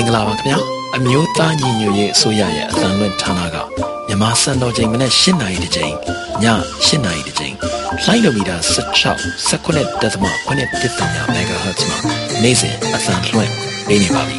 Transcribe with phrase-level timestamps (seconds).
[0.00, 0.58] င်္ဂလာပါခင်ဗျာ
[0.96, 3.56] အမျိုးသားညီညွတ်ရေးအစိုးရရဲ့အသံလွှင့်ဌာနက
[4.06, 5.94] မြန်မာစံတော်ချိန်မနေ့၈နာရီတချိန်ည
[6.44, 7.54] ၈နာရီတချိန်
[8.06, 10.14] လိုင်းဒိုမီတာ16 19.8
[11.46, 11.98] MHz မှာ
[12.42, 13.52] နေ့စဉ်အသံလွှင့်
[13.88, 14.36] ပေးနေပါပြီ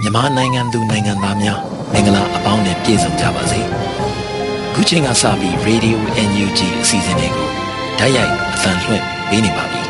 [0.00, 1.58] မြန်မာနိုင်ငံသူနိုင်ငံသားများ
[1.92, 3.60] မင်္ဂလာအပေါင်းနဲ့ပြည့်စုံကြပါစေ
[4.74, 7.48] ခုချိန်ကစပြီး Radio NUG အစီအစဉ်လေးကို
[7.98, 9.81] ဓာတ်ရိုက်အသံလွှင့်ပေးနေပါပြီ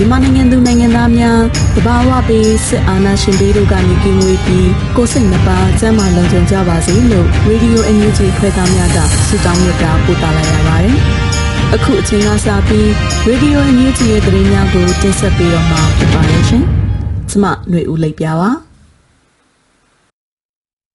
[0.00, 1.40] မြန်မာနိုင်ငံသူနိုင်ငံသားများ
[1.76, 10.96] တဘာဝပေးစစ်အာဏာရှင်တွေတို့ကနေကင်းဝေးပြီးကိုစိတ်နှပါစမ်းမလုံခြုံကြပါစေလို့ Radio NUG ဖွဲ့သားများကဆုတောင်းမြတ်တာပို့သလာရပါတယ်။
[11.74, 12.86] အခုအချိန်ကစပြီး
[13.28, 16.64] Radio NUG ရဲ့သတင်းများကိုတင်ဆက်ပေးတော့မှာဖြစ်ပါတယ်ရှင်။
[17.30, 18.50] ကျွန်မຫນွေဦးလိပ်ပြပါ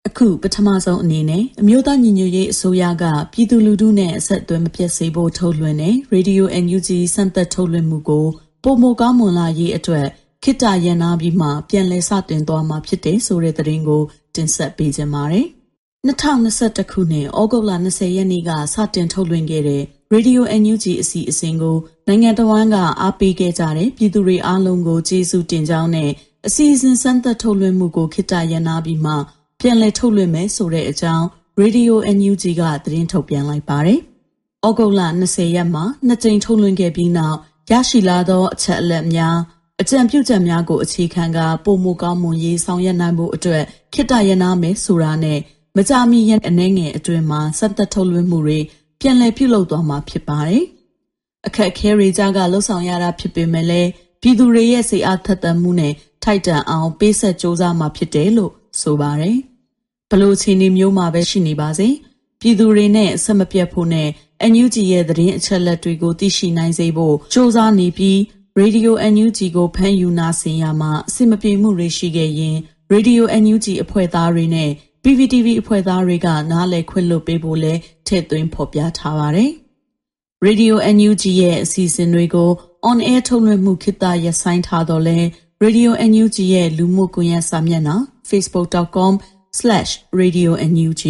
[0.08, 8.28] အခုပထမဆုံးအနေနဲ့အမျိုးသားညီညွတ်ရေးအစိုးရကပြည်သူလူထုနဲ့အဆက်အသွယ်မပြတ်စေဖို့ထုတ်လွှင့်တဲ့ Radio NUG စံသက်ထုတ်လွှင့်မှုကို
[8.64, 10.08] ပုံမကောင်းမွန်လာရေးအတွက်
[10.44, 14.04] ခိတရန်နာပြီးမှပြန်လည်စတင်သွားမှာဖြစ်တယ်ဆိုတဲ့သတင်းကို
[14.36, 15.48] တင်ဆက်ပေးကြပါမယ်။
[16.08, 26.12] 2021ခုနှစ်ဩဂုတ်လ20ရက်နေ့ကစတင်ထုတ်လွှင့်ခဲ့တဲ့ Radio NUG အစီအစဉ်ကိုနိုင်ငံတော်ဝန်ကအားပေးခဲ့ကြတဲ့ပြည်သူတွေအားလုံးကိုကျေးဇူးတင်ကြောင်းနဲ့
[26.48, 29.14] အစီအစဉ်စမ်းသပ်ထုတ်လွှင့်မှုကိုခိတရန်နာပြီးမှ
[29.60, 31.26] ပြန်လည်ထုတ်လွှင့်မယ်ဆိုတဲ့အကြောင်း
[31.62, 34.00] Radio NUG ကသတင်းထုတ်ပြန်လိုက်ပါတယ်။
[34.68, 37.38] ဩဂုတ်လ20ရက်မှာနှစ်ကြိမ်ထုတ်လွှင့်ခဲ့ပြီးနောက်
[37.72, 39.38] ရရှိလာသောအချက်အလက်များ
[39.82, 43.64] အကြံပြုချက်များကိုအခြေခံကာပုံမကောင်းမွန်ရေးဆောင်ရွက်နိုင်ဖို့အတွက်
[43.94, 45.40] ခိတရနာမယ်ဆိုတာနဲ့
[45.76, 48.60] မကြမီရန်အနေငယ်အတွင်းမှာစက်သက်ထုတ်လွှင့်မှုတွေ
[49.00, 50.64] ပြန်လည်ပြုလုပ်သွားမှာဖြစ်ပါတယ်။
[51.48, 53.90] အခက်အခဲတွေကြားကလှုပ်ဆောင်ရတာဖြစ်ပေမဲ့လည်း
[54.22, 59.38] ပြည်သူတွေရဲ့စိတ်အားထက်သန်မှုနဲ့ထိုက်တန်အောင်ပေးဆက်စ조사မှာဖြစ်တယ်လို့ဆိုပါတယ်။
[60.10, 61.88] ဘလို့ခြေနေမျိုးမှာပဲရှိနေပါစေ။
[62.40, 64.10] ပြည်သူတွေနဲ့ဆက်မပြတ်ဖို့နဲ့
[64.52, 68.18] NUG ရဲ့သတင်းအချက်အလက်တွေကိုသိရှိနိုင်စေဖို့စ조사နေပြီး
[68.62, 72.56] Radio NUG ကိုဖမ်းယူနာဆင်ရမှာအဆင်မပြေမှုတွေရှိခဲ့ရင်
[72.94, 74.72] Radio NUG အဖွဲ့သားတွေနဲ့
[75.04, 77.74] PVTV အဖွဲ့သားတွေကနားလည်ခွင့်လွှတ်ပေးဖို့လဲ
[78.08, 79.52] ထည့်သွင်းဖော်ပြထားပါတယ်။
[80.48, 82.52] Radio NUG ရဲ့အစီအစဉ်တွေကို
[82.90, 85.20] on air ထုတ်လွှင့်မှုခေတ္တရပ်ဆိုင်းထားတော့လဲ
[85.64, 87.96] Radio NUG ရဲ့လူမှုကွန်ရက်စာမျက်နှာ
[88.30, 91.04] facebook.com/radionug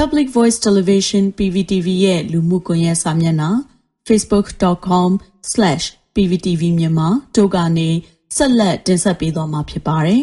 [0.00, 3.50] Public Voice Television PVTV ရဲ့လူမှုကွန်ရက်စာမျက်နှာ
[4.06, 7.88] facebook.com/pvtv မြန်မာတို့ကနေ
[8.36, 10.22] ဆက်လက်တင်ဆက်ပေးသွားမှာဖြစ်ပါတယ်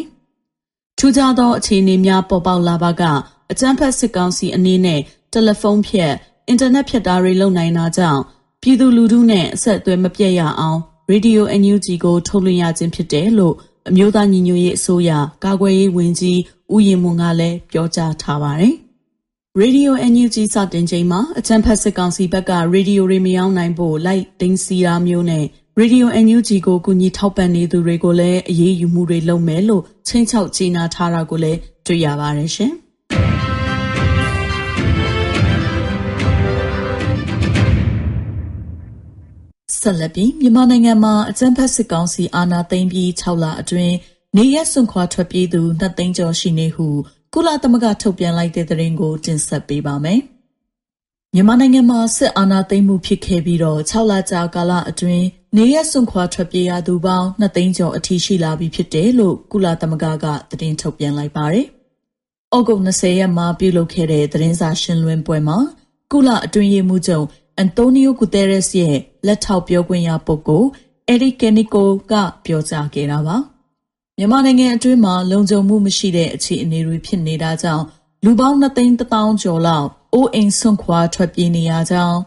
[0.98, 3.02] ။ထူးခြားသောအခြေအနေများပေါ်ပေါက်လာပါက
[3.50, 5.00] အကြမ်းဖက်စစ်ကောင်စီအနေနဲ့
[5.32, 6.12] တယ်လီဖုန်းဖြတ်
[6.48, 8.22] အင်တာနက်ဖြတ်တာတွေလုပ်နိုင်တာကြောင့်
[8.62, 10.78] ပြည်သူလူထုနဲ့အဆက်အသွယ်မပြတ်ရအောင်
[11.10, 13.54] Radio NUG ကိုထုတ်လွှင့်ရခြင်းဖြစ်တယ်လို့
[13.88, 15.10] အမျိုးသားညီညွတ်ရေးအစိုးရ
[15.44, 16.38] ကာကွယ်ရေးဝန်ကြီး
[16.72, 18.76] ဦးရင်မွန်ကလည်းပြောကြားထားပါတယ်။
[19.64, 25.44] Radio NUG စတင်ချိန်မှာအချမ်းဖတ်စစ်ကောင်စီဘက်ကရေဒီယိုတွေမရောင်းနိုင်ဖို့လိုက်တင်းစီတာမျိုးနဲ့
[25.80, 32.72] Radio NUG ကိုကူညီထောက်ပံ့နေသူတွေကိုလည်းအရေးယူမှုတွေလုပ်မယ်လို့ချင်းချောက်ကြေညာထားတာကိုလည်းတွေ့ရပါတယ်ရှင်။
[39.80, 43.94] ဆက်လက်ပြီးမြန်မာနိုင်ငံမှာအကြမ်းဖက်စစ်ကောင်စီအာဏာသိမ်းပြီး6လအတွင်း
[44.36, 46.88] နေရက်စွန့်ခွာထွက်ပြေးသူနှစ်သိန်းကျော်ရှိနေဟု
[47.34, 50.20] ကုလသမဂ္ဂထုတ်ပြန်လိုက်တဲ့သတင်းကို တင်ဆက်ပေးပါမယ်။
[51.34, 61.66] မြန်မာနိုင်ငံမှာစစ်အာဏာသိမ်းမှုဖြစ်ခဲ့ပြီးတော့6လကြာကာလအတွင်းနေရစွန့်ခွာထွက်ပြေးရသူပေါင်း2သိန်းကျော်အထိရှိလာပြီဖြစ်တယ်လို့ကုလသမဂ္ဂကသတင်းထုတ်ပြန်လိုက်ပါတယ်။
[62.56, 65.58] ဩဂုတ်20ရက်မှာပြုလုပ်ခဲ့တဲ့သတင်းစာရှင်းလင်းပွဲမှာ
[66.12, 67.26] ကုလအတွင်းရေးမှူးချုပ်
[67.56, 70.68] အန်တိုနီယိုဂူတဲရက်စ်ရဲ့လက်ထောက်ပြောခွင့်ရပုဂ္ဂိုလ်
[71.08, 72.12] အယ်ရီကယ်နီကိုက
[72.44, 73.36] ပြောကြားခဲ့တာပါ။
[74.20, 77.84] မြန်မာနိုင်ငံအတွင်းမှာ လုံခြုံမှုမရှိတဲ့ အခြေအနေတွေ ဖြစ်နေတာကြောင့်
[78.24, 82.18] လူပေါင်း2သိန်း1000ကျော်လောက် အိုးအိမ်ဆွန့်ခွာ ထွက်ပြေးနေရကြောင်း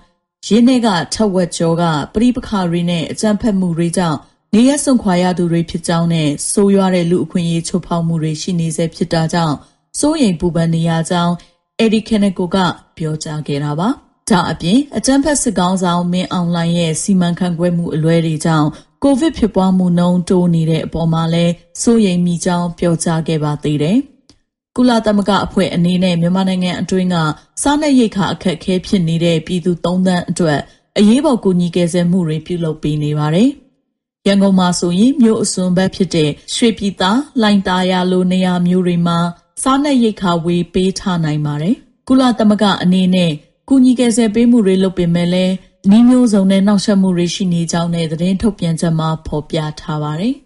[0.47, 1.83] ရင်းနှဲက ထက်ဝက်ကျော်က
[2.13, 4.17] ပရိပခါတွေနဲ့ အကြမ်းဖက်မှုတွေကြောင့်
[4.53, 9.55] နေရဆွန့်ခွာရသူတွေ ဖြစ်ကြောင်းနဲ့ ဆိုးရွားတဲ့ လူအခွင့်အရေး ချိုးဖောက်မှုတွေ ရှိနေဆဲ ဖြစ်တာကြောင့်
[9.99, 11.33] စိုးရိမ်ပူပန်နေရကြောင်း
[11.79, 12.57] အက်ဒီကနကိုက
[12.97, 13.89] ပြောကြားခဲ့တာပါ။
[14.29, 18.69] ဒါအပြင် အကြမ်းဖက် စစ်ကောင်ဆောင် မင်းအောင်လှိုင်ရဲ့ စီမံခန့်ခွဲမှု အလွဲတွေကြောင့်
[19.03, 23.97] ကိုဗစ်ဖြစ်ပွားမှုနှုန်းတိုးနေတဲ့အပေါ်မှာလည်းစိုးရိမ်မိကြောင်းပြောကြားခဲ့ပါသေးတယ်။
[24.75, 27.15] ကုလသမဂ္ဂအဖွဲ့အနေနဲ့မြန်မာနိုင်ငံအတွင်းက
[27.61, 30.59] စားနပ်ရိက္ခာအခက်အခဲဖြစ်နေတဲ့ပြည်သူ၃သန်းအတွက်
[30.97, 33.49] အရေးပေါ်ကူညီကယ်ဆယ်မှုတွေပြုလုပ်ပေးနေပါတယ်။
[34.27, 37.11] ရန်ကုန်မှာဆိုရင်မြို့အစွန်ဘက်ဖြစ်တဲ့ရွှေပြည်သာ
[37.41, 39.17] လိုင်တာယာလိုနေရာမျိုးတွေမှာ
[39.63, 41.75] စားနပ်ရိက္ခာဝေပေးထားနိုင်ပါတယ်။
[42.07, 43.31] ကုလသမဂ္ဂအနေနဲ့
[43.69, 45.53] ကူညီကယ်ဆယ်ပေးမှုတွေလုပ်ပေမဲ့လည်း
[45.89, 50.35] နှီးမျိုးစုံနဲ့နှောက်ယှက်မှုတွေရှိနေကြောင်းနဲ့သတင်းထုတ်ပြန်ချက်မှာဖော်ပြထားပါတယ်။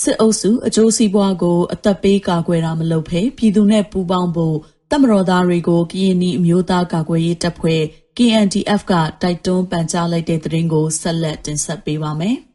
[0.00, 4.56] စစ်အုပ်စုအကျိုးစီးပွားကိုအသက်ပေးကာကွယ်တာမလုပ်ဖဲပြည်သူနဲ့ပူးပေါင်းဖို့
[4.90, 7.82] တမတော်သားတွေကိုကရင်နီအမျိုးသားကာကွယ်ရေးတပ်ဖွဲ့
[8.16, 8.92] KNDF က
[9.22, 12.38] တိုက်တွန်းပန်ကြားလိုက်တဲ့သတင်းကိုဆက်လက်တင်ဆက်ပေးပါမယ်။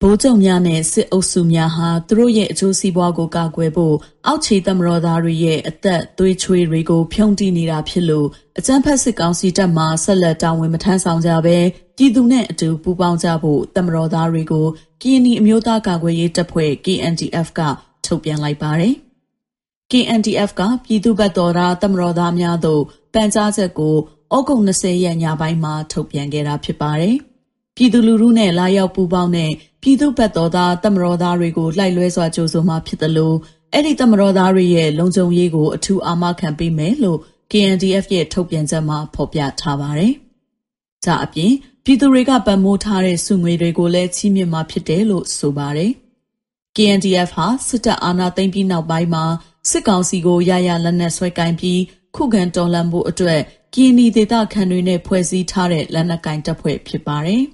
[0.00, 3.94] ဗိုလ်ချုပ်များနဲ့ စစ်အုပ်စုများဟာ သူတို့ရဲ့ အကျိုးစီးပွားကို ကာကွယ်ဖို့
[4.26, 8.26] အောက်ခြေသမရောသားတွေရဲ့ အသက် သွေးချွေးတွေကို ဖြုံးတိနေတာဖြစ်လို့
[8.58, 11.58] အကြမ်းဖက်စစ်ကောင်စီတပ်မှဆက်လက် တာဝန်မထမ်းဆောင်ကြဘဲ
[11.96, 14.66] ပြည်သူနဲ့အတူ ပူးပေါင်းကြဖို့သမရောသားတွေကို
[15.00, 17.60] ကရင်နီအမျိုးသားကာကွယ်ရေးတပ်ဖွဲ့ KNDF က
[18.06, 18.94] ထုတ်ပြန်လိုက်ပါတယ်။
[19.90, 22.82] KNDF က ပြည်သူ့ဘက်တော်သားသမရောသားများတို့
[23.14, 23.94] ပန်ကြားချက်ကို
[24.34, 27.16] ဩဂုတ်20ရက် ညပိုင်းမှာ ထုတ်ပြန်ခဲ့တာ ဖြစ်ပါတယ်။
[27.76, 29.50] ပြည်သူလူထုနဲ့ လာရောက်ပူးပေါင်းတဲ့
[29.86, 33.36] ပြည်သူ့ဘက်တော်သားတမတော်သားတွေကိုလိုက်လွဲစွာကြိုးဆိုမှဖြစ်တယ်လို့
[33.72, 37.18] အဲ့ဒီတမတော်သားတွေရဲ့လုံခြုံရေးကိုအထူးအာမခံပေးမယ်လို့
[37.50, 40.12] KNDF ရဲ့ထုတ်ပြန်ချက်မှာဖော်ပြထားပါတယ်။
[41.04, 41.52] ဒါအပြင်
[41.84, 45.90] ပြည်သူတွေကပံ့ပိုးထားတဲ့စုငွေတွေကိုလည်းချီးမြှင့်မှာဖြစ်တယ်လို့ဆိုပါတယ်။
[46.76, 49.24] KNDF ဟာစစ်တပ်အာဏာသိမ်းပြီးနောက်ပိုင်းမှာ
[49.70, 51.80] စစ်ကောင်စီကိုရရလက်နက်ဆွဲကင်ပြီး
[52.16, 53.40] ခုခံတော်လှန်ဖို့အတွက်
[53.74, 57.44] ကင်းနီဒေသခံတွေနဲ့ဖွဲ့စည်းထားတဲ့လက်နက်ကင်တပ်ဖွဲ့ဖြစ်ပါတယ်။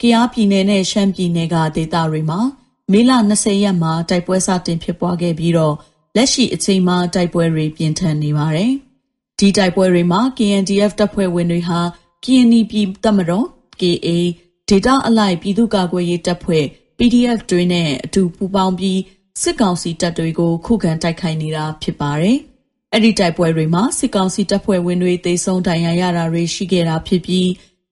[0.00, 2.40] ကယားပြည်နယ်နဲ့ရှမ်းပြည်နယ်ကဒေသတွေမှာ
[2.92, 5.74] မေလ20ရက်မှာတိုက်ပွဲစတင်ဖြစ်ပွားခဲ့ပြီးတော့
[6.16, 8.72] လက်ရှိအချိန်မှာတိုက်ပွဲတွေပြင်းထန်နေပါတယ်။
[9.38, 11.80] ဒီတိုက်ပွဲတွေမှာ KNDF တပ်ဖွဲ့ဝင်တွေဟာ
[12.24, 13.46] KNI ပြည်တပ်မတော်
[13.80, 14.08] KA
[14.68, 16.64] ဒေတာအလိုက်ပြည်သူ့ကာကွယ်ရေးတပ်ဖွဲ့
[16.98, 19.00] PDF တွေနဲ့အတူပူးပေါင်းပြီး
[19.42, 22.38] စစ်ကောင်စီတပ်တွေကိုခုခံတိုက်ခိုက်နေတာဖြစ်ပါတယ်။
[22.92, 27.48] အဲ့ဒီတိုက်ပွဲတွေမှာစစ်ကောင်စီတပ်ဖွဲ့ဝင်တွေတေဆုံးဒဏ်ရာရတာတွေရှိခဲ့တာဖြစ်ပြီး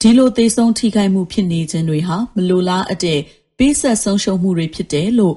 [0.06, 3.20] ဒီလိုသေဆုံးထိခိုက်မှုဖြစ်နေခြင်းတွေဟာမလိုလားအပ်တဲ့
[3.58, 5.36] ပေးဆက်ဆုံးရှုံးမှုတွေဖြစ်တယ်လို့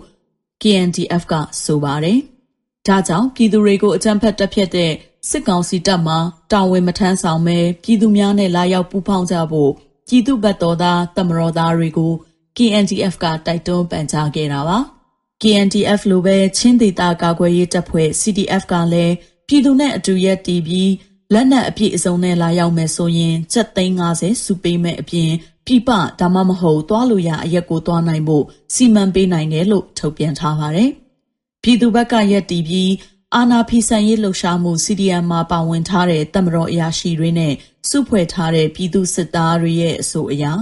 [0.61, 1.33] KNDF က
[1.63, 2.19] ဆိုပါတယ်။
[2.87, 4.91] ဒါကြောင့်ပြည်သူတွေကိုအကြမ်းဖက်တပ်ဖြတ်တဲ့
[5.29, 6.15] စစ်ကောင်စီတပ်မှ
[6.51, 9.71] တာဝန်မထမ်းဆောင်ပဲပြည်သူများနဲ့လာရောက်ပူးပေါင်းကြဖို့
[10.07, 12.13] ပြည်သူ့ဘက်တော်သားတမတော်သားတွေကို
[12.57, 14.77] KNDF ကတိုက်တွန်းပန်ကြားခဲ့တာပါ။
[15.41, 19.13] KNDF လိုပဲချင်းဒေသကာကွယ်ရေးတပ်ဖွဲ့ CDF ကလည်း
[19.47, 20.91] ပြည်သူနဲ့အတူရက်တည်ပြီး
[21.33, 25.31] လက်နက်အပြည့်အစုံနဲ့လာရောက်မယ်ဆိုရင်ကျပ်သိန်း90စုပေးမဲ့အပြင်
[25.65, 25.89] ပြပ
[26.19, 28.43] ဒါမှမဟုတ်သွားလို့ရအရက်ကိုသွားနိုင်ဖို့
[28.73, 30.89] စီမံပေးနိုင်တယ်လို့ထုတ်ပြန်ထားပါတယ်။
[31.63, 32.93] ပြည်သူဘက်ကရက်တီပြီး
[33.35, 37.53] အာနာဖီဆန်ရေးလှုပ်ရှားမှု CDM မှာပါဝင်ထားတဲ့တမတော်အရာရှိတွေနဲ့
[37.89, 40.53] စုဖွဲ့ထားတဲ့ပြည်သူစစ်သားတွေရဲ့အဆိုအရာ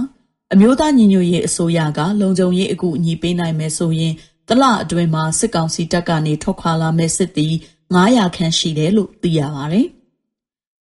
[0.52, 4.14] အမျိုးသားညီညွတ်ရေးအစိုးရကလုံခြုံရေးအကူအညီပေးနိုင်မယ်ဆိုရင်
[4.48, 7.54] တလအတွင်းမှာစစ်ကောင်စီတပ်ကနေထွက်ခွာလာမဲ့စစ်သည်
[7.94, 9.95] 900ခန့်ရှိတယ်လို့သိရပါတယ်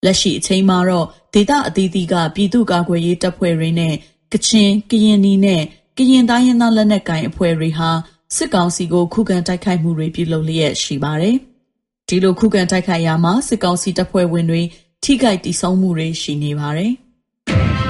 [0.04, 3.94] လက်ရှိအချိန်မှာတော့ ဒေသအသီးသီးက ပြည်သူ့ကာကွယ်ရေးတပ်ဖွဲ့တွေနဲ့
[4.32, 5.62] ကချင် ကရင်နီနဲ့
[5.98, 7.90] ကရင်တိုင်းရင်းသားလက်နက်ကိုင်အဖွဲ့တွေဟာ
[8.36, 11.36] စစ်ကောင်စီကို ခုခံတိုက်ခိုက်မှုတွေ ပြုလုပ်လျက်ရှိပါတယ်။
[12.08, 14.62] ဒီလို ခုခံတိုက်ခိုက်ရာမှာ စစ်ကောင်စီတပ်ဖွဲ့ဝင်တွေ
[15.04, 16.92] ထိခိုက်တိဆုံးမှုတွေ ရှိနေပါတယ်။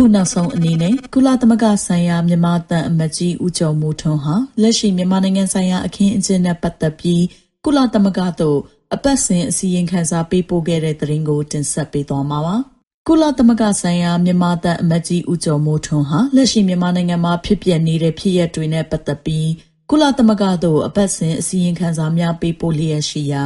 [0.00, 7.22] ခုနောက်ဆုံးအနေနဲ့ကုလသမဂ္ဂဆိုင်ရာမြန်မာတန်အမတ်ကြီးဦးကျော်မိုးထွန်းဟာလက်ရှိမြန်မာနိုင်ငံဆိုင်ရာအခင်းအကျင်းနဲ့ပတ်သက်ပြီး
[7.64, 8.58] ကုလသမဂ္ဂသို့
[8.94, 12.56] အပတ်စဉ်အစည်းအဝေးခန်းစာပေးပို့ခဲ့တဲ့သတင်းကိုတင်ဆက်ပေးသွားမှာပါ။
[13.08, 19.48] ကုလသမဂ္ဂဆိုင်ရာမြန်မာတန်အမတ်ကြီးဦးကျော်မိုးထွန်းဟာလက်ရှိမြန်မာနိုင်ငံမှာဖြစ်ပျက်နေတဲ့ဖြစ်ရပ်တွေနဲ့ပတ်သက်ပြီး
[19.90, 23.44] ကုလသမဂ္ဂသို့အပတ်စဉ်အစည်းအဝေးခန်းစာများပေးပို့လျက်ရှိရာ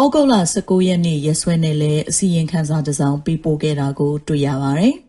[0.00, 4.94] ဩဂုတ်လ19ရက်နေ့ရက်စွဲနဲ့လည်းအစည်းအဝေးခန်းစာတစ်စောင်ပေးပို့ခဲ့တာကိုတွေ့ရပါတယ်။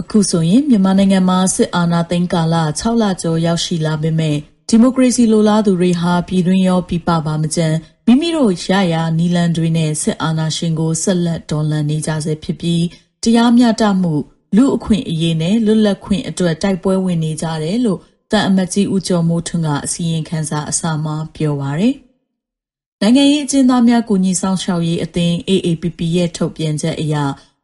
[0.00, 4.36] အခုဆိုရင်မြန်မာနိုင်ငံမှာစစ်အာဏာသိမ်းကာလ6လကျော်ရောက်ရှိလာပေမဲ့
[4.68, 7.76] ဒီမိုကရေစီလိုလားသူတွေဟာပြည်တွင်းရောပြည်ပပါမကြမ်း
[8.06, 12.84] မိမိတို့ရရာနီလန်တွေနဲ့စစ်အာဏာရှင်ကိုဆက်လက်တော်လှန်နေကြဆဲဖြစ်ပြီး
[13.22, 14.14] တရားမျှတမှု
[14.56, 21.94] လူအခွင့်အရေးနဲ့လွတ်လပ်ခွင့်အတွက်တိုက်ပွဲဝင်နေကြတယ်လို့တန်အမတ်ကြီးဦးကျော်မိုးထွန်းကအစီရင်ခံစာအစမှာပြောပါရယ်
[23.00, 27.16] နိုင်ငံရေးအကျဉ်းသားများကူညီဆောင်ရှောက်ရေးအသင်း AAPP ရဲ့ထုတ်ပြန်ချက်အရ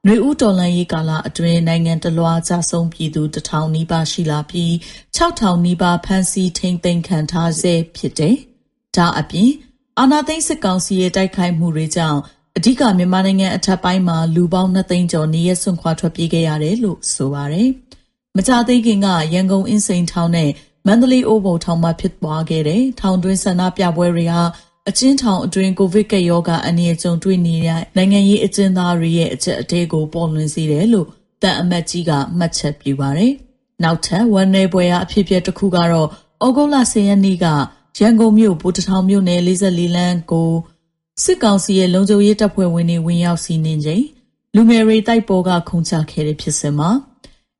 [0.09, 4.73] နှွေဦးတော်လှန်ရေးကာလအတွင်း နိုင်ငံတလွှာကြဆုံးပြည်သူတထောင်နီးပါးရှိလာပြီး
[5.17, 8.37] 6000နီးပါး ဖမ်းဆီးထိန်းသိမ်းခံထားဆဲဖြစ်တယ်။
[8.97, 9.51] ဒါအပြင်
[9.99, 12.21] အာဏာသိမ်းစစ်ကောင်စီရဲ့ တိုက်ခိုက်မှုတွေကြောင့်
[12.57, 17.69] အဓိက မြန်မာနိုင်ငံအထက်ပိုင်းမှာ လူပေါင်း2သိန်းကျော် နေရဆွန့်ခွာ ထွက်ပြေးခဲ့ရတယ်လို့ ဆိုပါတယ်။
[18.37, 20.51] မကြသေးခင်က ရန်ကုန်အင်းစိန်ထောင်နဲ့
[20.87, 24.43] မန္တလေး အိုးဘုံထောင်မှာ ဖြစ်ပွားခဲ့တဲ့ ထောင်တွင်း ဆန္ဒပြပွဲတွေဟာ
[24.89, 31.09] အချင်းထောင်အတွင်း ကိုဗစ်ကပ်ရောဂါ အနည်းကြုံတွေ့နေတဲ့ နိုင်ငံရေးအကျဉ်းသားတွေရဲ့အချက်အသေးကို ပေါ်လွင်စေတယ်လို့
[31.43, 33.33] တန်အမတ်ကြီးက မှတ်ချက်ပြုပါတယ်။
[33.83, 36.09] နောက်ထပ်ဝန်내ပွဲရာ အဖြစ်အပျက်တစ်ခုကတော့
[36.45, 37.47] ဩဂုတ်လ10ရက်နေ့က
[37.99, 40.51] ရန်ကုန်မြို့ ဗိုလ်တထောင်မြို့နယ်44လမ်းကို
[41.25, 44.05] စစ်ကောင်စီရဲ့ လုံခြုံရေးတပ်ဖွဲ့ဝင်တွေ ဝင်ရောက်စီးနင်းချိန်
[44.55, 46.91] လူငယ်တွေ တိုက်ပေါ်က ခုန်ချခဲ့တဲ့ဖြစ်စဉ်မှာ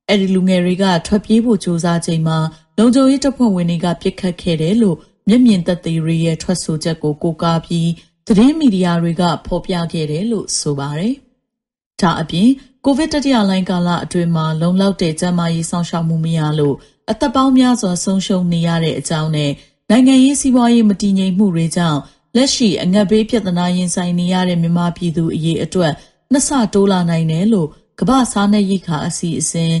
[0.07, 2.37] အဲ့ဒီလူငယ်တွေက ထွက်ပြေးဖို့ ကြိုးစားချိန်မှာ
[2.77, 7.89] လုံခြုံရေးတပ်ဖွဲ့ဝင်တွေကပြစ်ခတ်ခဲ့တယ်လို့ မျက်မြင်သက်သေတွေရဲ့ထွက်ဆိုချက်ကို ကိုးကားပြီး
[8.27, 11.13] သတင်းမီဒီယာတွေက ဖော်ပြခဲ့တယ်လို့ဆိုပါတယ်။
[12.01, 12.49] ဒါအပြင်
[12.85, 16.75] ကိုဗစ်တတိယလိုင်းကာလအတွင်းမှာလုံလောက်တဲ့ကျန်းမာရေးစောင့်ရှောက်မှုမရလို့
[17.11, 19.51] အသက်ပေါင်းများစွာဆုံးရှုံးနေရတဲ့အကြောင်းနဲ့
[19.89, 21.99] နိုင်ငံရေးစီးပွားရေးမတည်ငြိမ်မှုတွေကြောင့်
[22.35, 25.93] လက်ရှိအငတ်ဘေးပြဿနာရင်ဆိုင်နေရတဲ့မြန်မာပြည်သူအရေးအတွက်
[26.31, 27.69] နှစ်ဆတိုးလာနိုင်တယ်လို့
[27.99, 29.73] ကမ္ဘာစားနပ်ရိက္ခာအစီအစဉ်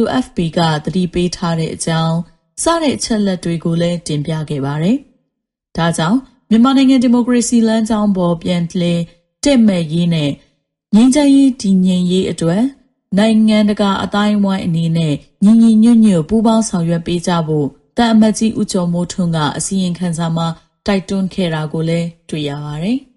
[0.00, 2.16] WFP ကသတိပေးထားတဲ့အကြောင်း
[2.62, 4.96] စတဲ့အချက်လက်တွေကိုလည်းတင်ပြခဲ့ပါတယ်။
[5.76, 6.18] ဒါကြောင့်
[6.50, 9.00] မြန်မာနိုင်ငံဒီမိုကရေစီလမ်းကြောင်းပေါ်ပြန်လည်
[9.44, 10.30] တက်မဲ့ရေးနဲ့
[10.94, 12.62] ငြိမ်းချမ်းရေးတည်ငြိမ်ရေးအတွက်
[13.18, 17.66] နိုင်ငံတကာအတိုင်းအဝိုင်းအနေနဲ့ညီညီညွတ်ညွတ်ပူးပေါင်းဆောင်ရွက်ပေးကြဖို့
[17.96, 20.46] တန်အမတ်ကြီးဦးကျော်မိုးထွန်းကအစည်းအဝေးခန်းစာမှာ
[20.86, 22.98] တိုက်တွန်းခဲ့တာကိုလည်းတွေ့ရပါတယ်။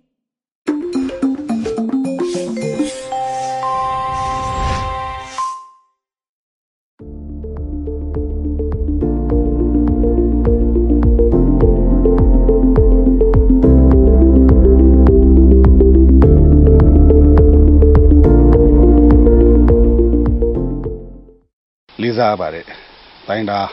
[22.15, 22.65] လေးစားပါတယ်
[23.27, 23.67] တိုင်းသား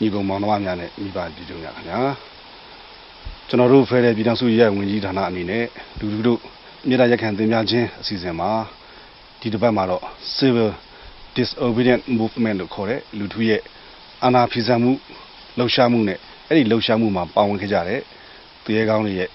[0.00, 2.00] ညီကောင်မောင်နှမများနဲ့မိဘပြည်သူများခင်ဗျာ
[3.48, 5.64] ကျွန်တော်တို့ဖဲတဲ့ပြည်ထောင်စုရဲဝင်ကြီးဌာနအနေနဲ့
[5.98, 6.40] လူလူတို့
[6.88, 8.50] မြေတားရက်ခံသင်များခြင်းအစီအစဉ်မှာ
[9.40, 10.02] ဒီတစ်ပတ်မှာတော့
[10.36, 10.70] civil
[11.36, 13.60] disobedient movement လို့ခေါ်တဲ့လူထုရဲ့
[14.24, 14.92] အာဏာဖီဆန်မှု
[15.58, 18.00] လှုပ်ရှားမှုနဲ့အဲ့ဒီလှုပ်ရှားမှုမှာပါဝင်ခဲ့ကြတဲ့
[18.64, 19.28] သူရဲကောင်းတွေရဲ့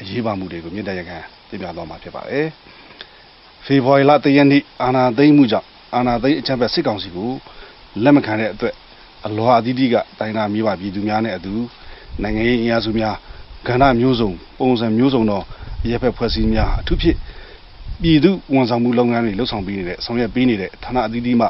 [0.00, 1.18] အရေးပါမှုတွေကိုမြေတားရက်ခံ
[1.48, 2.46] သင်ပြသွားမှာဖြစ်ပါတယ်
[3.64, 7.32] ဖေဖော်ဝါရီလတရက်နေ့အာဏာသိမ်းမှုကြောင့်အာဏာသိမ်းအကြမ်းဖက်စစ်ကောင်စီကို
[8.04, 8.74] လက်မခံတဲ့အတွက်
[9.26, 11.52] အလောအသီးသီးကတိုင်းနာမျိုးပါပြည်သူများနဲ့အတူ
[12.22, 13.14] နိုင်ငံရေးအင်အားစုများ
[13.68, 15.42] ကဏ္ဍမျိုးစုံပုံစံမျိုးစုံသော
[15.90, 17.16] ရပ်ဖက်ဖွဲ့စည်းများအထူးဖြင့်
[18.02, 21.46] ပြည်သူဝန်ဆောင်မှုလုပ်ငန်းတွေလှုပ်ဆောင်ပေးနေတဲ့ဆောင်ရွက်ပေးနေတဲ့ဌာနအသီးသီးမှ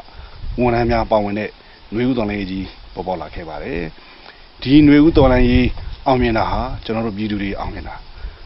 [0.61, 1.51] ဝန်ထမ်းများပါဝင်တဲ့
[1.95, 3.83] နှွေဦးတော်လိုင်းကြီးပေါ်ပေါက်လာခဲ့ပါတယ်။
[4.63, 5.69] ဒီနှွေဦးတော်လိုင်းကြီး
[6.07, 7.95] အောင်မြင်တာဟာကျွန်တော်တို့ပြည်သူတွေအောင်မြင်တာ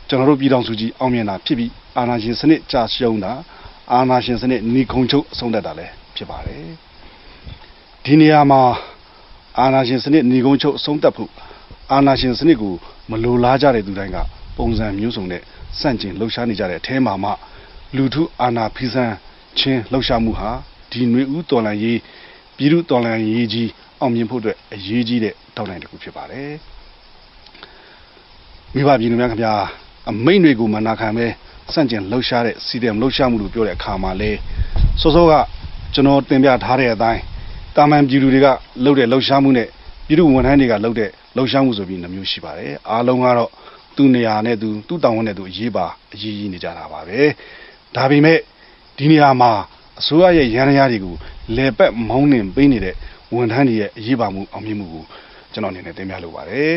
[0.09, 3.33] ကျွန်တော်တို့ပြည်တော်စုကြီးအောင်မြင်တာဖြစ်ပြီးအာဏာရှင်စနစ်ကြာရှုံးတာ
[3.93, 6.71] အာဏာရှင်စနစ်နှီးခုံချုပ်အဆုံးသတ်တာလည်းဖြစ်ပါတယ်။
[8.09, 8.61] ဒီနေရာမှာ
[9.61, 11.31] အာဏာရှင်စနစ်ညီကုန်းချုပ်အဆုံးသတ်ဖို့
[11.93, 12.75] အာဏာရှင်စနစ်ကို
[13.11, 14.19] မလိုလားကြတဲ့သူတိုင်းက
[14.57, 15.43] ပုံစံမျိုးစုံနဲ့
[15.81, 17.31] စန့်ကျင်လှုပ်ရှားနေကြတဲ့အထဲမှာမှ
[17.97, 19.13] လူထုအာဏာဖီဆန်
[19.59, 20.51] ခြင်းလှုပ်ရှားမှုဟာ
[20.91, 21.99] ဒီຫນွေဦးတော်လန်ရေး
[22.57, 23.71] ပြည်သူတော်လန်ရေးကြီး
[24.01, 26.53] အောင်မြင်ဖို့အတွက်အရေးကြီးတဲ့တောင်းတတစ်ခုဖြစ်ပါတယ်
[28.75, 29.53] မိဘပြည်သူများခင်ဗျာ
[30.11, 31.27] အမိန့်တွေကိုမနာခံပဲ
[31.73, 34.31] စန့်ကျင်လှုပ်ရှားတဲ့စီတယ်လှုပ်ရှားမှုလို့ပြောတဲ့အခါမှာလဲ
[35.01, 35.33] စောစောက
[35.95, 37.23] ကျွန်တော်တင်ပြထားတဲ့အတိုင်း
[37.77, 38.47] တာမန်ပြည်သူတွေက
[38.85, 39.69] လှုပ်တဲ့လှုပ်ရှားမှုနဲ့
[40.07, 43.51] ပြည်သူဝန်ထမ်းတွေကလှုပ်တဲ့လှုပ်ရှားမှုဆိုပြီးနှမျိုးရှိပါတယ်အားလုံးကတော့
[43.97, 47.21] သူ့နေရာနဲ့သူသူ့တောင်းဝန်နဲ့သူအရေးပါအရေးကြီးနေကြတာပါပဲ
[47.95, 48.39] ဒါပေမဲ့
[48.97, 49.51] ဒီနေရာမှာ
[50.01, 51.15] အစိုးရရဲ့ရန်ရာတွေကို
[51.57, 52.95] လေပတ်မောင်းနှင်ပေးနေတဲ့
[53.35, 55.05] ဝန်ထမ်းတွေရဲ့အရေးပါမှုအောင်မြင်မှုကို
[55.53, 56.73] ကျွန်တော်အနေနဲ့တင်ပြလိုပါတယ်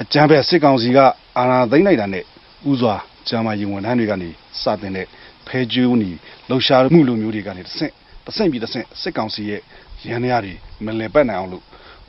[0.00, 0.98] အကြံဖက်စစ်ကောင်စီက
[1.36, 2.24] အာဏာသိမ်းလိုက်တာနဲ့
[2.70, 2.94] ဥစွာ
[3.28, 4.28] ဂျာမာယဝန်ထမ်းတွေကနေ
[4.62, 5.06] စတင်တဲ့
[5.46, 6.10] ဖဲကျူးနီ
[6.48, 7.92] လှုပ်ရှားမှုလိုမျိုးတွေကနေတဆင့်
[8.26, 9.60] တဆင့်ပြီးတဆင့်စစ်ကောင်စီရဲ့
[10.08, 10.54] ရန်ရတွေ
[10.84, 11.64] မလည်ပတ်နိုင်အောင်လို့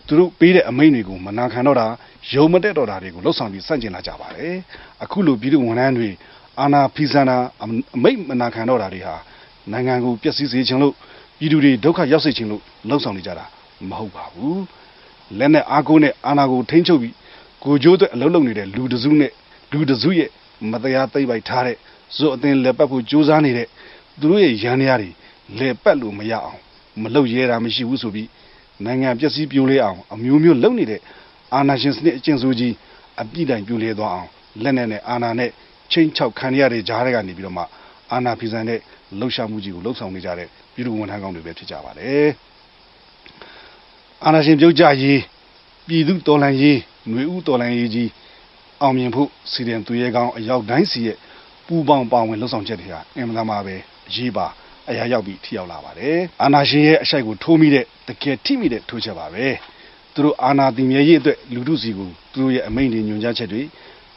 [0.08, 1.88] သူတို့ပေးတဲ့အမိန့်တွေကိုမနာခံတော့တာ
[2.32, 4.56] ယုံမတက်တော့တာတွေကိုလှုပ်ဆောင်ပြီးစန့်ကျင်လာကြပါတယ်
[5.04, 6.10] အခုလိုပြည်သူဝန်ထမ်းတွေ
[6.60, 9.16] အာဏာဖီဆန်တာအမိန့်မနာခံတော့တာတွေဟာ
[9.72, 10.94] နိုင်ငံကိုပျက်စီးစေခြင်းလို့
[11.40, 13.46] ပြည်သူတွေဒုက္ခရောက်စေခြင်းလို့လှုပ်ဆောင်နေကြတာ
[13.90, 14.64] မဟုတ်ပါဘူး
[15.38, 17.14] လက်နဲ့အားကိုးနဲ့အာဏာကိုထိန်းချုပ်ပြီး
[17.64, 19.32] ကိုကြိုးအတွက်အလုပ်လုပ်နေတဲ့လူတစုနဲ့
[19.72, 20.30] လူတစုရဲ့
[20.72, 21.78] မတရားသိမ့်ပိုက်ထားတဲ့
[22.16, 23.68] ဇွတ်အသင်လက်ပတ်ဖို့ကြိုးစားနေတဲ့
[24.20, 25.10] သူတို့ရဲ့ရန်ရတွေ
[25.58, 26.62] လေပတ်လို့မရအောင်
[27.02, 28.28] မလုပ်ရဲတာမရှိဘူးဆိုပြီး
[28.86, 31.02] နိုင်ငံပျက်စီးပြိုလဲအောင်အမျိုးမျိုးလုပ်နေတဲ့
[31.54, 32.74] အာဏာရှင်စနစ်အကျဉ်းစုကြီး
[33.22, 34.30] အပြစ်တိုင်ပြိုလဲသွားအောင်
[34.64, 35.50] လက်နဲ့နဲ့အာဏာနဲ့
[35.92, 37.64] ချင်းချောက်ခံရတဲ့ကြားတွေကနေပြီးတော့မှ
[38.12, 38.80] အာဏာဖီဆန်တဲ့
[39.20, 42.30] လှုပ်ရှားမှုကြီးကိုလှုပ်ဆောင်နေကြတဲ့ပြည်သူဝန်ထမ်းကောင်းတွေပဲဖြစ်ကြပါတယ်
[44.26, 45.20] အာဏာရှင်ပြုတ်ကြရေး
[45.88, 46.78] ပြည်သူတော်လှန်ရေး
[47.10, 48.10] ຫນွေဥတော်လှန်ရေးကြီး
[48.82, 51.18] အောင်မြင်ဖို့စီရင်သူရဲကောင်းအရောက်တိုင်းစီရဲ့
[51.68, 53.76] ပူပေါင်းပါဝင်လှုပ်ဆောင်ချက်တွေဟာအင်မတန်မှပဲ
[54.10, 54.48] အရေးပါ
[54.90, 59.46] အရာရောက်ပြီးထိရောက်လာပါတယ်အာနာရှင်ရဲ့အရှိုက်ကိုထိုးမိတဲ့တကယ်ထိမိတဲ့ထိုးချက်ပါပဲ
[60.14, 63.62] သူတို့အာနာတည်မြဲရေးအတွက်လူထုစီကိုသူတို့ရဲ့အမိန့်တွေညွှန်ကြားချက်တွေ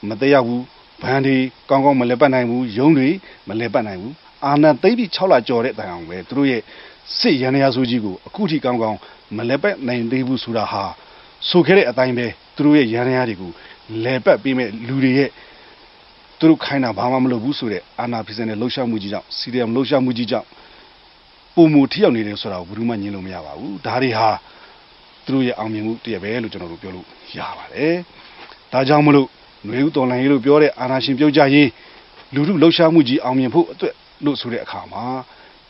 [0.08, 0.62] မတရားဘူး
[1.02, 1.36] ဘန်တွေ
[1.68, 3.08] ကောင်းကောင်းမလဲပတ်နိုင်ဘူးရုံးတွေ
[3.48, 4.14] မလဲပတ်နိုင်ဘူး
[4.46, 6.60] အာနာသိပြီး6လကြော်တဲ့တိုင်အောင်ပဲသူတို့ရဲ့
[7.18, 8.98] စစ်ရန်ရာစုကြီးကိုအခုထိကောင်းကောင်း
[9.36, 10.84] မလဲပတ်နိုင်သေးဘူးဆိုတာဟာ
[11.48, 13.50] ဆိုခဲ့တဲ့အတိုင်းပဲသူတို့ရဲ့ရန်ရန်တွေကို
[14.04, 15.30] လဲပတ်ပေးမဲ့လူတွေရဲ့
[16.44, 20.46] သူတို့ခိုင်းတာဘာမှမလုပ်ဘူးဆိုတဲ့အာနာဖီစန်ရဲ့လှုပ်ရှားမှုကြီးကြောင့်စီရီယမ်လှုပ်ရှားမှုကြီးကြောင့်
[21.54, 24.28] ပုံမူထိရောက်နေတယ်ဆိုတာကိုဘယ်သူမှညင်လို့မရပါဘူးဒါတွေဟာ
[25.24, 27.06] သူတို့ရဲ့အောင်မြင်မှုတရပဲလို့ကျွန်တော်တို့ပြောလို့
[27.38, 27.94] ရပါတယ်
[28.72, 29.26] ဒါကြောင့်မလို့
[29.64, 31.68] ຫນွေဦးတော်လိုင်းရေးလို့ပြောတဲ့အာနာရှင်ပြုတ်ကြရေး
[32.34, 35.04] လူမှုလှုပ်ရှားမှုကြီးအောင်မြင်ဖို့အတွက်လို့ဆိုတဲ့အခါမှာ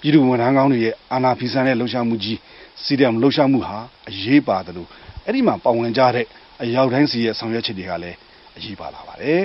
[0.01, 2.39] ပြည်သူဝန်ထမ်းကောင်းတွေရဲ့အာနာဖီဆန်တဲ့လှုပ်ရှားမှုကြီး
[2.85, 3.79] စီဒီအမ်လှုပ်ရှားမှုဟာ
[4.09, 4.89] အရေးပါတယ်လို့
[5.25, 6.27] အဲ့ဒီမှာပါဝင်ကြတဲ့
[6.63, 8.17] အရောက်တိုင်းစီရဲ့ဆောင်ရွက်ချက်တွေကလည်း
[8.57, 9.41] အရေးပါလာပါတယ်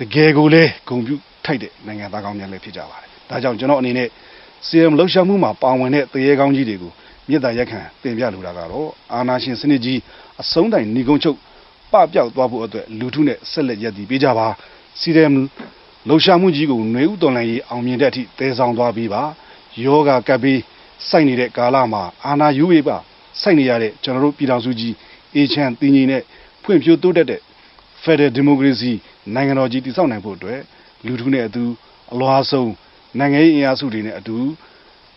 [0.00, 4.08] တကယ်ကိုလည်းဂုံပြူထိုက်တဲ့နိုင်ငံသားကောင်းများလည်းဖြစ်ကြပါတယ်ဒါကြောင့်ကျွန်တော်အနေနဲ့
[4.66, 6.92] စီအမ်လှုပ်ရှားမှုမှာပါဝင်တဲ့တရေကောင်းကြီးတွေကို
[7.28, 9.98] မြေတားရက်ခံတင်ပြလိုတာကတော့အာနာရှင်စနစ်ကြီး
[10.40, 11.38] အဆုံးတိုင်ဏီကုန်းချုပ်
[11.92, 14.46] ပပျောက်သွားဖို့အတွက်လူထုနဲ့ဆက်လက်ရည်တည်ပေးကြပါ
[15.00, 15.32] စီအမ်
[16.08, 19.22] လှုပ်ရှားမှုကြီးကိုຫນွေဥတော်လှန်ရေးအောင်မြင်တဲ့အထိတည်ဆောင်သွားပြီးပါ
[19.84, 20.60] ယောဂကပ်ပြီး
[21.08, 22.96] စိုက်နေတဲ့ကာလမှာအာနာယူဝေးပါ
[23.40, 24.94] စိုက်နေရတဲ့ကျွန်တော်တို့ပြည်တော်စုကြီး
[25.34, 26.22] အေချမ်းတင်းကြီးနဲ့
[26.62, 27.40] ဖွံ့ဖြိုးတိုးတက်တဲ့
[28.02, 28.92] Federal Democracy
[29.34, 30.60] နိုင်ငံတော်ကြီးတည်ဆောက်နိုင်ဖို့အတွက်
[31.06, 31.64] လူထုနဲ့အတူ
[32.12, 32.72] အလွှာဆုံး
[33.18, 34.36] နိုင်ငံရေးအင်အားစုတွေနဲ့အတူ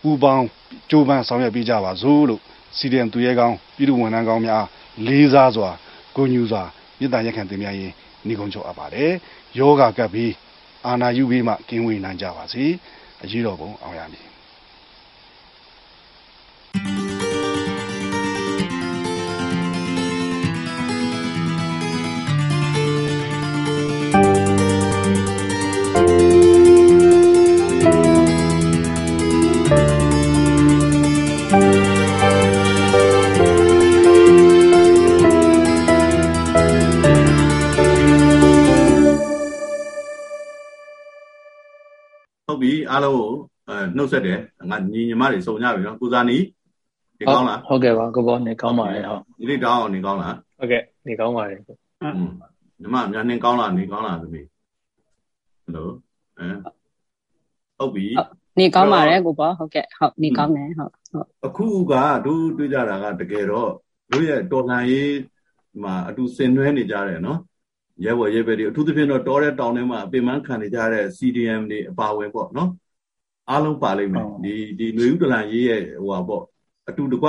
[0.02, 0.44] ပူးပေါင်း
[0.90, 2.40] ကြိုးပမ်းဆောင်ရွက်ပေးကြပါစို့လို့
[2.76, 4.64] စီဒီအမ်သူရဲကောင်းပြည်သူဝန်ထမ်းကောင်းများ
[5.06, 5.70] လေးစားစွာ
[6.14, 6.62] ဂုဏ်ယူစွာ
[6.98, 7.92] မြစ်တာရက်ခံတင်ပြရင်
[8.26, 9.12] ညီကုန်းချုပ်အပ်ပါတယ်
[9.58, 10.32] ယောဂကပ်ပြီး
[10.86, 12.64] အာနာယူပြီးမှကင်းဝေးနိုင်ကြပါစေ
[13.22, 14.26] အရေးတော်ပုံအောင်ရမည်
[42.58, 43.30] ဟုတ်ပြီအားလုံးကို
[43.68, 44.38] အဲနှုတ်ဆက်တယ်
[44.70, 46.38] ငါညီညီမတွေစုံကြပြီနော်ကိုဇာနီ
[47.18, 52.30] နေကောင်းလားဟုတ်ကဲ့ပါကိုဘောနေကောင်းပါတယ်ဟုတ်ဒီနေ့တောင်းအောင်နေကောင်းလားဟုတ်ကဲ့နေကောင်းပါတယ်ကိုอืม
[52.80, 55.88] ညီမမြန်နေကောင်းလားနေကောင်းလားသမီးဟယ်လို
[56.38, 56.48] အဲ
[57.78, 58.06] ဟုတ်ပြီ
[58.58, 61.94] နေကောင်းပါတယ်ကိုပေါ့ဟုတ်ကဲ့ဟုတ်နေကောင်းတယ်ဟုတ်ဟုတ်အခုက
[62.26, 63.70] တို့တွေ့ကြတာကတကယ်တော့
[64.10, 65.14] တို့ရဲ့တော်လှန်ရေး
[65.82, 67.38] မှာအတူဆင်နွှဲနေကြတယ်နော်
[68.04, 72.70] ရဲဘော်ရဲဘက်တွေအထူးသဖြင့်တော့တောတဲ့တောင်ထဲမှာအပင်ပန်းခံနေကြတဲ့ CDM တွေအပါဝင်ပေါ့နော်
[73.50, 76.44] အားလုံးပါလိမ့်မယ်ဒီဒီຫນွေဥဒလန်ရေးရဲ့ဟိုပါပေါ့
[76.88, 77.28] အတူတကွ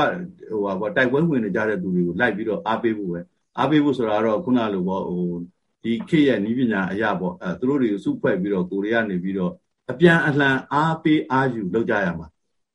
[0.51, 3.19] ဟိုပါပေါ့တိုက်ပွဲဝင်နေကြတဲ့သူတွေကိုလိုက်ပြီးတော့အားပေးဖို့ပဲ
[3.57, 5.23] အားပေးဖို့ဆိုတာတော့ခုနလိုပေါ့ဟို
[5.83, 9.51] ဒီခေတ်ရဲ့ဤပညာအရာပေါ့အဲသူတို့တွေကိုစုဖွဲ့ပြီးတော့ကိုရီးယားနေပြီးတော့
[9.91, 12.27] အပြန်အလှန်အားပေးအားယူလုပ်ကြရမှာ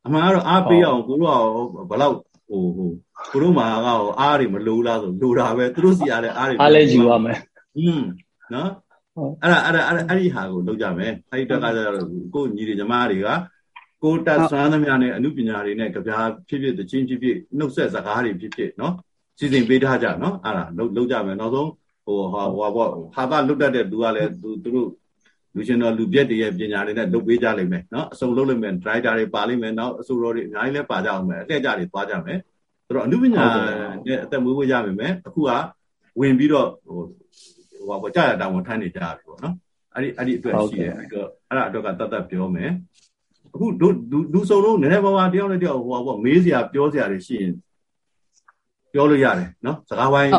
[0.06, 2.16] အမှန်ကတော့အားပေးအောင်ကိုတို့ကဘယ်လောက်
[2.48, 2.90] ဟိုဟို
[3.32, 3.88] ကိုတို့မှာက
[4.20, 7.38] အားတွေမလိုလားဆိုလိုတာပဲသူတို့စီရတဲ့အားတွေအားလည်းယူရမယ်
[7.76, 8.02] อืม
[8.54, 8.70] နော်
[9.42, 13.28] အဲ့ဒါအဲ့ဒါအဲ့ဒါအဲ့ဒီဟာကိုလုပ်ကြမယ်အဲ့ဒီတက်ကကျတော့ကိုညီတွေညီမတွေက
[14.02, 18.94] ကိုတက်ဆွမ်းသမျှနဲ့အမှုပညာတွေနဲ့ကြပြားဖြစ်ဖြစ်တချင်းဖြစ်ဖြစ်နှုတ်ဆက်စကားတွေဖြစ်ဖြစ်နော်
[19.38, 21.70] စီစဉ်ပေးထားကြနော်အဲ့ဒါလုပ်လုပ်ကြမယ်နောက်ဆုံး
[22.06, 24.88] ဟိုဟာဟိုပေါ့ဟာတာလွတ်တတ်တဲ့လူကလည်းသူသူတို့
[25.54, 32.38] လူရှင်တော်လူပြက်တွေရဲ့ပညာတွေနဲ့လုပ်ပေးကြလိမ့်မယ်နော်အစုံလုပ်လိမ့်မယ်ဒရိုက်တာတွေပါလိမ့်မယ်နောက်အစိုးရတွေအများကြီးလည်းပါကြအောင်မယ်အလှည့်ကြတွေသွားကြမယ်
[32.86, 33.44] ဆိုတော့အမှုပညာ
[34.06, 35.50] နဲ့အသက်မွေးဝရမယ်အခုက
[36.20, 37.00] ဝင်ပြီးတော့ဟို
[37.86, 39.54] ဟိုပါကြာရတာဝန်ထမ်းနေကြပြီပေါ့နော်
[39.94, 42.70] အဲ့ဒီအဲ့ဒီအတွက်ရှိတယ်အဲ့တော့အဲ့ဒါအတွက်ကတတ်တတ်ပြောမယ်
[43.54, 43.88] အခုဒု
[44.34, 47.52] ဒုစုံလုံးနည်းနည်းပါးပါးတယောက်နဲ့တယောက်ဟိုပါပေါ့မေးစရာပြောစရာတွေရှိရင်
[48.92, 50.32] ပြောလို့ရတယ်နော်စကားဝိုင်း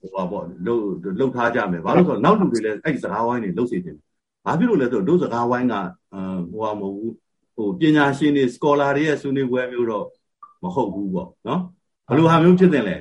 [0.00, 0.82] ဟိုပါပေါ့လှုပ်
[1.18, 3.96] လှုပ်ထားကြမယ်ဘာလို့ဆိုတော့နောက်လူတွေလည်းအဲ့ဒီစကားဝိုင်းတွေလှုပ်စေတယ်
[4.44, 5.74] ဘာဖြစ်လို့လဲဆိုတော့တို့စကားဝိုင်းက
[6.50, 7.14] ဟိုဟာမဟုတ်ဘူး
[7.56, 10.06] ဟိုပညာရှင်တွေ scholar တွေရဲ့ဆွေးနွေးပွဲမျိုးတော့
[10.62, 11.60] မဟုတ်ဘူးပေါ့နော်
[12.08, 12.96] ဘယ်လိုဟာမျိုးဖြစ်တယ်လဲ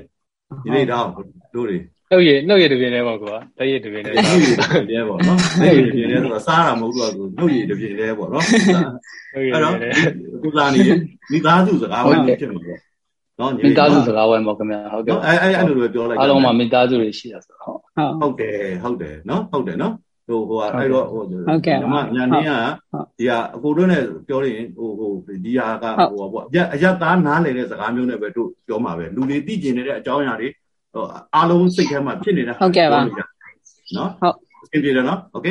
[0.63, 1.07] ဒီနေ့တော့
[1.55, 1.77] တို့တွေ
[2.13, 9.89] နှုတ်ရနှုတ်ရတပြင်းလဲပေါ့ကွာလက်ရတပြင်းလဲနှုတ်ရည်တစ်ပြင်းပေါ့နော်နှုတ်ရည်တစ်ပြင်းလဲဆိုတော့စားတာမဟုတ်တော့နှုတ်ရည်တစ်ပြင်းလဲပေါ့နော်နှုတ်ရအဲ့တော့လဲ
[10.43, 10.79] ကုသနေ
[11.31, 12.79] မိသားစုစကားဝိုင်းဖြစ်မှာပေါ့
[13.39, 19.93] နော်မိသားစုစကားဝိုင်းပေါ့ခင်ဗျာဟုတ်ကဲ့နော်အဲ့အဲ့အဲ့လိုပဲပြောလိုက်အားလုံးမှာမိသားစုတွေရှိတာဆိုဟုတ်ဟုတ်ဟုတ်တယ်ဟုတ်တယ်နော်ဟုတ်တယ်နော်
[20.27, 21.29] ဟိုဟိုအဲ့တော့ဟိုဟုတ်
[21.65, 22.51] ကဲ့ညီမညာနေက
[22.93, 25.11] ဟုတ်ဒီဟာအကိုတို့နဲ့ပြောရင်ဟိုဟို
[25.45, 30.47] ဒီဟာကဟိုပေါ့အရက်အရက်သားနားလည်တဲ့စကားမျိုးနဲ့ပဲတို့ပြောမှာပဲလူတွေသိကျင်နေတဲ့အကြောင်းအရာတွေ
[30.94, 33.00] ဟိုအားလုံးစိတ်ထဲမှာဖြစ်နေတာ ဟုတ်ကဲ့ပါ
[33.96, 35.46] နော် ဟုတ် အဆင်ပြေတယ်နော်โอเค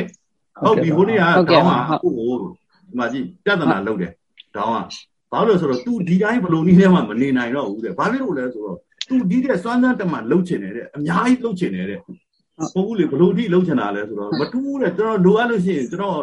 [0.64, 4.12] ဟုတ်ပြီဟိုနေ့က ဟုတ်ကဲ့ ကောင်း ပါ မှာအခုကိုဒီမှာကြည့်ပြဿနာလုပ်တယ်
[4.56, 8.76] တောင်းကဘာလို့လဲဆိုတော့ तू ဒီတိုင်းဘလို့နည်းထဲမှာမနေနိုင်တော့ဘူးတဲ့ဘာလို့လဲဆိုတော့
[9.08, 16.20] तू ဒီတဲ့စွမ်းစမ်းတမလှုပ်ချင်တယ်တဲ့အများကြီးလှုပ်ချင်တယ်တဲ့ဟုတ်ဘူးလေဘလို့အထိလှုပ်ချင်တာလဲဆိုတော့မတူးတဲ့ကျွန်တော်လိုအပ်လို့ရှိရင်ကျွန်တော်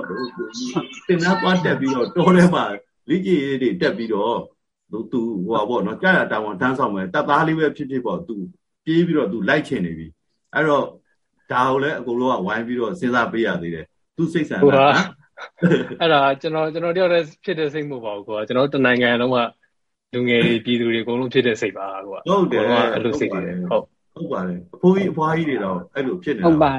[1.07, 2.63] တင်သားသွားတက်ပြီးတော့တော်ထဲမှာ
[3.09, 4.35] လိကြီးတွေတက်ပြီးတော့
[4.91, 8.35] သူသူဟိုပါပေါ့နော်ကြာရတာဝန်တန်းဆောင်မယ်တပ်သားလေးပဲဖြစ်ဖြစ်ပေါ့ तू
[8.90, 10.06] ပြေးပြီးတော့ तू လိုက်ချင်နေပြီ
[10.54, 10.84] အဲ့တော့
[11.52, 13.84] ဒါကိုလည်းအကုန်လုံးကဝိုင်းပြီးတော့စဉ်းစားပေးရသေးတယ်
[14.16, 14.94] သူစိတ်ဆန္ဒဟိုဟာနော်
[16.00, 19.38] အဲ့ဒါကျွန်တော်ကျွန်တော်တယောက်တည်းဖြစ်တဲ့စိတ်မဟုတ်ပါဘူးကွာကျွန်တော်တနိုင်ငံလုံးက
[20.14, 26.72] လူငယ်တွေပြည်သူတွေအကုန်လုံးဖြစ်တဲ့စိတ်ပါကွာဟုတ်တယ်အကုန်လုံးကအဲ့လိုစိတ်တွေဟုတ်ဟဟုတ်ပါတယ်အဖိုးကြီးအဖွားကြီးတွေတော့အဲ့လိုဖြစ်နေတာဟုတ်ပါ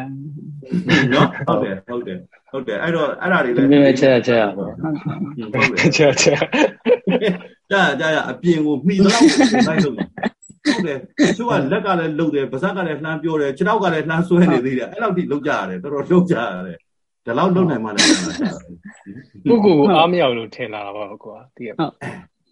[1.14, 2.18] နော်ဟုတ်တယ်ဟုတ်တယ်
[2.52, 4.88] ဟုတ်တယ်အဲ့တော့အဲ့ဒါတွေဒီလည်းမဲ့ချက်ချက်ပေါ့ဟု
[5.62, 6.42] တ်တယ်ချက်ချက်
[7.72, 9.14] ကြာကြာရအပြင်ကိုမှီတော့
[9.68, 9.96] လိုက်လို့
[10.66, 16.78] ဟုတ်တယ်တချို့ကလက်ကလည်းလှုပ်တယ်ပါးစပ်ကလည်းလှမ်းပြောတယ်ခြေထောက်ကလည်းလှမ်းဆွဲနေသေးတယ်အဲ့လောက်ထိလှုပ်ကြရတယ်တော်တော်လှုပ်ကြရတယ်
[17.26, 18.08] ဒါလောက်လှုပ်နိုင်မှလည်း
[19.50, 21.72] ကိုကိုကိုအားမရလို့ထင်လာတာပေါ့ကွာတည်ရ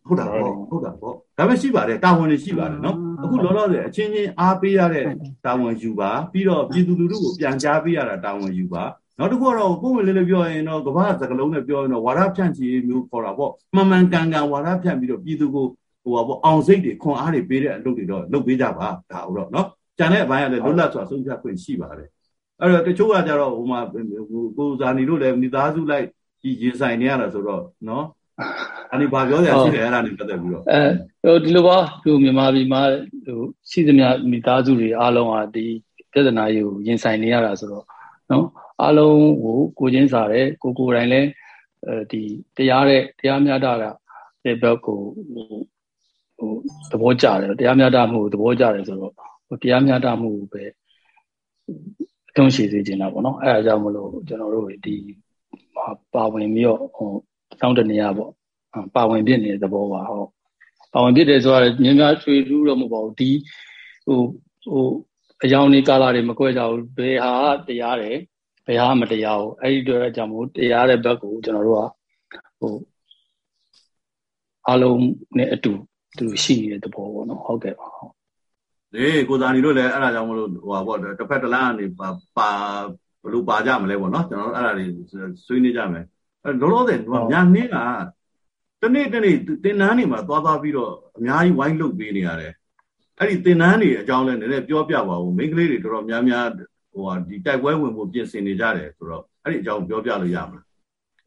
[0.07, 5.05] ဟုတ်တာပေါ့ဟုတ်တာပေါ့ဒါပဲရှိပါတယ်တာဝန်တွေရှိပါတယ်နော်အခုလောလောဆယ်အချင်းချင်းအားပေးရတဲ့
[5.45, 8.83] တာဝန်ယူပါပြီးတော့ပြည်သူလူထုကိုပြန်ကြားပေးရတာတာဝန်ယူပါ
[9.19, 15.65] နောက်တစ်ခုကတော့ပုံမှန်လေးလေးပြောရင်တော့ကမ္ဘာစကလုံးနဲ့ပြောရင်တော့ဝါဒဖြန့်ချီမျိုးခေါ်တာပေါ့မှန်မှန်ကန်ကန်ဝါဒဖြန့်ပြီးတော့ပြည်သူကို
[16.03, 22.09] ဟိုပါပေါ့အောင်စိတ်တွေခွန်အားတွေပေးတဲ့အလုပ်တွေတော့လုပ်ပေးကြပါဒါဟုတ်တော့နော်ကြံတဲ့အပိုင်းကလည်းလွတ်လပ်စွာဆုံးဖြတ်ခွင့်ရှိပါတယ်
[22.59, 23.79] အဲ့တော့တချို့ကကြတော့ဟိုမှာ
[24.57, 26.05] ကိုဇာနီတို့လည်းမိသားစုလိုက်
[26.41, 28.05] ကြီးရင်ဆိုင်နေရတာဆိုတော့နော်
[28.91, 30.81] အဲ့ဒီဘာပြောရရှိတယ်အဲ့ဒါနဲ့ပတ်သက်ပြီးတော့အဲ
[31.23, 32.81] ဟိုဒီလိုပါဟိုမြန်မာပြည်မှာ
[33.25, 35.65] ဟိုစီသမျှမိသားစုတွေအားလုံးဟာဒီ
[36.11, 37.85] ပြဿနာကြီးကိုရင်ဆိုင်နေရတာဆိုတော့
[38.31, 38.45] နော်
[38.81, 41.27] အားလုံးကိုကိုချင်းစားတယ်ကိုကိုယ်တိုင်လည်း
[41.87, 42.21] အဲဒီ
[42.55, 43.73] တရားတဲ့တရားမျှတတာ
[44.43, 44.99] တဲ့ဘက်ကို
[45.33, 45.47] ဟို
[46.39, 46.51] ဟို
[46.91, 49.13] သဘောကျတယ်တရားမျှတမှုကိုသဘောကျတယ်ဆိုတော့
[49.47, 50.63] ဟိုတရားမျှတမှုကိုပဲ
[52.29, 54.95] အထုံးရှိစေချင်တာပေါ့နော်အဲအကြောင်းမလို့ကျွန်တော်တို့ဒီ
[56.13, 57.11] ပါဝင်ပြီးတော့ဟို
[57.61, 58.31] တောင်းတနေရပေါ့
[58.95, 60.29] ပါဝင်ပြနေတဲ့သဘောပါဟုတ်
[60.93, 63.29] ပါဝင်ပြတယ်ဆိုတော့မြင်းများချွေလူတော့မဟုတ်ပါဘူးဒီ
[64.05, 64.19] ဟို
[64.71, 64.85] ဟို
[65.43, 67.33] အယောင်နေကာလာတွေမကွဲကြဘူးဘယ်ဟာ
[67.67, 68.17] တရားတယ်
[68.65, 72.73] ဘယ်ဟာမတရားဘူးအဲ့ဒီတော့အကြောင်းမို့တရားတဲ့ဘက်ကိုကျွန်တော်တို့ကဟို
[74.69, 75.01] အလုံး
[75.37, 75.73] နဲ့အတူ
[76.17, 78.13] သူရှိနေတဲ့သဘောပေါ့နော်ဟုတ်ကဲ့ပါဟုတ်
[78.93, 82.49] လေကိုဇာနီတို့လည်းအဲ့ဒါကြောင့်မလို့ဟိုပါပေါ့တစ်ဖက်တစ်လမ်းကနေပါပါ
[83.23, 84.85] ဘလို့ပါကြမလဲပေါ့နော်ကျွန်တော်တို့အဲ့ဒါတွေ
[85.45, 86.05] ဆွေးနွေးကြမယ်
[86.43, 87.69] အဲလောလောဆယ်ကညာနှင်း
[88.81, 92.53] ကတနေ့တနေ့တင်နန်းနေမှာသွားသွားပြီးတော့အများကြီးဝိုင်းလုပ်ပေးနေရတယ်
[93.19, 96.45] အဲ့ဒီတင်နန်းနေအကြောင်းလဲနည်းနည်းပြောပြပါဦးမိန်းကလေးတွေတော်တော်များများ
[96.91, 100.65] ဟိုဟာဒီတိုက်ပွဲဝင်ဖို့ပြင်ဆင်နေကြတယ်ဆိုတော့အဲ့ဒီအကြောင်းပြောပြလို့ရမလား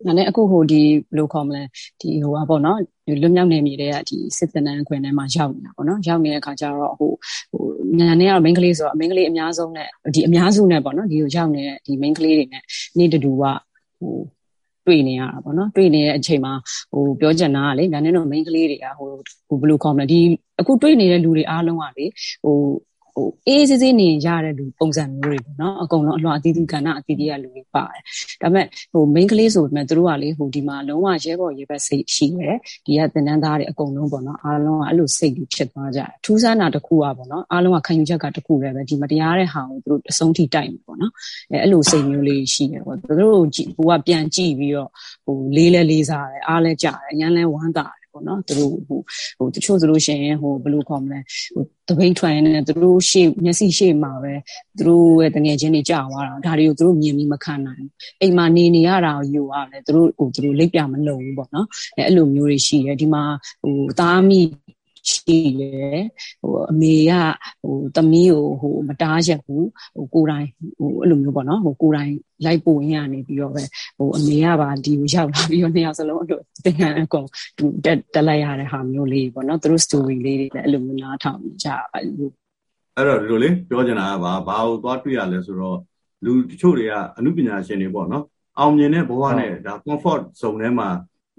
[0.07, 1.63] ဒါနဲ့အခုဟိုဒီဘယ်လိုခေါ်မလဲ
[2.01, 7.11] ဒီဟိုပါပေါ့နော်ဒီလွတ်မြောက်နေမြေတဲ့ကဒီစစ်တနန်းခွင်ထဲမှာရောက်နေတာပေါ့နော်ရောက်နေတဲ့အခါကျတော့ဟို
[7.53, 7.65] ဟို
[7.99, 12.63] ညာနေကတော့ main ကလေးဆိုတော့ main ကလေးအများဆုံးနဲ့ဒီအများစုနဲ့ပေါ့နော်ဒီကိုရောက်နေတဲ့ဒီ main ကလေးတွေနဲ့
[12.99, 13.45] နေ့တူတူက
[14.01, 14.17] ဟို
[14.87, 16.53] တွေ့နေရတာပေါ့နော်တွေ့နေတဲ့အချိန်မှာ
[16.93, 19.09] ဟိုပြောချင်တာကလေညာနေတော့ main ကလေးတွေကဟို
[19.49, 20.21] ဟိုဘယ်လိုခေါ်မလဲဒီ
[20.61, 22.07] အခုတွေ့နေတဲ့လူတွေအားလုံးကလေ
[22.45, 22.57] ဟို
[23.15, 28.03] ဟိုအေးစစ်စစ်နေရတဲ့လူပုံစံမျိုးတွေပေါ့နော်အကုန်လုံးအလွှာအသီးသီးကဏ္ဍအသီးသီးကလူတွေပါတယ်
[28.43, 41.13] ဒါပေမဲ့ဟို main ကလေးဆိုပေမဲ့သူတို့ကလေဟိုဒီမှာလုံးဝရဲဘော်ရဲဘက်စိတ်ရှိတယ်ဒီကသင်တန်းသားတွေအကုန်လုံးပေါ့နော်အားလုံးကအဲ့လိုစိတ်တွေဖြစ်သွားကြတယ်ထူးဆန်းတာတစ်ခုอ่ะပေါ့နော်အားလုံးကခံယူချက်ကတစ်ခုပဲပဲဒီမတရားတဲ့ဟာကိုသူတို့အဆုံးထိတိုက်မှာပေါ့နော်
[41.51, 44.91] အဲအဲ့လိုစိတ်မျိုးလေးရှိတယ်ပေါ့သူတို့ကြည့်ဟိုကပြန်ကြည့်ပြီးတော့
[45.25, 49.01] ဟိုလေးလဲလေးစားတယ်အားလဲကြတယ်အရန်လဲဝမ်းသာတယ် ပေါ့နော်သူတို့ဟို
[49.39, 51.19] ဟိုတချို့ဆိုလို့ရှိရင်ဟိုဘယ်လိုခေါ်မလဲ
[51.55, 54.35] ဟိုတပိတ်ထွန်နေသူတို့ရှေ့မျက်စိရှေ့မှာပဲ
[54.79, 63.23] သူတို့ရဲ့တငယ်ချင်းတွေကြာသွားတာဒါတွေကိုသူတို့မြင်ပြီးမခံနိုင်ဘူးအိမ်မှာနေနေရတာကိုယူရတယ်သူတို့ဟိုသူတို့လိပ်ပြမလုံဘူးပေါ့နော်အဲအဲ့လိုမျိုးတွေရှိတယ်ဒီမှာ
[63.63, 64.41] ဟိုသားမိ
[65.11, 66.01] ရှိတယ်
[66.43, 67.13] ဟိုအမေက
[67.63, 70.47] ဟိုသမီးကိုဟိုမတားရက်ဘူးဟိုကိုယ်တိုင်
[70.79, 72.13] ဟိုအဲ့လိုမျိုးပေါ့နော်ဟိုကိုယ်တိုင်
[72.45, 73.63] လိုက်ပို့ရင်းကနေပြီးတော့ပဲ
[73.99, 77.27] ဟိုအမေကပါဒီကိုရောက်လာပြီးတော့နှစ်ယောက်စလုံးအဲ့လိုသင်္ကန်းအကုန်
[77.59, 82.29] သူတက်တက်လိုက်ရတဲ့ဟာမျိုးလေးပေါ့နော်သူတို့ story လေးတွေလည်းအဲ့လိုမျိုးနားထောင်ကြအဲ့လို
[82.97, 85.79] အဲ့တော့ဒီလိုလေပြောချင်တာကဘာဘာကိုသွားတွေ့ရလဲဆိုတော့
[86.25, 88.25] လူတချို့တွေကအမှုပညာရှင်တွေပေါ့နော်
[88.59, 90.89] အောင်မြင်တဲ့ဘဝနဲ့ဒါ comfort zone ထဲမှာ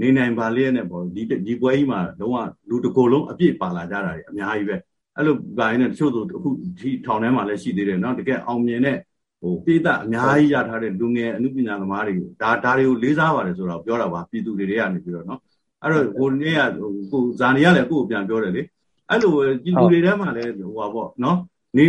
[0.02, 2.38] နေနိုင်ပါလေနဲ့ပေါ့ဒီဒီပွဲကြီးမှာလုံးဝ
[2.70, 4.76] လူတစ်ကိုယ်လုံးအပြည့်ပါလာကြတာတွေအများကြီးပဲ
[5.16, 8.98] အဲ့လိုဂိုင်းနဲ့တချို့ဆိုအခုဒီထောင်ထဲမှာလည်းရှိသေးတယ်နော်တကယ်အောင်မြင်တဲ့
[9.42, 15.40] ဟိုပြည်သက်အများကြီးရထားတဲ့လူငယ်အမှုပညာသမားတွေဒါဒါတွေကိုလေးစားပါတယ်ဆိုတော့ပြောတာပါပြည်သူတွေတွေကနေပြီးတော့နော်
[15.84, 16.62] အဲ့တော့ကိုနေ့က
[17.12, 18.62] ကိုဇာနီကလည်းကိုကိုပြန်ပြောတယ်လေ
[19.10, 19.32] အဲ့လို
[19.64, 21.38] ပြည်သူတွေထဲမှာလည်းဟိုပါပေါ့နော်
[21.78, 21.86] နေ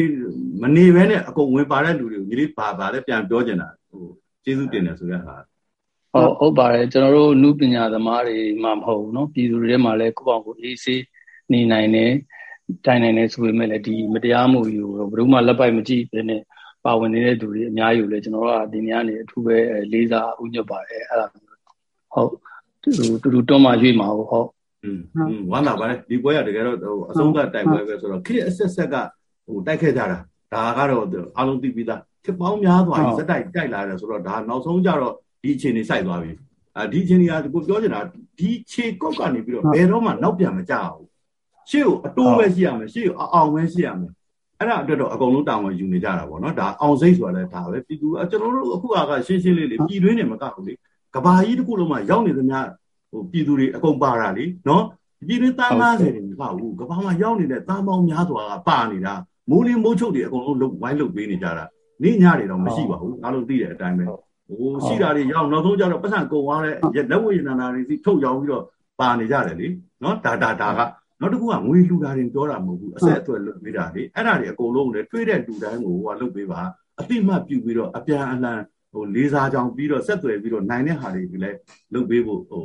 [0.62, 4.04] မနေဘဲနဲ့အကုန်ဝင်ပါတဲ့လူတွေကိုညီလေးပါပါလည်းပြန်ပြောကျင်တာဟို
[4.44, 5.34] ကျေးဇူးတင်တယ်ဆိုရတာ
[6.13, 11.03] ဟုတ်ဟုတ်ပါတယ်ကျွန်တော်တို့နုပညာသမားတွေမှမဟုတ်ဘူးเนาะပြည်သူတွေထဲမှာလည်းကိုယ့်အောင်ကိုအေးဆေး
[11.51, 12.11] နေနိုင်တယ်
[12.85, 16.41] တိုင်နိုင်တယ်ဆိုပေမဲ့လည်းဒီမတရားမှုယူဘယ်သူမှလက်ပိုက်မကြည့်ဘဲနဲ့
[16.85, 19.57] ပါဝင်နေတဲ့သူတွေအများကြီးကိုလည်းကျွန်တော်တို့ကဒီနေ့ကနေအထူးပဲ
[19.91, 22.31] လေးစားဥညွတ်ပါတယ်အဲ့ဒါဟုတ်
[22.83, 22.89] တူ
[23.23, 24.49] တူတူတွန်းမှရွေ့မှာဟုတ်
[24.83, 24.99] อืม
[25.51, 28.95] ဝမ်းသာပါတယ်ဒီပွဲကတကယ်တော့ဟိုအဆုံးသတ်တိုက်ပွဲပဲဆိုတော့ခေတ်အဆက်ဆက်က
[29.45, 30.17] ဟိုတိုက်ခဲ့ကြတာ
[30.53, 31.05] ဒါကတော့
[31.37, 36.32] အားလုံးသိပြီးသားခေတ်ပေါင်းများစွာစက်တိုက်တိုက်လာတယ်ဆိုတော့ဒါနောက်ဆုံးကြတော့ ဒီအခြေအနေစိုက်သွားပြီ
[36.76, 38.00] အဲဒီအခြေအနေကကိုပြောချင်တာ
[38.38, 41.06] ဒီခြေကုတ်ကနေပြီးတော့ဘယ်တော့မှနောက်ပြန်မကြဘူး
[41.70, 44.12] ရှေ့ကိုအတိုးပဲရှိရမယ်ရှေ့ကိုအအောင်ပဲရှိရမယ်
[44.58, 50.74] အဲ့ဒါအတွက်တော့အကုန်လုံးတာဝန်ယူနေကြတာပေါ့နော်ဒါအောင်စိတ်ဆိုတာလည်းဒါပဲပြည်သူကျွန်တော်တို့အခုကရှင်းရှင်းလေးလေးပြည်တွင်းနေမကဘူးလေ
[51.14, 52.58] ကဘာကြီးတစ်ခုလုံးမှာရောက်နေသမျှ
[53.10, 54.84] ဟိုပြည်သူတွေအကုန်ပါတာလေနော်
[55.28, 59.14] ပြည်တွင်းသား90တွေမကဘူးကဘာမှာရောက်နေတဲ့သားပေါင်းများစွာကပါနေတာ
[59.50, 61.64] မိုးလင်းမိုးချုပ်တွေအကုန်လုံးလုတ်ဝိုင်းလုတ်ပေးနေကြတာ
[62.02, 64.04] နေ့ညတွေတော့မရှိပါဘူးအားလုံးသိတဲ့အတိုင်းပဲ
[64.48, 66.74] ဟိုရှိတာတွေရောက်နောက်ဆုံးကျတော့ပတ်စံကုံသွားတဲ့
[67.10, 68.64] လက်ဝဲနာနာတွေစီထုတ်ရောင်းပြီးတော့
[69.00, 69.68] ပါနေကြတယ်လေ
[70.02, 70.80] နော်ဒါဒါဒါက
[71.20, 76.60] နောက်တစ်ခုကငွေလှူတာတွေပြောတာမဟုတ်ဘူးအဆက်အသွယ်လုပ်ပေးတာလေအဲ့ဒါတွေအကုန်လုံးလည်းတွေးတဲ့လူတိုင်းကိုဟိုကလုပ်ပေးပါ
[77.00, 78.60] အတိမတ်ပြုပြီးတော့အပြန်အလှန်
[78.92, 81.58] ဟိုလေးစားကြောင်ပြီးတော့ဆက်သွယ်ပြီးတော့နိုင်တဲ့ဟာတွေလည်း
[81.94, 82.62] လုပ်ပေးဖို့ဟို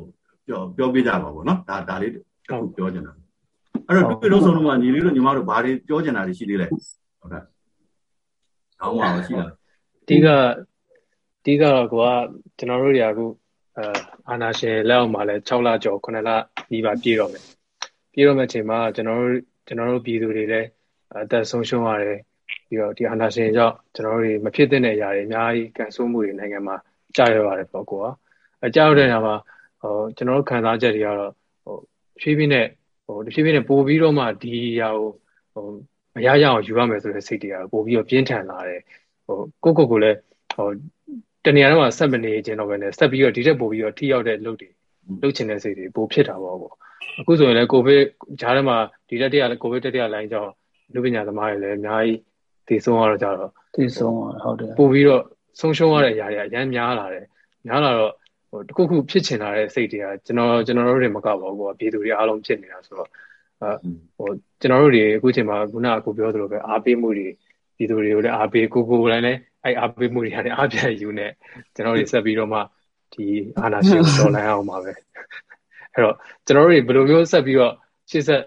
[0.47, 3.13] ပြောပြောပေးကြပါဘောနော်ဒါဒါလေးတစ်ခုပြောချင်တာ
[3.87, 7.43] အဲ့တော့တွေ့လို့ဆုံးတော့ညီလေးတို့ညီမတို့ဘာတွေပြောချင်တာတွေရှိသေးလဲဟုတ်ကဲ့
[8.81, 9.49] အောင်းပါရှိလား
[10.03, 10.27] အဓိက
[11.41, 12.09] အဓိကကွာ
[12.57, 13.25] ကျွန်တော်တို့တွေကအခု
[13.77, 13.97] အာ
[14.29, 16.29] အာနာရှင်လက်အောက်မှာလဲ6လကျော်9လ
[16.69, 17.43] ပြီးပါပြည့်တော့မယ်
[18.13, 19.33] ပြည့်တော့မယ့်အချိန်မှာကျွန်တော်တို့
[19.67, 20.67] ကျွန်တော်တို့ပြည်သူတွေလည်း
[21.23, 22.17] အသက်ဆုံးရှုံးရတယ်
[22.67, 26.75] ပြီးတော့ဒီအာနာရှင်ကြောင့်ကျွန်တော်တို့တွေမဖြစ်တဲ့အရာတွေအများကြီးကန်ဆိုးမှုတွေနိုင်ငံမှာ
[27.15, 28.05] ကြာရပါတယ်ပေါ့ကွာ
[28.65, 29.35] အကြောက်တဲ့နေရာမှာ
[29.81, 31.31] ဟိုကျွန်တော်တို့ခံစားချက်တွေကတော့
[31.63, 31.75] ဟို
[32.21, 32.65] ဖြည်းဖြည်းနဲ့
[33.05, 35.09] ဟိုတဖြည်းဖြည်းနဲ့ပို့ပြီးတော့မှဒီအရာကို
[35.53, 35.65] ဟို
[36.15, 38.81] မရရအောင်ယူရမယ်ဆိုတဲ့စိတ်တွေကပို့ပြီးတော့ပြင်းထန်လာတယ်
[39.25, 40.17] ဟိုကိုကိုကိုလည်း
[40.55, 40.67] ဟို
[41.45, 44.69] တနေရာတော့ဆက်မနေခြင်းတော့ပဲနဲ့ဆက်ပြီးတော့ဒီထက်ပိုပြီးတော့ထိရောက်တဲ့လုပ်တွေ
[45.21, 46.73] လုပ်ချင်တဲ့စိတ်တွေပိုဖြစ်တာပေါ့ပေါ့
[47.19, 48.03] အခုဆိုရင်လည်းကိုဗစ်
[48.41, 48.77] ဂျားထဲမှာ
[49.09, 50.51] ဒီတက်တရကိုဗစ်တက်တရလိုင်းကြောင့်
[50.93, 52.19] လူပညာသမားတွေလည်းအများကြီး
[52.67, 55.23] တည်ဆုံးရတော့ကြတော့တည်ဆုံးဟုတ်တယ်ပိုပြီးတော့
[55.59, 57.25] ဆုံးရှုံးရတဲ့အရာတွေအများများလာတယ်
[57.67, 58.13] များလာတော့
[58.49, 63.09] ဟိုတခုခုဖြစ်ချင်လာတဲ့စိတ်တွေကကျွန်တော်ကျွန်တော်တို့တွေမကပါဘူးကွာပြည်သူတွေအားလုံးဖြစ်နေတာဆိုတော့
[63.61, 63.71] အဲ
[64.17, 64.29] ဟို
[64.61, 67.27] ကျွန်တော်တို့တွေအခုချိန်မှာခုနကကိုပြောသလိုပဲအားပေးမှုတွေ
[67.77, 71.26] ပြည်သူတွေကိုလည်းအားပေးကိုကိုယ်လည်း အဲ့အားပေးမှုတွေကနေအားပြန်ယူနေ
[71.74, 72.58] ကျွန်တော်တို့ဆက်ပြီးတော့မှ
[73.12, 73.26] ဒီ
[73.60, 74.92] အာနာရှင်ကိုတော်လှန်အောင်ပါပဲ
[75.94, 76.14] အဲ့တော့
[76.46, 77.72] ကျွန်တော်တို့တွေဘယ်လိုမျိုးဆက်ပြီးတော့
[78.10, 78.40] ရှေ့ဆက်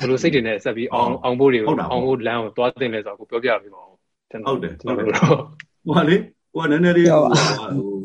[0.00, 3.96] ဘယ်လိုစိတ်တွေနဲ့ဆက်ပြီးအောင်အောင်ဖို့တွေကိုအောင်ဖို့လမ်းကိုသွားတင်လဲဆိုတော့ကိုပြောပြပေးပါဦး
[4.30, 6.16] ကျွန်တော်ဟုတ်တယ်ဟုတ်တယ်ဟိုကလေ
[6.54, 7.22] ဟိုကနည်းနည်းလေးဟို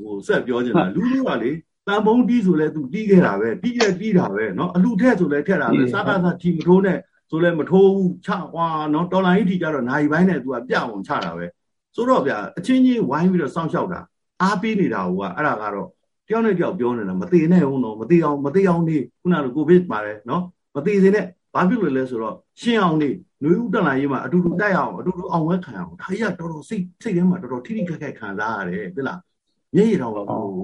[0.04, 1.52] ဟိုဆက်ပြောချင်တာလူလူကလေ
[1.88, 11.46] တန်ဖုံးတီးဆိုလဲသူတီးခဲ့တာပဲတီးရတီးတာပဲเนาะအလူထက်ဆိုလဲထက်တာပဲစားကားစားချီမထိုးနဲ့ဆိုလဲမထိုးဘူးချကွာเนาะတော်လိုင်းကြီးထီကြတော့နိုင်ပိုင်းနဲ့သူကပြအောင်ချတာပဲ
[11.95, 14.01] ဆိုတော့ဗျာအချင်းချင်းဝိုင်းပြီးတော့စောင့်ရှောက်တာ
[14.43, 15.89] အားပေးနေတာကအဲ့ဒါကတော့
[16.29, 20.43] တယောက်နဲ့တယောက်ပြောနေတာမသေးနဲ့ဟုတ်တော့မသေးအောင်မသေးအောင်နေခုနကကိုဗစ်ပါတယ်နော်
[20.77, 23.09] မသေးစေနဲ့ဘာဖြစ်လို့လဲဆိုတော့ရှင်းအောင်နေ
[23.43, 29.19] နှွေဦးတလာရေးမှာအတူတူတိုက်အောင်အတူတူအောင်ဝဲခံအောင်ဒါကြီးကတော်တော်စိတ်စိတ်ထဲမှာတော်တော်ထိထိခက်ခက်ခံစားရတယ်သိလား
[29.77, 30.13] မျက်ရည်တော့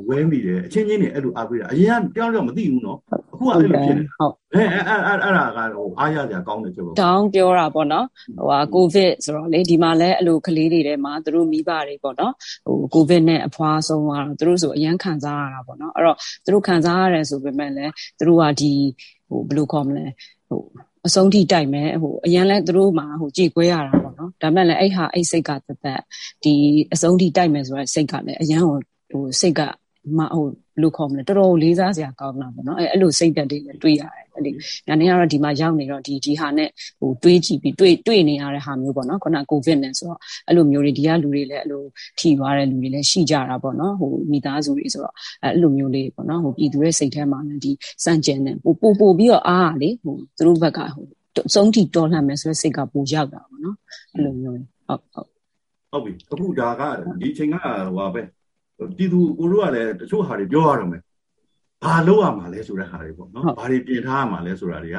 [0.09, 2.99] ဝဲမိတယ်အချင်းချင်းနေအဲ့လိုအားပေးတာအရင်ကတယောက်တယောက်မသိဘူးနော်
[3.33, 12.33] အခုကအဲ့လိုဖြစ်နေဟုတ်အဲအဲ့အဲ့အဲ့ဒါကဟိုအားရစရာကောင်းတယ်ချက်ပေါ့တောင်းပြောတာပေါ့နော်ဟိုဟာကိုဗစ်ဆိုတော့လေဒီမှာလဲအဲ့လိုကလေးတွေထဲမှာသူတို့မိဘတွေပေါ့နော်
[12.67, 18.73] ဟိုကိုဗစ်နဲ့အဖွားဆုံးသွားတော့သူတို့ဆိုအရန်ခံစားရတာပေါ့နော်အဲ့တော့သူတို့ခံစားရတယ်ဆိုပေမဲ့လည်းသူတို့ကဒီ
[19.29, 20.07] ဟိုဘယ်လိုခေါ်မလဲ
[20.49, 20.61] ဟို
[21.07, 26.01] အဆုံးထိတိုက်မယ်ဟိုအရန်လဲသူတို့မှာဟိုကြည်ကွဲရတာပေါ့နော်ဒါမဲ့လည်းအဲ့ဟာအဲ့စိတ်ကသက်သက်
[26.45, 26.53] ဒီ
[26.93, 28.77] အဆုံးထိတိုက်မယ်ဆိုတဲ့စိတ်ကလည်းအရန်ဟို
[29.11, 29.61] ဟိုစိတ်က
[30.19, 30.45] မဟို
[30.83, 34.51] လို့ခေါ်မလဲတော်တော်လေးစားစရာကောင်းတာပေါ့နော်အဲအဲ့လိုစိတ်သက်တွေလည်းတွေးရတယ်အဲ့ဒီ
[34.87, 36.69] ညာနေကတော့ဒီမှာရောက်နေတော့ဒီဒီဟာနဲ့
[37.01, 41.83] ဟိုတွေးကြည့်ပြီးတွေးတွေးနေရတဲ့ဟာမျိုးပေါ့နော်ခုနကိုဗစ်နဲ့ဆိုတော့အဲ့လိုမျိုးတွေဒီကလူတွေလည်းအဲ့လို
[42.19, 47.73] ထိသွားတဲ့လူတွေလည်းရှိကြတာပေါ့နော်ဟိုမိသားစုတွေဆိုတော့အဲ့လိုမျိုးလေးပေါ့နော်ဟိုပြည်သူရဲ့စိတ်ထဲမှာလည်းဒီ
[48.05, 51.07] စန့်ကျင်တဲ့ပို့ပို့ပို့ပြီးတော့အားလေဟိုသူတို့ဘက်ကဟို
[51.55, 53.77] စုံထိတော်လှန်မယ်ဆိုတဲ့စိတ်ကပိုရောက်တာပေါ့နော်
[54.15, 55.29] အဲ့လိုမျိုးဟုတ်ဟုတ်
[55.91, 56.83] ဟုတ်ပြီအခုဒါက
[57.21, 58.23] ဒီချိန်ကဟိုပါပဲ
[58.97, 61.03] ပြည်သူကိုတို့ကလည်းတချို့ဟာတွေပြောရတော့မယ်
[61.83, 64.99] ဘာလုပ်ရမှာလဲဆိုတဲ့ဟာတွေပေါ့နော်ဘာတွေပြင်ထားရမှာလဲဆိုတာတွေက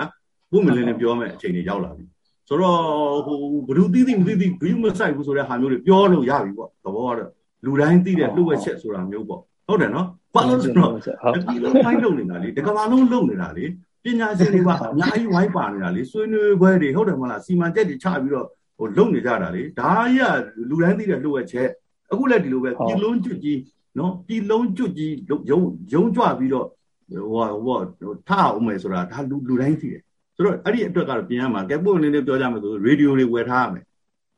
[0.52, 2.06] ဘုမလင်းလင်းပြောမယ်အချိန်တွေရောက်လာပြီ
[2.48, 2.80] ဆိုတော့
[3.26, 3.38] ဟို
[3.68, 7.32] ဘ누구သိသိမသိသိဘယူမဆိုင်ဘူးဆိုတဲ့ဟာမျိုးတွေပြောလို့ရပြီပေါ့သဘောကတော့
[7.66, 13.66] လူတိုင်းသိတဲ့လှုပ်ဝက်ချက်ဆိုတာမျိုးပေါ့ဟုတ်တယ်နော်ဘာလို့ဆိုတော့ဒီလိုဖိုင်းလုပ်နေတာလေတကဘာလုံးလုပ်နေတာလေ
[14.04, 21.70] ပညာရှင်တွေကအများကြီးဝိုင်းပါနေတာလေဆွေးနွေးပွဲတွေဟုတ်တယ်မလားစီမံချက်တွေချပြီးတော့ဟိုလုပ်နေကြတာလေဒါကြီးကလူတိုင်းသိတဲ့လှုပ်ဝက်ချက်
[22.12, 23.60] အခုလည်းဒီလိုပဲပြည်လုံးကျွတ်ကြီး
[23.98, 26.68] နော်ပြည်လုံးကျွတ်ကြီးယုံယုံကြွပြီးတော့
[27.10, 30.02] ဟိုဟိုထအောင်မယ်ဆိုတာဒါလူလူတိုင်းသိတယ်
[30.36, 33.84] ဆိုတော့အဲ့ဒီအတွက်ကတော့ပြင်ရမှာကဲပို့အနေနဲ့ပြောကြမယ်ဆိုရေဒီယိုတွေဝယ်ထားရမယ်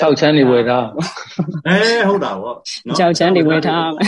[0.01, 0.85] ထောက်ချမ်းတွေဝယ်ထား
[1.67, 2.53] အဲဟုတ်တာဗော
[2.87, 4.05] နော်ထောက်ချမ်းတွေဝယ်ထားမယ်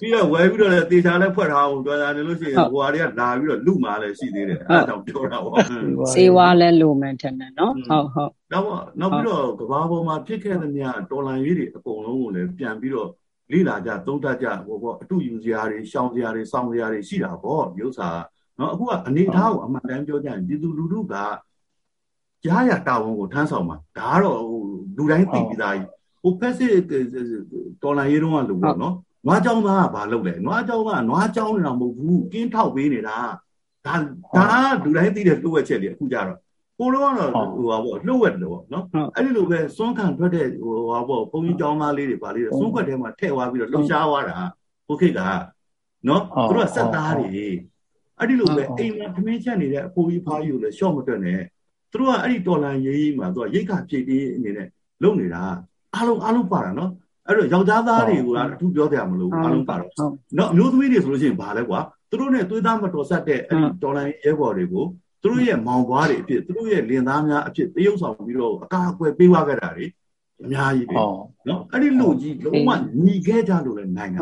[0.00, 5.52] ပြီးတော့ဝယ်ပြီးတော့လည်းတေချာလည်းဖွက်ထားအောင်တော်တယ်လို့ရှိရင်ဟိုဟာတွေကလာပြီးတော့လူမာလည်းရှိသေးတယ်အဲ့ဒါကြောင့်ပြောတာဗော
[6.14, 8.66] စေဝါလည်းလိုမယ်ထင်တယ်နော်ဟုတ်ဟုတ်နောက်
[9.00, 13.08] နောက်ပြီးတော့ကဘာပေါ်မှာဖြစ်ခဲ့တဲ့များတော်လန်ရေးတွေအကုန်လုံးကိုလည်းပြန်ပြီးတော့
[13.52, 18.08] လေ့လာကြသုံးသပ်ကြဟိုပေါ့အတူယူစရာတွေရှောင်စရာတွေစောင့်စရာတွေရှိတာပေါ့ဒီဥစ္စာ
[18.58, 21.14] နော်အခုကအနေထားကိုအမှန်တမ်းပြောကြရင်ပြည်သူလူထုက
[22.44, 24.62] ကြားရတာဝန်ကိုထမ်းဆောင်မှာဒါကတော့ဟို
[24.98, 25.88] လူတိုင်းသိပြီးသားကြီး
[26.22, 26.72] ဟိုဖက်စစ်
[27.82, 28.94] တော်လိုင်းရေးတော့ကလူပေါ့နော်
[29.26, 33.16] နွားကြောင်းသားကဘာလုပ်လဲနွားကြောင်းကနွားကြောင်းနေတာမဟုတ်ဘူးကင်းထောက်ပေးနေတာ
[33.86, 33.94] ဒါ
[34.36, 34.44] ဒါ
[34.84, 36.38] လူတိုင်းသိတဲ့လှုပ်ဝက်ချက်တွေအခုကြတော့
[36.78, 38.84] ကိုတော့ကတော့ဟိုပါပေါ့လှုပ်ဝက်တယ်ပေါ့နော်
[39.14, 44.36] အဲ့ဒီလိုပဲစွန့်ခံထွက်တဲ့ဟိုပါပေါ့ဘုံကြီးကြောင်းသားလေးတွေပါလေးတွေစွန့်ခွက်ထဲမှာထည့်သွားပြီးတော့လှုပ်ရှားသွားတာ
[44.86, 45.20] ဟုတ်ခေတ်က
[46.08, 47.26] နော်သူတို့ကစက်သားတွေ
[48.18, 51.40] အဲ့ဒီလိုပဲအိမ်မှာခမင်းချက်နေတဲ့အဖိုးကြီးဖားကြီးကိုလည်းရှော့မတွက်နဲ့
[51.92, 54.68] သူတို့ကအဲ့ဒီတော်လန်ရေးကြီးမှာသူကရိတ်ခါဖြည့်ပြီးအနေနဲ့
[55.02, 55.42] လုပ်နေတာ
[55.94, 56.90] အားလုံးအားလုံးပါတာနော်
[57.26, 59.90] အဲ့တော့ယောက်ျားသားတွေကအထူးပြောပြမလို့အားလုံးပါတော့
[60.38, 61.80] နော်အမျိုးသမီးတွေဆိုလို့ရှိရင်ဘာလဲကွာ
[62.10, 64.84] သူတို့နဲ့သွေးသားမတော်ဆက်တဲ့အဲ့ဒီတော်လန်ရဲဘော်တွေကို
[65.22, 69.86] သူတို့ရဲ့မောင်ဘွားတွေအဖြစ်သူတို့ရဲ့လင်သားများအဖြစ်တရုပ်ဆောင်ပြီးတော့အကာအကွယ်ပေးဝခဲ့တာတွေ
[70.44, 70.94] အများကြီးပဲ
[71.48, 72.70] နော်အဲ့ဒီလူကြီးလုံးဝ
[73.04, 74.20] ညီခဲ့ကြလို့လည်းနိုင်တာ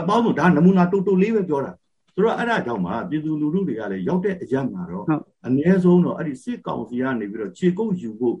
[0.00, 1.72] အပေါင်းဆိုဒါနမူနာတူတူလေးပဲပြောတာ
[2.14, 5.04] ဆိုတော့အဲ့ဒါကြောင့်မှပြည်သူလူထုတွေကလည်းရောက်တဲ့အရက်မှာတော့
[5.46, 8.36] အ ਨੇ ဆုံးတော့အဲ့ဒီစစ်ကောင်စီကနေပြီးတော့ခြေကုပ်ယူဖို့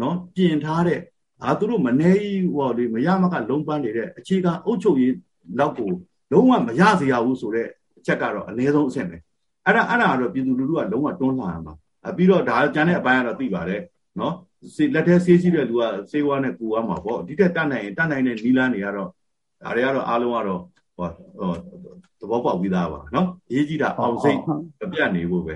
[0.00, 1.00] နော်ပြင်ထားတဲ့
[1.44, 2.12] အာသူတို့မနေ
[2.54, 5.14] ဟောလေမရမကလုံးပန်းနေတဲ့အခြေခံအုပ်ချုပ်ရေး
[5.58, 5.90] လောက်ကို
[6.32, 9.16] လုံးဝမရစေရဘူးဆိုတဲ့အချက်ကတော့အ ਨੇ ဆုံးအဆင့်ပဲ
[9.64, 11.74] အဲ့ဒါအဲ့ဒါကတော့ပြည်သူလူထုကလုံးဝတွန်းလှန်ရမှာ
[12.16, 13.82] ပြီးတော့ဒါကျန်တဲ့အပိုင်းကတော့သိပါတယ်
[14.20, 14.34] နော်
[14.74, 19.08] စေလက်ထဲဆေးရှိတဲ့လူကဆေးဝါးနဲ့ကူရမှာပေါ့ဒီတက်တတ်နိုင်ရင်တတ်နိုင်တဲ့နီလန်းတွေကတော့
[19.62, 20.60] ဒါတွေကတော့အားလုံးကတော့
[20.96, 21.08] ဟော
[22.20, 24.38] သဘောပေါက်ပြီးသားပါနော်ရေးကြည့်တာအောင်စိတ်
[24.92, 25.54] ပြတ်နေဖို့ပဲ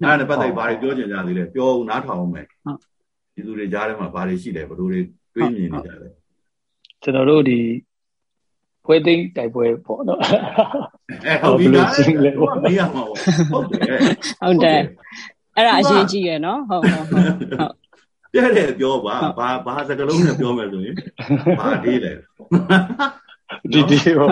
[0.00, 2.46] အဲ့ဒါနဲ့ပတ်သက်ဘာတွေပြောချင်ကြသေးလဲပြောဦးနားထောင်အောင်မယ်
[3.34, 5.00] ဒီလူတွေကြားထဲမှာဘာတွေရှိလဲဘယ်လိုတွေ
[5.34, 6.08] တွေးမြင်နေကြလဲ
[7.02, 7.60] ကျွန်တော်တို့ဒီ
[8.84, 10.20] ဖွဲသိမ်းတိုက်ပွဲပေါ့နော်
[11.26, 11.90] အဲဟုတ်ပြီလား
[12.64, 13.18] မေးရမှာပေါ့
[13.52, 13.98] ဟုတ်တယ်
[14.42, 14.80] ဟုတ်တယ်
[15.56, 17.24] အဲ့ဒါအရေးကြီးရယ်နော်ဟုတ်ဟုတ်ဟုတ်
[18.34, 20.94] တဲ့တဲ့ပြောပါဘာဘာစကလုံးနဲ့ပြောမယ်ဆိုရင်
[21.60, 22.12] ဘာဒီလဲ
[23.72, 24.28] ဒီဒီပေါ့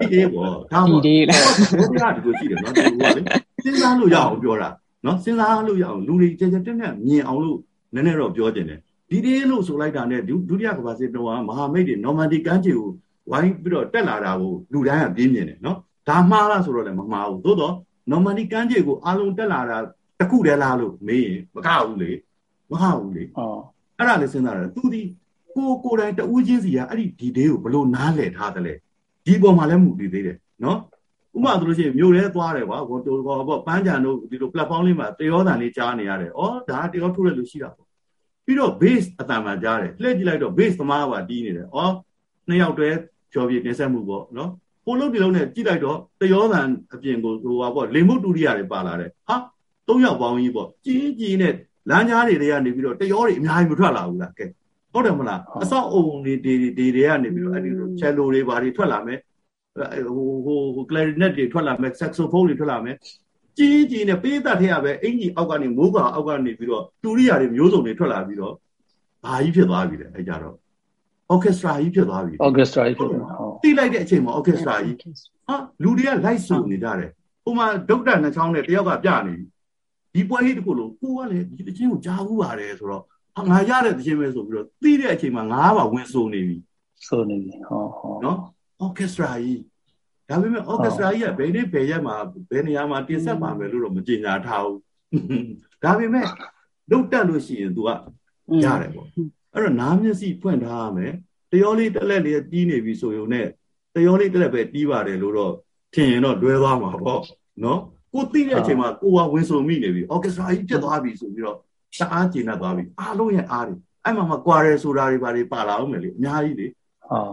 [0.00, 1.36] ဒီဒီပေါ့ဒါပေါ့ဒီဒီလေ
[1.78, 3.22] ဘုရားဒီလိုရှိတယ်နော်ဒီလိုလေ
[3.64, 4.68] စဉ်းစားလို့ရအောင်ပြောတာ
[5.04, 7.58] နော်စဉ်းစားလို့ရအောင်လူတွေကြကြတက်တက်မြင်အောင်လို့
[7.94, 12.88] နည်းနည်းတော့ပြောတင်တယ်ဒီဒီလို့ဆိုလိုက်တာနဲ့ဒုတိယကမ္ဘာစစ်တော်ကမဟာမိတ်တွေနော်မန်ဒီကမ်းခြေကို
[13.30, 15.76] ဝိုင်းပြီးတော့တက်လာတာကိုလူတိုင်းကပြင်းမြင်တယ်နော်
[16.08, 17.74] ဒါမှားလားဆိုတော့လည်းမမှားဘူးသို့တော့
[18.10, 19.78] နော်မန်ဒီကမ်းခြေကိုအားလုံးတက်လာတာ
[20.18, 22.10] တခုတည်းလားလို့မေးရင်မကဘူးလေ
[22.70, 23.60] မကဘူးလေဟုတ်
[23.98, 25.02] အဲ့ဒါလည်းစဉ်းစားတယ်သူဒီ
[25.54, 28.74] ကိုကိုယ်တိုင်တူးချင်းစီကအဲ့ဒီဒီဒေးကိုဘလို့နားလည်ထားတယ်လေ
[29.26, 30.78] ဒီပေါ်မှာလည်းမူတည်သေးတယ်နော်
[31.36, 33.16] ဥပမာဆိုလို့ရှိရင်မြို့ထဲသွားတယ်ကွာဟိုဟို
[33.48, 37.81] ပေါ့ပန်းကြံတို့ဒီလို platform လေးမှာတရောတန်လေးကြားနေရတယ်။ဩဒါတရောထုတ်တဲ့လူရှိတာပေါ့။
[38.44, 41.78] ပြီးတော့ base အတန်မှကြားတယ်။လှည့်ကြည့်လိုက်တော့ base သမားကတီးနေတယ်။ဩ
[42.48, 42.98] နှစ်ယောက်တည်း
[43.32, 44.50] ဖြောပြတင်ဆက်မှုပေါ့နော်။
[44.84, 49.36] ဟိုလုံးဒီလုံးနဲ့ကြည့်လိုက်တော့တရောတန်အပြင်ကိုဟိုပါပေါ့လေမုတ်တူရိယာတွေပါလာတယ်။ဟာ
[49.88, 51.54] သုံးယောက်ပေါင်းကြီးပေါ့။ကြီးကြီးနဲ့
[51.90, 54.46] လမ်းကြားတွေတွေကနေပြီးတော့တရောတွေအများကြီးမထွက်လာဘူးလား။ကဲ
[54.92, 59.18] ဟုတ်တယ်မလား။အဆောက်အုံတွေတွေတွေတွေကနေပြီးတော့အဲ့ဒီလို cello တွေဘာတွေထွက်လာမယ်
[60.14, 62.96] ဟိုဟိုဟို clarinet တွေထွက်လာမယ် saxophone တွေထွက်လာမယ်
[63.58, 68.54] ကြီးကြီးနဲ့ပေးတတ်ထရပဲအင်ကြီးအောက်ကနေမိုးကာအောက်ကနေပြီးတော့တူရိယာတွေမျိုးစုံတွေထွက်လာပြီးတော့
[69.24, 70.56] ဘာကြီးဖြစ်သွားပြီလဲအဲ့ကြတော့
[71.32, 74.96] orchestra ကြီးဖြစ်သွားပြီ orchestra ကြီးဖြစ်သွားတိလိုက်တဲ့အချိန်မှာ orchestra ကြီး
[75.46, 77.10] ဟာလူတွေကလိုက်ဆိုနေကြတယ်
[77.44, 79.46] ဟိုမှာဒုက္တနှချောင်းနဲ့တယောက်ကပြနေပြီ
[80.14, 83.02] ဒီပွဲဟိတခုလုံးကိုကလည်းဒီတချင်းကိုကြားဘူးပါတယ်ဆိုတော့
[83.36, 86.56] ဟာငါရတဲ့တချင်းပဲဆိုပြီးတော့သိတဲ့အချိန်မှာငါးပါဝင်ဆိုနေပြီ
[87.06, 88.38] ဆိုနေပြီဟောဟောနော်
[88.84, 89.60] orchestra ကြီး
[90.32, 92.16] ဒါပေမဲ့ orchestra ကြီးကဘယ်နေ့ဘယ်ရက်မှာ
[92.50, 94.80] ဘယ်နေရာမှာတင်ဆက်ပါမယ်လို့တော့မကြေညာထားဘူး
[95.84, 96.26] ဒါပေမဲ့
[96.90, 97.88] လုတ်တက်လို့ရှိရင် तू က
[98.64, 99.06] ရတယ်ပေါ့
[99.54, 101.12] အဲ့တော့နားမျက်စိဖွင့်ထားရမယ်
[101.50, 103.46] တရောလေးတက်လက်လေးတီးနေပြီဆိုရုံနဲ့
[103.94, 105.54] တရောလေးတက်လက်ပဲတီးပါတယ်လို့တော့
[105.94, 107.20] ထင်ရင်တော့လွဲသွားမှာပေါ့
[107.64, 107.80] နော်
[108.12, 111.58] ကိုသိတဲ့အချိန်မှာကိုကဝင်ဆိုမိနေပြီ orchestra ကြီးပြတ်သွားပြီဆိုပြီးတော့
[112.00, 116.66] တအားကျဉ်တ်သွားပြီအားလုံးရဲ့အားတွေအဲ့မှာမှကွာရဲဆိုတာတွေပါတွေပါလာအောင်မယ်လေအများကြီးလေ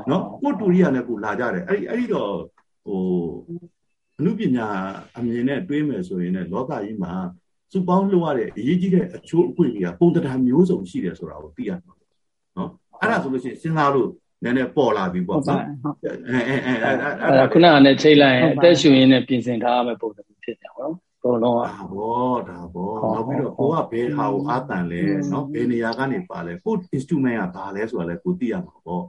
[0.09, 2.31] နော်ကိုတူရီယာနဲ့ကိုလာကြတယ်အဲ့ဒီအဲ့ဒီတော့
[2.89, 3.05] ဟို
[4.19, 4.67] အမှုပညာ
[5.17, 7.13] အမြင်နဲ့တွေးမယ်ဆိုရင်လည်းလောကကြီးမှာ
[7.71, 11.93] စုပေါင်းလို့ရတဲ့အရေးကြီးတဲ့အချိုးအခွင့်အရေးကပုံတရားမျိုးစုံရှိတယ်ဆိုတာကိုသိရမှာ
[12.57, 12.69] နော်
[13.01, 14.09] အဲ့ဒါဆိုလို့ရှိရင်စဉ်းစားလို့
[14.43, 15.61] နည်းနည်းပေါ်လာပြီပေါ့နော်
[16.03, 29.03] အဲအဲအဲအဲခုနကလည်းချိန်လိုက်ရင်အသက်ရှူရင်းနဲ့ပြင်ဆင်ထားရမယ့်ပုံစံဖြစ်တယ်နော်ဘုံတော့ဒါဘောဒါဘောနောက်ပြီးတော့ကိုကဘယ်ဟာကိုအာတန်လဲနော်ဘယ်နေရာကနေပါလဲကို instrument ကဘာလဲဆိုတာလဲကိုသိရမှာပေါ့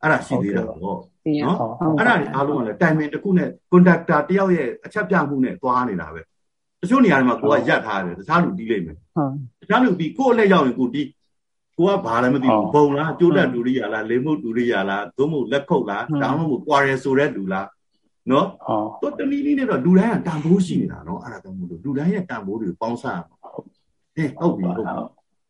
[0.00, 0.98] အဲ့ဒါရှိသေးတာပေါ့
[1.44, 1.58] နော်
[1.98, 6.20] အဲ့ဒါတွေအားလုံးကလည်းတိုင်ပင်တစ်ခုနဲ့ conductor တယောက်ရဲ့အချက်ပြမှုနဲ့သွားနေတာပဲ
[6.80, 8.96] တချို့နေရာတွေမှာကိုကရက်ထားတယ်တခြားလူတီးလိုက်မယ်
[9.60, 11.08] တခြားလူပြီးကို့အလက်ရောက်ရင်ကိုတီး
[11.76, 17.68] ကိုကဘာလည်းမသိဘူးဘုံလားကျိုးတက်တူရိယာလားလေမုတ်တူရိယာလားသို့မဟုတ်လက်ခုပ်လားဒါမှမဟုတ်ကွာရဲဆိုတဲ့လူလား
[18.30, 18.46] နော်
[19.02, 23.76] တော့တနည်းနည်းနဲ့တော့လူတိုင်းကတန်ဖိုးရှိနေတာနော်အဲ့ဒါကြောင့်မို့လို့လူတိုင်းရဲ့တန်ဖိုးတွေကိုပေါင်းစရမှာဟဲ့ဟုတ်ပြီ
[24.40, 24.66] ဟုတ်ပြီ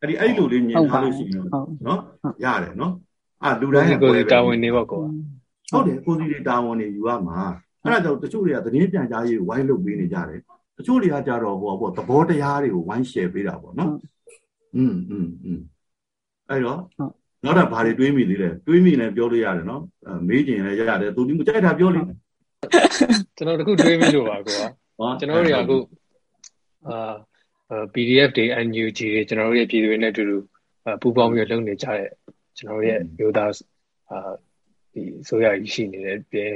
[0.00, 1.44] အဲ့ဒီအဲ့လိုလေးမြင်ထားလို့ရှိရင်
[1.86, 2.00] နော်
[2.44, 2.92] ရတယ်နော်
[3.42, 5.00] အာလူတိုင်းကိုယ်တာဝန်နေပေါ့ကော
[5.71, 7.39] ဟုတ်တယ်ကိုစီတွေတာဝန်နေယူရမှာ
[7.83, 10.39] အဲ့ဒါကြောင့်တချို့တွေကသတင်းပြန်ကြားရေးကိုဝိုင်းလုပ်ပေးနေကြတယ်
[10.77, 13.91] တချို့တွေကကြတော့ဟိုပေါ့သဘောတရားတွေကိုဝိုင်း share ပေးတာပေါ့နော်
[14.75, 15.59] อืมอืมอืม
[16.49, 16.79] အဲ့တော့
[17.43, 19.83] နောက်တော့ဘာတွေတွေးမိသေးလဲတွေးမိလည်းပြောလို့ရတယ်နော်
[20.27, 22.17] မေးကျင်လည်းရတယ်သူဒီမကြိုက်တာပြောလိမ့်မယ်
[23.37, 25.77] ကျွန်တော်တခုတွေးမိလို့ပါကွာကျွန်တော်တွေကအခု
[26.89, 27.15] အာ
[27.93, 30.37] PDF တွေ NUG တွေကျွန်တော်တို့ရဲ့ပြည်သူတွေနဲ့အတူတူ
[31.01, 32.09] ပူးပေါင်းပြီးလုပ်နေကြတဲ့
[32.57, 33.51] ကျွန်တော်ရဲ့မျိုးသား
[34.09, 34.31] အာ
[34.92, 36.52] ဒီဆိုရကြီးရှိနေတယ်ပြင်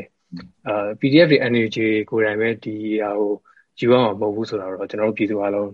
[0.66, 3.32] အာ PDF တွေ energy ကိုယ်တိုင်ပဲဒီဟာကို
[3.78, 5.70] ယူရမှာမဟုတ်ဘူးဆိုတော့ကျွန်တော်တို့ပြည်သူအလုံး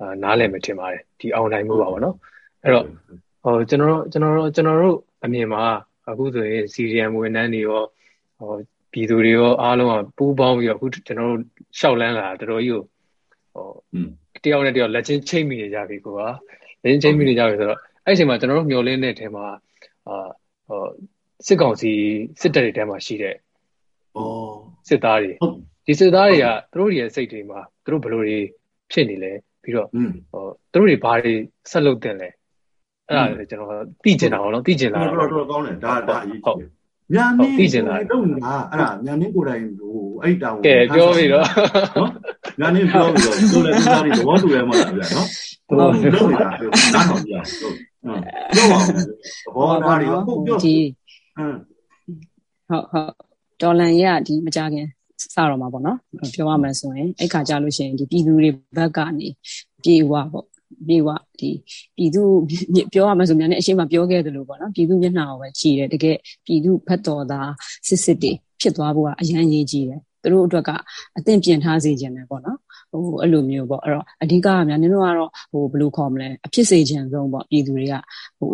[0.00, 2.16] အာနားလည်မထင်ပါတယ်ဒီအောင်နိုင်မှုပါပေါ့နော်
[2.62, 2.84] အဲ့တော့
[3.44, 5.62] ဟိုကျွန်တော်တို့ကျွန်တော်တို့ကျွန်တော်တို့အမြင်မှာ
[6.10, 7.82] အခုဆိုရင် CDM ဝန်ထမ်းတွေရော
[8.38, 8.52] ဟို
[8.92, 11.40] ပြည်သူတွေရောအားလုံးကပူးပေါင်းပြီးတော့အခုကျွန်တော်တို့
[11.78, 12.82] ရှောက်လန်းလာတော်တော်ကြီးကို
[13.54, 13.66] ဟို
[14.44, 16.26] တယောက်နဲ့တယောက်လက်ချင်းချိတ်မိနေကြပြီကွာ
[16.82, 19.46] လက်ချင်းချိတ်မိနေကြပြီဆိုတော့အဲ့အချိန်မှာကျွန်တော်တို့မျောလင်းတဲ့အထက်မှာ
[20.08, 20.28] အာ
[20.68, 20.82] ဟို
[21.46, 21.92] စစ်ကောင်စီ
[22.40, 23.36] စစ်တပ်တွေထဲမှာရှိတဲ့ဩ
[24.88, 25.32] စစ်သားတွေ
[25.86, 28.38] ဒီစစ်သားတွေကသူတို့ရဲ့စိတ်တွေမှာသူတို့ဘယ်လိုတွေ
[28.92, 29.32] ဖြစ်နေလဲ
[29.62, 29.88] ပြီးတော့
[30.32, 31.34] ဟိုသူတို့တွေဘာတွေ
[31.70, 32.28] ဆက်လုပ်တင်လဲ
[33.08, 33.70] အဲ့ဒါလည်းကျွန်တော်
[34.04, 36.70] သိကျင်တာပေါ့နော်သိကျင်တာတော်တော်ကောင်းတယ်ဒါဒါအရေးကြီးတယ်
[37.14, 41.46] ညာနေသိကျင်တာတော့ငါအဲ့ဒါညာနေကိုယ်တိုင်ဟိုအဲ့တောင်ကဲပြောပြီတော့
[41.98, 42.10] နော်
[42.60, 45.26] ညာနေပြောပြီးတော့သူလည်းသူသားတွေသဘောတူရဲမှာလားဗျာနော်
[45.68, 47.74] တော်တော်လုပ်နေတာပြောနားထောင်ကြဟုတ်
[48.54, 49.00] ပြောပါဦးသ
[49.56, 50.74] ဘောသားတွေဟုတ်ပြောဒီ
[51.36, 51.56] ဟမ်
[52.68, 53.12] ဟုတ်ဟုတ်
[53.62, 54.86] ဒေါ်လန်ရဒီမကြခင်
[55.22, 55.98] စတော့မှာပေါ့နော်
[56.34, 59.28] ပြောရမယ်ဆိုရင်အဲ့ခါကြလို့ရှိရင်ဒီပြည်သူတွေဘက်ကနေ
[59.82, 60.46] ပြေဝပေါ့
[60.88, 61.08] ပြေဝ
[61.40, 61.50] ဒီ
[61.96, 62.22] ပြည်သူ
[62.92, 66.16] ပြောရမယ်ဆိုမြန်နဲ့အရှိမပြောခဲ့တယ်လို့ပေါ့နော်ပြည်သူမျက်နှာကိုပဲကြည်တယ်တကယ်
[66.46, 67.50] ပြည်သူဖက်တော်သား
[67.88, 70.70] စစ်စစ်တွေဖြစ်သွားဖို့ကအရန်ရေးကြီးတယ် သူတို့အတွက်က
[71.16, 72.58] အသင့်ပြင်ထားစေခြင်းပဲပေါ့နော်
[72.90, 77.94] ဟိုအဲ့လိုမျိုးပေါ့အဲ့တော့အဓိကကများနင်တို့ကတော့ဟိုဘယ်လိုခေါ်မလဲအဖြစ်စေခြင်းဆုံးပေါ့ပြည်သူတွေက
[78.38, 78.50] ဟို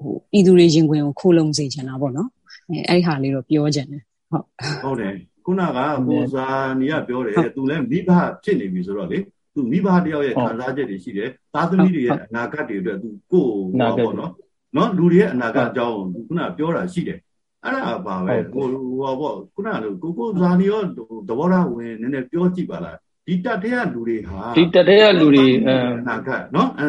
[0.00, 2.28] ဟိုပြည်သူတွေရင်ခွင်ကိုခိုးလုံစေခြင်းတာပေါ့နော်
[2.70, 4.44] အဲအဲ့ဒီဟာလေးတော့ပြောခြင်းတယ်ဟုတ်
[4.82, 5.14] ဟုတ်တယ်
[5.44, 6.46] ခုနကကိုစာ
[6.80, 8.10] နီကပြောတယ်သူလည်းမိဘ
[8.42, 9.18] ဖြစ်နေပြီဆိုတော့လေ
[9.54, 14.32] သူမိဘတယောက်ရဲ့ခံစားချက်တွေရှိတယ်သားသမီးတွေရဲ့အနာဂတ်တွေအတွက်သူကိုယ်ဟောပေါ့နော်
[14.76, 15.96] နော်လူတွေရဲ့အနာဂတ်အကြောင်း
[16.26, 17.18] ခုနပြောတာရှိတယ်
[17.63, 18.65] အဲ့ဒါပါပဲဟို
[18.99, 20.81] ဟောပေါ့ခုနကကိုကိုဇာနီရော
[21.27, 25.69] သဘောထားဝင်နည်းနည်းပြောကြည့်ပါလားဒီတက်တဲ့လူတွေဟာဒီတက်တဲ့လူတွေအ
[26.07, 26.87] နာဂတ်နော်အဲ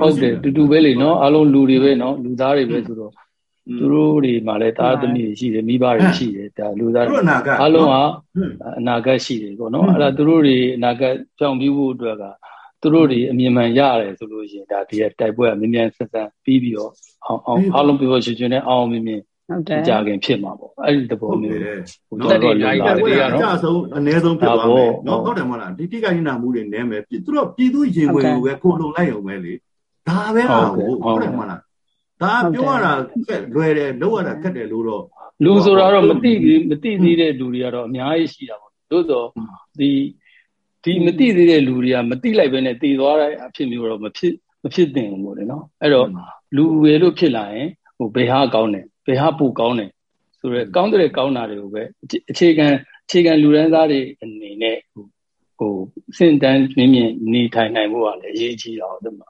[0.00, 3.12] ဟုတ်တယ်တူတူပဲလေနော်အားလုံးလူတွေပဲနော်လူသားတွေပဲဆိုတော့
[3.78, 7.16] သူတို့တွေမှာလည်းသားသမီးတွေရှိတယ်မိဘတွေရှိတယ်ဒါလူသားတွေ
[7.60, 7.94] အားလုံးက
[8.78, 12.24] အနာဂတ်ရှိတယ်ပေါ့နော်အဲ့ဒါသူတို့တွေအနာဂတ်ကြောင်ပြီးဖို့အတွက်က
[12.80, 16.92] သူတို့တွေအမြင်မှန်ရတယ်ဆိုလို့ရှိရင်ဒါဒီတိုက်ပွဲကမြ мян ဆက်ဆန်းပြီးပြီးတော့
[17.24, 21.59] အောင်အောင်အားလုံးပြောရှင်ရှင်နဲ့အောင်မြင်မြင် ဟုတ်တယ်ကြာခင်ဖြစ်မှာပေါ့အဲ့ဒီသဘောမျိုး
[22.07, 29.53] ဟိုတော့တော့လာတယ်ကအကြဆုံးအ ਨੇ ဆုံးဖြစ်သွားမယ်နော်ဟုတ်တယ်မဟုတ်လားဒီတိကညနာမှုတွေနည်းမယ်သူတို့ပြည်သူရင်ဝင်ကိုပဲခိုလုံလိုက်အောင်ပဲလေ
[30.07, 31.61] ဒါပဲဟာဟုတ်တယ်မဟုတ်လား
[32.21, 32.91] ဒါပြောရတာ
[33.55, 35.03] လွယ်တယ်လုပ်ရတာခက်တယ်လို့တော့
[35.43, 39.27] လူဆိုတာတော့မသိဘူးမသိသေးတဲ့လူတွေကတော့အများကြီးရှိတာပေါ့သို့တော့
[39.79, 39.89] ဒီ
[40.83, 44.33] ဒီမသိသေးတဲ့လူတွေကမသိလိုက်ပဲနဲ့တည်သွားတဲ့အဖြစ်မျိုးတော့မဖြစ်
[44.63, 46.07] မဖြစ်သင့်ဘူးပေါ့လေနော်အဲ့တော့
[46.55, 49.91] လူဝယ်လို့ဖြစ်လာရင်ဟိုဘယ်ဟာကောင်းတယ်ဘယ်ဟာပိုကောင်းတယ်
[50.39, 51.83] ဆိုတော့ကောင်းတဲ့ကောင်းတာတွေကိုပဲ
[52.31, 52.67] အခြေခံ
[53.05, 54.77] အခြေခံလူရန်သားတွေအနေနဲ့
[55.57, 55.73] ဟို
[56.17, 59.21] စင်တန်းမြင့်မြင့်နေထိုင်နိုင်ဖို့ကလည်းအရေးကြီးတာဟုတ်တယ်မ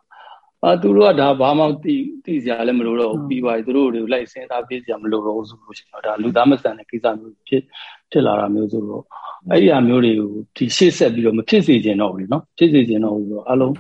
[0.64, 1.96] အာသူတို့ကဒါဘာမှသိ
[2.26, 7.64] သိစရာလည်းမလိုတော့ဘူးပြီးပါပြီသူတို့တွေလိုက်စဉ်းစားပြစရာမလိုတော့ဘူးဆိုလို့ရှိရင်ဒါလူသားမဆန်တဲ့ကိစ္စမျိုးဖြစ်
[8.12, 9.04] ဖြစ်လာတာမျိုးဆိုတော့
[9.50, 13.76] အဲ့ဒီဟာမျိုးတွေကိုဒီရှေ့ဆက်ပြီးတော့မဖြစ်စေချင်တော့ဘူးလေနော်ဖြစ်စေချင်တော့ဘူးဆိုတော့အလုံး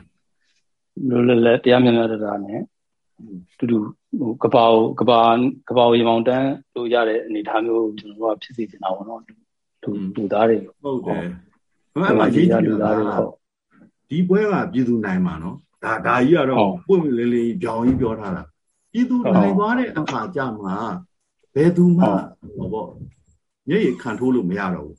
[1.10, 2.62] လူလည်းတရားမျက်နှာတရားနဲ့
[3.58, 3.78] တူတူ
[4.20, 5.22] ဟိုကပောကပါ
[5.70, 9.34] ကပောရေမောင်တန်းလို့ရတဲ့အနေအထားမျိုးကျွန်တော်ကဖြစ်စေချင်တာပေါ့နော်လူ
[10.16, 11.24] လူသားတွေဟုတ်တယ်
[12.01, 13.32] ဘာမှရေးကြလူသားတွေဟုတ်
[14.09, 18.43] ဒီပွဲကပြည်သူနိုင်မှာနော်ဒါဒါကြီးကတော့ပွင့်လင်းလင်းကြောင်ကြီးပြောထားတာ
[18.93, 20.76] ပြည်သူနိုင်သွားတဲ့အခါကြမှာ
[21.55, 22.03] ဘယ်သူမှ
[22.57, 22.88] ဟောပေါ့
[23.70, 24.97] မျက်ရည်ခံထိုးလို့မရတော့ဘူး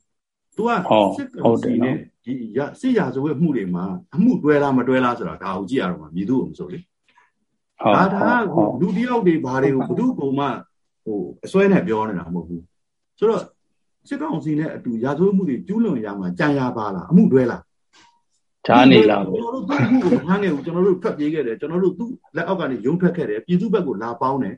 [0.57, 0.71] ။तू က
[1.17, 3.85] စစ်ကောင်စီနဲ့ဒီရစစ်ရာဇဝတ်မှုတွေမှာ
[4.15, 6.79] အမှုတွဲလားမတွဲလားဆိုတာဒါကိုကြည့်ရတော့မှာမြည်သူ့ကိုမဆိုလေ။
[7.97, 10.47] ဒါဒါကလူတယောက်တွေဘာတွေကိုဘု து ကုံမှ
[11.05, 12.63] ဟိုအစွဲနဲ့ပြောနေတာမဟုတ်ဘူး။
[13.19, 13.43] ဆိုတော့
[14.09, 17.63] စစ်ကောင်စီနဲ့အတူရာဇဝတ်မှုတွေကျူးလွန်ရမှာကြံရပါလားအမှုတွဲလား
[18.67, 24.57] ဓာနေလားကျွန်တော်တို့သူ့ခုကိုမခံခဲ့ဘူးကျွန်တော်တို့ထွက်ပြေးခဲ့တယ်ကျွန်တော်တို့သူ့လက်အောက်ကနေရုံထွက်ခဲ့တယ်ပြည်သူဘက်ကိုလာပေါင်းတယ်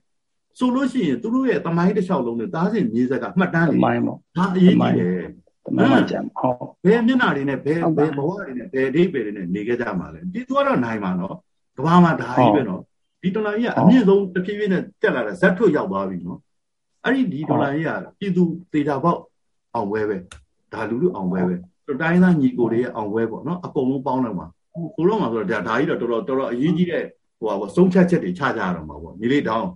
[0.58, 5.18] ဆိုလို့ရှိရင်သူတို့ရဲ့တမိုင်းတစ်လျှောက်လုံးနဲ့တားစင်မြေဆက်ကမှတ်တမ်းလေတမိုင်းပေါ့ဒါအရေးကြီးတယ်
[5.66, 11.36] တမိုင်းမှကြံဟုတ်ဘယ်မျက်နှာတွေနဲ့ဘယ်ဘယ်ဘဝတွေနဲ့ဘယ်ဒိတ်ပယ်တွေနဲ့နေခဲ့ကြမှာလဲပြည်သူကတော့နိုင်မှာနော်
[11.76, 12.82] ကဘာမှာဒါကြီးပဲနော်
[13.24, 16.40] ဒီဒေါ်လာကြီးကအမြင့်ဆုံးတစ်ဖြည်းဖြည်းနဲ့တက်လာတဲ့ဇက်ထွတ်ရောက်သွားပြီနော်
[17.04, 19.20] အဲ့ဒီဒီဒေါ်လာကြီးကပြည်သူတေတာပေါက်
[19.74, 20.16] အောင်ပွဲပဲ
[20.72, 21.54] ဒါလူလူအောင်ပွဲပဲ
[22.00, 24.46] တိုင်းသားညီကိုတွေရဲ့အောင်ပွဲပေါ့နော်အကုန်လုံးပေါင်းလိုက်မှာ
[24.96, 27.04] ကိုတော့မှာဆိုတော့ဒါဒါကြီးတော့တော်တော်တော်တော်အရေးကြီးတဲ့
[27.38, 29.68] ဟိုပါဆုံးဖြတ်ချက်တွေချကြရတော့မှာပေါ့ညီလေးတောင်း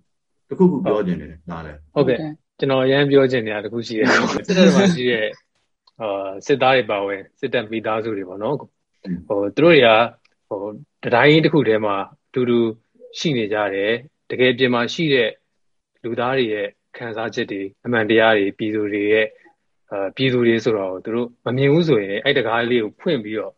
[0.49, 2.19] တခုခုပြောခြင်းတယ်ဒါလည်းဟုတ်ကဲ့
[2.59, 4.07] ကျွန်တော်အရင်ပြောခြင်းနေတာတခုရှိတယ်
[4.47, 5.27] စစ်တပ်မှာရှိတဲ့
[6.01, 9.89] အာစစ်သားတွေပါဝင်စစ်တပ်မိသားစုတွေပေါ့နော်ဟိုသူတို့တွေက
[10.49, 10.61] ဟို
[11.05, 11.97] တတိုင်းတစ်ခုထဲမှာ
[12.29, 12.59] အတူတူ
[13.19, 13.93] ရှိနေကြတယ်
[14.31, 15.31] တကယ်ပြင်မှာရှိတဲ့
[16.03, 19.27] လူသားတွေရဲ့ခံစားချက်တွေအမှန်တရားတွေပြည်သူတွေရဲ့
[19.93, 23.53] အာပြည်သူတွေဆိုတော့သူတို့မမြင်ဘူးဆိုရင်အဲ့တကားလေးကိုဖွင့်ပြီးတော့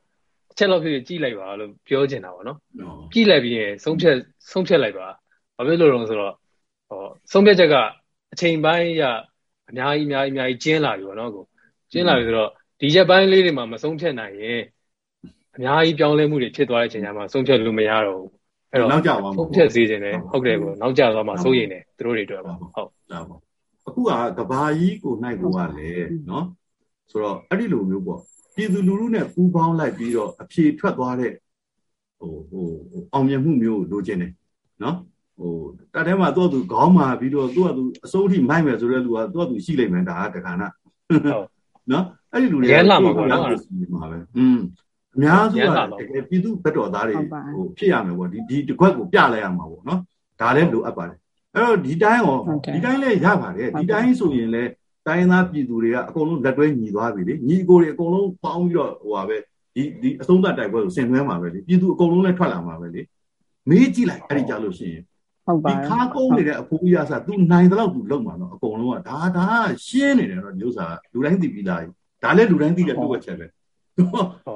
[0.51, 2.59] အချက်လောက်ဖြစ်ကြည့်လိုက်ပါလို့ပြောချင်တာပေါ့နော်
[3.13, 4.17] ကြည့်လိုက်ပြီးရင်ဆုံးဖြတ်
[4.53, 5.07] ဆုံးဖြတ်လိုက်ပါ
[5.57, 6.35] ဘာဖြစ်လို့လဲဆိုတော့
[6.89, 7.77] ဟောဆုံးဖြတ်ချက်က
[8.33, 9.03] အချိန်ပိုင်းရ
[9.71, 11.45] အများကြီးအများကြီးအများကြီးကျင်းလာပြီပေါ့နော်ကို
[11.93, 14.61] ကျင်းလာပြီဆိုတော့ဒီရက်ပိုင်းလေးတွေမှာမဆုံးဖြတ်နိုင်ရင်
[15.57, 18.39] အများကြီးပြောင်းလဲမှုတွေဖြစ်သွားတဲ့အချိန်ကျမှဆုံးဖြတ်လို့မရတော့ဘူး
[18.73, 22.71] အဲ့တော့နောက်ကျသွားမှာဆုံးဖြတ်စေခြင်းလည်းဟုတ်တယ်ကိုနောက်ကျသွားမှာစိုးရိမ်တယ်သူတို့တွေအတွက်ပါဟုတ်
[23.12, 23.41] ဒါပေါ့
[23.89, 26.45] အခုကကဘာကြီးကိုနိုင်ကိုကလည်းနော်
[27.11, 28.21] ဆိုတော့အဲ့ဒီလိုမျိုးပေါ့
[28.55, 31.33] ပြည်သူလူထုနဲ့ပူးပေါင်းလိုက်ပြီးတော့အဖြေထွက်သွားတဲ့
[32.18, 32.66] ဟိုဟို
[33.12, 34.33] အောင်မြင်မှုမျိုးလိုချင်တယ်
[34.83, 34.97] နော်
[35.39, 35.53] ဟို
[35.95, 40.68] တတ်ထဲမှာသူ့သူခေါင်းမာပြီးတော့သူ့သူအစိုးထိမိုက်မယ်ဆိုတဲ့လူကသူ့သူရှိလိမ့်မယ်ဒါကတခါနာ
[41.11, 41.47] ဟုတ်
[41.93, 44.59] နော်အဲ့ဒီလူတွေရဲလာမှာပေါ့နော်မှာပဲอืม
[45.15, 45.67] အများစုက
[46.01, 47.15] တကယ်ပြည်သူဘက်တော်သားတွေ
[47.55, 50.01] ဟိုဖြစ်ရမယ်ပေါ့ဒီဒီတစ်ခွက်ကိုပြလိုက်ရမှာပေါ့နော်
[50.41, 51.19] ဒါလည်းလိုအပ်ပါတယ်
[51.55, 52.39] အဲ့တော့ဒီတိုင်းရော
[52.75, 54.71] ဒီတိုင်းလည်းရပါတယ်ဒီတိုင်းဆိုရင်လည်း
[55.07, 59.37] တိုင်းသားပြည်သူတွေကအကုန်လုံးလက်တွဲညီသွားပြီလေညီကိုတွေအကုန်လုံးပေါင်းပြီးတော့ဟိုပါပဲ
[59.75, 63.03] ဒီဒီအဆုံးသတ်တိုက်ပွဲကိုဆင်နွှဲမှာပဲလေပြည်သူအကုန်လုံးလည်းထွက်လာမှာပဲလေ
[63.69, 65.03] မေးကြည့်လိုက်အဲ့ဒီကြလို့ရှိရင်
[65.47, 69.49] ဟုတ်ပါဒီခါကုန်းနေတဲ့အဖိုးကြီးအစား तू နိုင်တဲ့လောက် तू လုံမှာတော့အကုန်လုံးကဒါဒါ
[69.87, 73.47] ရှင်းနေတယ်တော့ဒီဥစ္စာလူတိုင်းသိပြီးသားကြီးဒါလည်းလူတိုင်းသိတဲ့တူဝက်ချက်ပဲ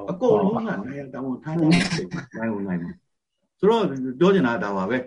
[0.09, 1.69] အကုန်လုံးကနိုင်တောင်းထားတယ်
[2.37, 2.91] နိုင်ဝင်နိုင်မှာ
[3.59, 3.83] ဆိုတော့
[4.19, 4.97] ပြောချင်တာဒါပါပဲ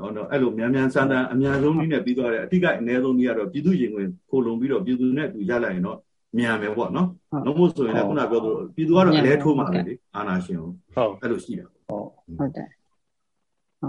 [0.00, 5.98] ဟောတော့အဲ့လိုမြန်မြန်ဆန်းဆန်းအများဆုံးနည်းနဲ့ပြီးသွားတယ်အတိကအနည်းဆုံးနည်းကတော့ပြည်သူရင်ဝင်ခိုလုံပြီးတော့ပြည်သူနဲ့သူရလိုက်ရင်တော့
[6.38, 7.08] မြန်မယ်ပေါ့နော်
[7.46, 10.74] လုံးမို့ဆိုရင်လည်းခုနပြောသလိုပြည်သူကတော့အလဲထိုးမှာပဲလေအာနာရှင်ဟုတ်
[11.20, 12.06] အဲ့လိုရှိတာဟုတ်
[12.38, 12.68] ဟုတ်တယ်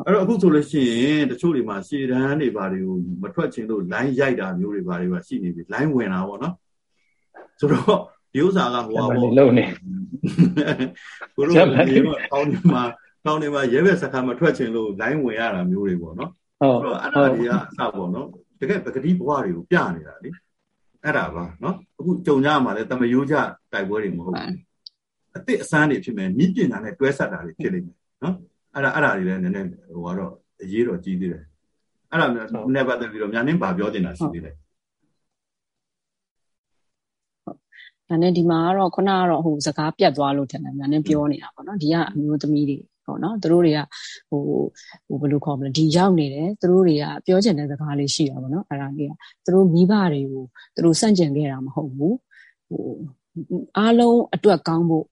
[0.06, 6.54] အဲ့တော့အခုဆိုလို့ရှိရင်တချို့တွေမှာရှည်တန်းတွေဘာတွေကိုမထွက်ချင်လို့ line ရိုက်တာမျိုးတွေဘာတွေပါရှိနေပြီ line ဝင်တာပေါ့နော်
[7.60, 8.00] ဆိုတော့
[8.38, 9.66] ဒီဥစ္စာကဟိုပါပေါ့လုံးနေ
[11.36, 12.84] ကိုတို့ဒီမှာအောင်းဒီမှာ
[13.26, 18.28] တောင်းနေမှာရဲဘက်စခါမထွက်ချင်လို့ line ဝင်ရတာမျိုးတွေပေါ့နော်ဟုတ်တော့အဲ့ဒါတွေကအစပေါ့နော်
[18.60, 20.30] တကယ်ပကတိဘဝတွေကိုပြနေတာလေ
[21.04, 23.36] အဲ့ဒါပါနော်အခုကြုံကြမှာလဲတမယိုးကြ
[23.74, 24.58] တိုက်ပွဲတွေမဟုတ်ဘူး
[25.34, 28.36] အစ်စ်အစမ်းတွေဖြစ်မယ်မြင့်ပြင်တာနဲ့တွဲဆက်တာတွေဖြစ်လိမ့်မယ်နော်
[28.74, 31.44] အဲ့ဒါအဲ့ဒါတွေလည်းနည်းနည်းဟိုကတော့အရေးတော်ကြီးသေးတယ်
[32.12, 32.28] အဲ့ဒါ
[32.74, 34.56] နဲ့ပတ်သက်ပြီးတော့ညာနင်းပါပြောတင်တာရှိသေးတယ်
[38.10, 43.80] ဒါနဲ့ဒီမှာကတော့ခုနကတော့ဟိုစကားပြတ်သွားလို့ထင်တယ်ညာနဲ့ပြောနေတာပေါ့နော်ဒီကအမျိုးသမီးတွေပေါ့နော်သူတို့တွေက
[44.30, 44.42] ဟို
[45.08, 49.14] ဟိုဘယ်လိုခေါ်မလဲဒီရောက်နေတယ်သူတို့တွေကပြောချင်တဲ့စကားလေးရှိတာပေါ့နော်အဲ့ဒါလေးက
[49.46, 50.44] သူတို့မိဘတွေကို
[50.76, 52.16] သူတို့စန့်ကျင်ခဲ့တာမဟုတ်ဘူး
[52.70, 52.86] ဟို
[53.78, 55.06] အားလုံးအတွက်ကောင်းဖို့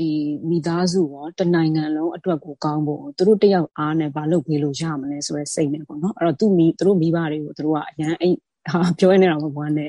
[0.00, 0.10] ဒီ
[0.50, 8.34] မိသားစုရောတနိုင်ငံလုံးအတွက်ကိုကောင်းဖို့သူတို့တယောက်အားနဲ့ဘာလုပ်ပေးလို့ရမလဲဆိုတဲ့စိတ်နဲ့ပေါ့နော်အဲ့တော့သူမိသူတို့မိဘတွေကိုသူတို့ကအရန်အဲ့
[8.70, 9.86] ဟာပြောနေတော့ဘွားနေ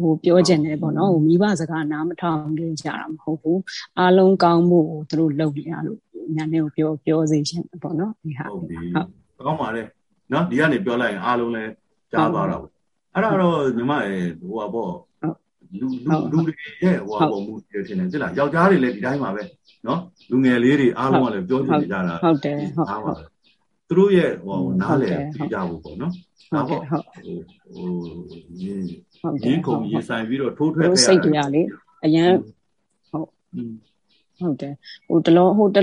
[0.00, 3.60] ဟိုပြောချင်တယ်ပေါ့နော်ဟိုမိဘစကားနားမထောင်ကြကြတာမဟုတ်ဘူး
[3.98, 5.98] အားလုံးကောင်းဖို့သူတို့လုပ်နေရလို့
[6.36, 8.76] ညာနေကိုပြောပြောစေချင်ပေါ့နော်ဒီဟာဟုတ်ပြီ
[9.46, 9.82] ကောင်းပါလေ
[10.32, 11.70] နော်ဒီကနေပြောလိုက်ရင်အားလုံးလည်း
[12.12, 12.64] ကြားသွားတော့
[13.14, 14.92] အဲ့ဒါတော့ညီမရေဟိုပါပေါ့
[15.78, 19.42] လူလူလူတွေရဲ့ဟိုဟာပုံမှုတွေထင်တယ်သိလားယောက်ျားတွေလည်းဒီတိုင်းပါပဲ
[19.86, 20.00] နော်
[20.30, 23.14] လူငယ်လေးတွေအားလုံးကလည်းပြောချင်နေကြတာဟုတ်တယ်ဟုတ်ပါ
[23.90, 26.12] သူတို့ရဲ့ဟိုနားလည်သိကြဖို့ပေါ့နော်
[26.50, 28.86] ဟုတ်ကဲ့ဟုတ်ဟိုဟိုရင်း
[29.44, 31.62] ရင်းကုန်ရေးဆိုင်ပြီးတော့ထိုးထွက်ခဲ့ရစိတ်တရားလေ
[32.04, 32.30] အရန်
[33.10, 33.26] ဟုတ်
[34.40, 34.74] ဟုတ်တယ်
[35.08, 35.78] ဟိုတလုံးဟိုတ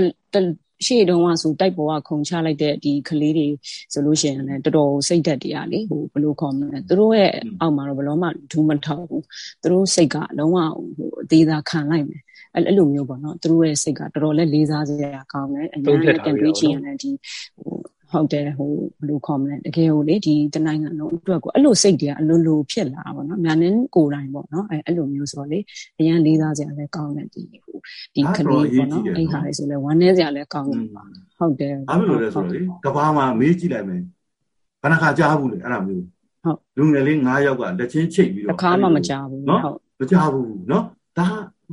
[0.86, 3.48] ရှေ့တုန်းကဆိုတိုက်ပေါ်ကခုံချလိုက်တဲ့ဒီကလေးတွေ
[3.92, 7.30] ဆိုလို့ရှိရင်လည်းတော်တော်စိတ်ဓာတ်တရားလေဟိုဘယ်လိုခေါ်မလဲသူတို့ရဲ့
[7.60, 9.24] အောက်မှာတော့ဘယ်လို့မှဒူးမထောက်ဘူး
[9.62, 10.58] သူတို့စိတ်ကလုံးဝ
[10.96, 12.22] ဟိုအသေးသာခံလိုက်မယ်
[12.54, 17.10] အဲ့အဲ့လိုမျိုးပေါ့နော်သူတို့ရဲ့စိတ်ကတော်တော်လေးလေးစားစရာကောင်းတယ်အများကြီးတန်တွေးချင်ရတယ်ဒီ
[17.58, 17.76] ဟို
[18.12, 25.58] ဟုတ်တယ်ဟိုဘယ်လိုခေါ်မလဲတကယ်ကိုလေဒီတနိုင်ငံလုံးအတွက်ကိုအဲ့လိုစိတ်တွေကအလိုလိုဖြစ်လာပါတော့။မြန်နင်းကိုယ်တိုင်ပေါ့နော်အဲ့အဲ့လိုမျိုးဆိုတော့လေ
[25.98, 27.76] အရန်လေးစားစရာလည်းကောင်းတယ်ဒီဟို
[28.14, 31.04] ဒီကလေးပေါ့နော်အဲ့ဟာလေးဆိုလဲဝမ်းနည်းစရာလည်းကောင်းတယ်ပါ
[31.38, 34.02] ဟုတ်တယ်။ဘာလို့လဲဆိုတော့လေကဘာမှာမေးကြည့်လိုက်မယ်။
[34.82, 36.02] ဘယ်နှခါကြားဘူးလေအဲ့ဒါမျိုး။
[36.44, 39.62] ဟုတ်လူငယ်လေး9ယောက်ကလက်ချင်းချိတ်ပြီးတော့တစ်ခါမှမကြားဘူးနော်
[40.00, 40.84] မကြားဘူးနော်
[41.18, 41.26] ဒါ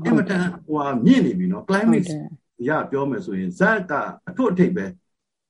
[0.05, 2.07] အင်မတန်ဟိုမြင့်နေပြီနော် climate
[2.67, 3.93] ရပြောမယ်ဆိုရင်ဇက်က
[4.27, 4.85] အထွတ်အထိပ်ပဲ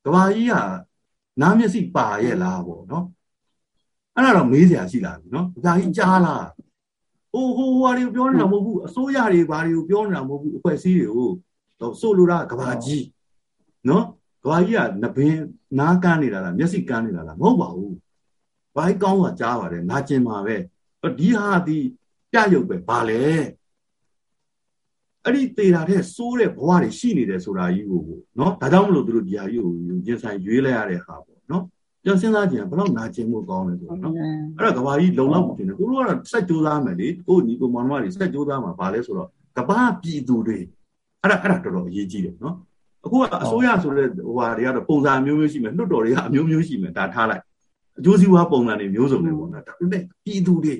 [0.05, 0.61] ကဘာကြီးဟာ
[1.41, 3.05] နားမျက်စိပါရဲ့လားပေါ့နော်
[4.15, 6.45] အဲ့ဒါတော့မေးစရာရှိလာပြီနော်ဒါကြီးကြားလား
[7.31, 11.29] ဟိုဟိုဟာတွေပြောနေတာမဟုတ်ဘူးအစိုးရတွေဘာတွေကိုပြောနေတာမဟုတ်ဘူးအဖွဲ့အစည်းတွေကို
[11.79, 13.05] တော့ဆိုလိုတာကဘာကြီး
[13.89, 14.05] နော်
[14.43, 15.41] ကဘာကြီးကနဘင်း
[15.79, 17.95] နားကန်းနေတာလားမျက်စိကန်းနေတာလားမဟုတ်ပါဘူး
[18.75, 20.55] ဘာကြီးကောင်းစွာကြားပါတယ်နာကျင်ပါပဲ
[21.19, 21.77] ဒီဟာဒီ
[22.31, 23.21] ပြရုပ်ပဲဘာလဲ
[25.25, 28.01] အဲ့ဒီသေတာတဲ့စိုးတဲ့ဘဝတွေရှိနေတယ်ဆိုတာကြီးကို
[28.39, 29.73] နော်ဒါကြောင့်မလို့သူတို့ဒီဟာကြီးကို
[30.07, 31.63] ရင်ဆိုင်ရွေးလိုက်ရတဲ့ဟာပေါ့နော်
[32.03, 34.13] ပြန်စဉ်းစားကြည့်ရင်ဘယ်တော့နာကျင်မှုကောင်းလဲဆိုတော့နော်
[34.57, 40.57] အဲ့တော့ကဘာကြီးလုံလောက်မှုတင်တယ်ကိုတို့ကတော့စက်ကြိုးစားမယ်လေကိုညီကိုမောင်မတွေစက်ကြိုးစားမှာဘာလဲဆိုတော့ကဘာပြည်သူတွေ
[41.21, 42.55] အဲ့ဒါအဲ့ဒါတော်တော်အရေးကြီးတယ်နော်
[43.05, 47.43] အခုကအစိုးရဆိုတဲ့ဟိုဟာတွေကတော့ပုံစံမျိုးမျိုးရှိမယ်လွတ်တော်တွေကအမျိုးမျိုးရှိမယ်ဒါထားလိုက်
[47.99, 50.75] အကျိုးစီးပွားပုံစံတွေမျိုးစုံတွေပေါ့နော်ဒါပေမဲ့ပြည်သူတွေ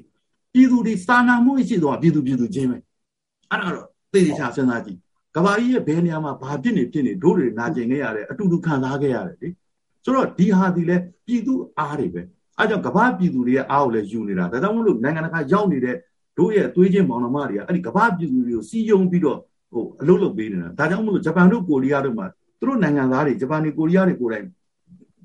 [0.53, 2.77] ပြည်သူတွေစာနာမှုရှိတော့ပြည်သူပြည်သူချင်းပဲ
[3.51, 4.99] အဲ့ဒါတော့ သေချာစဉ်းစားကြည့်
[5.35, 9.49] ကဘာကြီးရဲ့ဘယ်နေရာမှာဘာဖြစ်နေဖြစ်နေတို့တွေနာကျင်ခဲ့ရတယ်အတူတူခံစားခဲ့ရတယ်လေ
[10.03, 12.21] ဆိုတော့ဒီဟာဒီလဲပြည်သူအားတွေပဲ
[12.59, 15.95] အဲကြောင့်ကဘာပြည်သူတွေရဲ့အားကိုလည်းယူနေတာဒါကြောင့်မလို့နိုင်ငံတကာရောက်နေတဲ့
[16.37, 19.37] တို့ရဲ့သွေးချင်းမောင်နှမတွေကအဲ့ဒီကဘာပြည်သူတွေကိုစီယုံပြီးတော့
[19.71, 22.27] ဟဟိုအလုပ်လုပ်ပေးနေတာဒါကြောင့်မလို့ဂျပန်တို့ကိုရီးယားတို့မှာ
[22.59, 24.45] သူတို့နိုင်ငံသားတွေဂျပန်တွေကိုရီးယားတွေကိုယ်တိုင်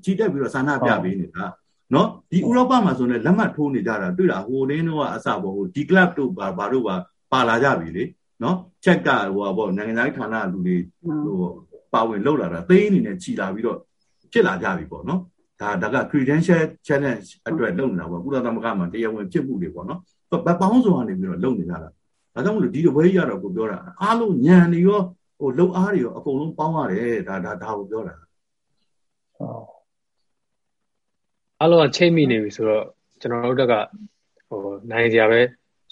[0.03, 1.45] ကြီးတက်ပြီးတော့ဆန္ဒပြပေးနေတာ
[1.93, 6.95] နော်ဒီဥရောပမှာဆိုရင်လက်မှတ်ထိုးနေကြတာတွေ့တာဟိုတင်းတော့အစပေါ့ဟိုဒီ club တို့ဘာဘာတို့ပါ
[7.31, 8.03] ပါလာကြပြီလေ
[8.43, 10.77] နော်ချက်ကဟိုပေါ့နိုင်ငံသားဌာနလူတွေ
[11.25, 11.49] ဟို
[11.93, 13.77] ပါဝင်လောက်လာတာသိအနေနဲ့ခြီလာပြီးတော့
[14.31, 15.21] ဖြစ်လာကြပြီပေါ့နော်
[15.61, 19.99] ဒါဒါက credential challenge အတွက်လုပ်နေတာပေါ့ကုလသမဂ္ဂမှာတရားဝင်ဖြစ်မှုတွေပေါ့နော်
[20.31, 21.89] ဘပေါင်းစုံကနေပြီးတော့လုပ်နေကြတာဒါ
[22.45, 25.01] ကြောင့်မလို့ဒီတပွဲကြီးရတော့ကိုပြောတာအားလုံးညံနေရော
[25.39, 28.15] ဟိုလှုပ်အားတွေရောအကုန်လုံးပေါင်းရတယ်ဒါဒါဒါကိုပြောတာ
[29.37, 29.65] ဟုတ်
[31.61, 32.85] အားလုံးကချိန်မိနေပြီဆိုတော့
[33.21, 33.73] ကျွန်တော်တို့တက်က
[34.49, 34.61] ဟို
[34.91, 35.39] နိုင်ကြပဲ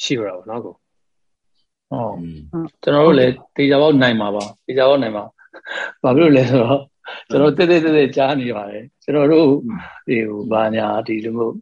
[0.04, 0.76] ရှိတော့တာပေါ့နော်ကို
[1.92, 2.16] ဟုတ်
[2.84, 5.24] ကျွန်တော်တို့လည်းတေချာပေါက်နိုင်မှာပါတေချာပေါက်နိုင်မှာ
[6.04, 6.82] ဘာဖြစ်လို့လဲဆိုတော့
[7.30, 9.48] ကျွန်တော်တက်တက်တက်တက်ကြားနေပါတယ်ကျွန်တော်တို့
[10.08, 11.56] ဒီဟိုဘာညာဒီလိုမျိုး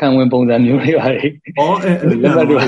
[0.00, 1.26] ခံဝင်ပုံစံမျိုးတွေပါလေ။
[1.58, 2.58] အော်အဲ့လက်မှတ်တွေ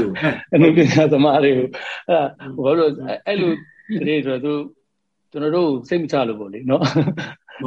[0.51, 1.67] အဲ့လိုပညာသမားတွေကို
[2.09, 2.25] အဲ့
[2.65, 2.91] ဘာလို့
[3.27, 3.53] အဲ့လို
[4.03, 4.63] တွေဆိုတော့
[5.33, 6.83] ကျွန်တော်တို့စိတ်မချလို့ပေါ့လေနော်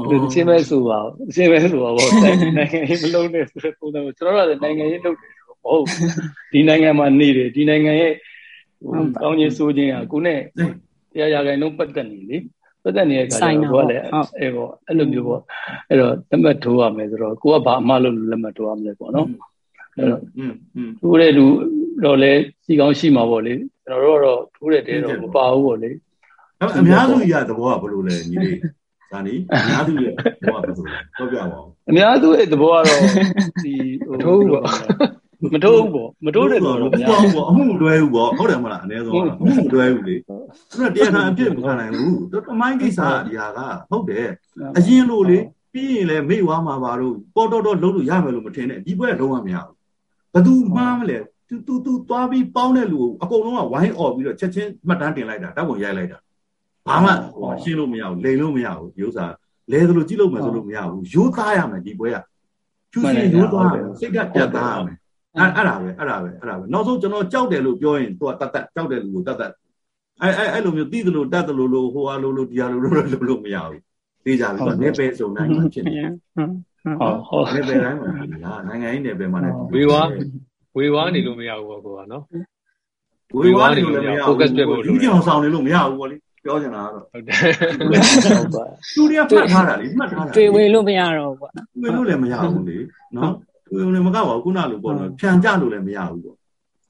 [0.09, 0.99] ဒီချင်းပဲဆိုပါ
[1.29, 5.31] အချင်းပဲဆိုပါပေါ့နိုင်ငံရေးမလုံးနဲ့ဆိုတဲ့ပုံစံကိုကျွန်တော်တို့ကနိုင်ငံရေးလုပ်တယ်
[5.63, 5.85] ဟုတ်
[6.53, 8.13] ဒီနိုင်ငံမှာနေတယ်ဒီနိုင်ငံရဲ့
[9.21, 10.39] ကောင်းခြင်းဆိုးခြင်းကကိုနဲ့
[11.11, 12.37] တရားရဂိုင်လုံးပတ်သက်နေလေ
[12.83, 14.03] ပတ်သက်နေတဲ့အခါကျတော့လည်း
[14.39, 15.41] အဲပေါ့အဲ့လိုမျိုးပေါ့
[15.89, 19.27] အဲ့တော့လက်မှတ်ထိုးရမယ်ဆိုတော့ကိုကဘာအမှားလို့လက်မှတ်ထိုးရမလဲပေါ့နော်
[19.97, 20.21] အဲ့တော့
[21.01, 21.45] ထိုးတဲ့လူ
[22.05, 23.53] တော့လည်းစီကောင်းရှိမှာပေါ့လေ
[23.85, 25.91] ကျွန်တော်တို့ကတော့ထိုးတဲ့တဲတော့မပါဘူးပေါ့လေ
[26.79, 28.57] အများစုရသဘောကဘယ်လိုလဲညီလေး
[29.11, 32.99] ဇာနီအများစုရဲ့သဘောကဘယ်လိုလဲပြောပြပါဦးအများစုရဲ့သဘောကတော့
[33.63, 33.73] ဒီ
[34.07, 34.65] ဟိုထိုးပေါ့
[35.53, 44.27] မတိုးဘူးပေါ့မတိုးတဲ့တော့မများဘူးပေါ့အမှုမတွဲဘူးပေါ့ဟုတ်တယ်မလားအနည်းဆုံးအမှုမတွဲဘူးလေအဲ့တော့တရားခံအပြစ်မခံနိုင်ဘူးတမိုင်းကိစ္စဒီဟာကဟုတ်တယ်
[44.77, 45.37] အရင်လိုလေ
[45.73, 49.75] ပြီးရင်လည်းမိဝါမှာပါတော့ပေါ်တော်တော်လုံးလို့ရမယ်လို့မထင်နဲ့ဒီဘက်လုံးဝမရဘူး
[50.33, 51.17] ဘသူမှားမလဲ
[51.47, 56.17] သူသူသူသွားပြီးပေါင်းတဲ့လူကိုအကုန်လုံးကဝိုင်းអော်ပြီးတော့ချက်ချင်းမှတ်တမ်းတင်လိုက်တာတောက်ပုံရိုက်လိုက်တာ
[56.87, 59.25] ဘာမှဟိုရှင်းလို့မရဘူးလိန်လို့မရဘူးဒီဥစ္စာ
[59.71, 62.17] လဲသလိုကြည့်လို့မယ်ဆိုလို့မရဘူးရိုးသားရမယ်ဒီပွဲက
[62.91, 63.67] ကျူးစီရိုးသား
[63.99, 64.97] စိတ်ကပြတ်သားရမယ်
[65.37, 69.51] အဲ့အဲ့ဒါပဲအဲ့ဒါပဲအဲ့ဒါပဲနောက်ဆုံးကျွန်တော်ကြောက်တယ်လို့ပြောရင်သူကတတ်တတ်ကြောက်တယ်လူကိုတတ်တတ်
[70.21, 73.81] အဲ့အဲ့အဲ့လိုမျိုးသိသလိုတတ်သလိုလိုဟိုအားလိုလိုဒီအားလိုလိုလို့လို့မရဘူး
[74.25, 76.01] သိကြပြီဆိုနေပဲစုံနိုင်မှာဖြစ်နေ
[76.99, 78.09] ဟုတ်ဟုတ်နေပဲတိုင်းမှာ
[78.43, 80.01] ဟာနိုင်ငံရေးနေပဲမှာလည်းဝေဝါ
[80.77, 82.23] ဝေဝါနေလို့မရဘူးပေါ့ကွာနော်
[83.39, 88.63] ဝေဝါနေလို့မရဘူး focus ပြဖို့လူကြောင်ဆောင်နေလို့မရဘူးပေါ့လေပြောချင်တာကတော့ဟုတ်တယ်ဟုတ်ပါ
[88.95, 91.51] သူတွေကမှတ်ထားတာလေမှတ်ထားတာတွေ့ဝင်လို့မရတော့ဘူးပေါ့
[91.81, 92.77] တွေ့လို့လည်းမရဘူးလေ
[93.15, 93.50] နော်တွေ့ဝင်လည်း
[94.06, 96.36] မကပါဘူးခုနလိုပေါ့နော်ဖြန်ကြလို့လည်းမရဘူးပေါ့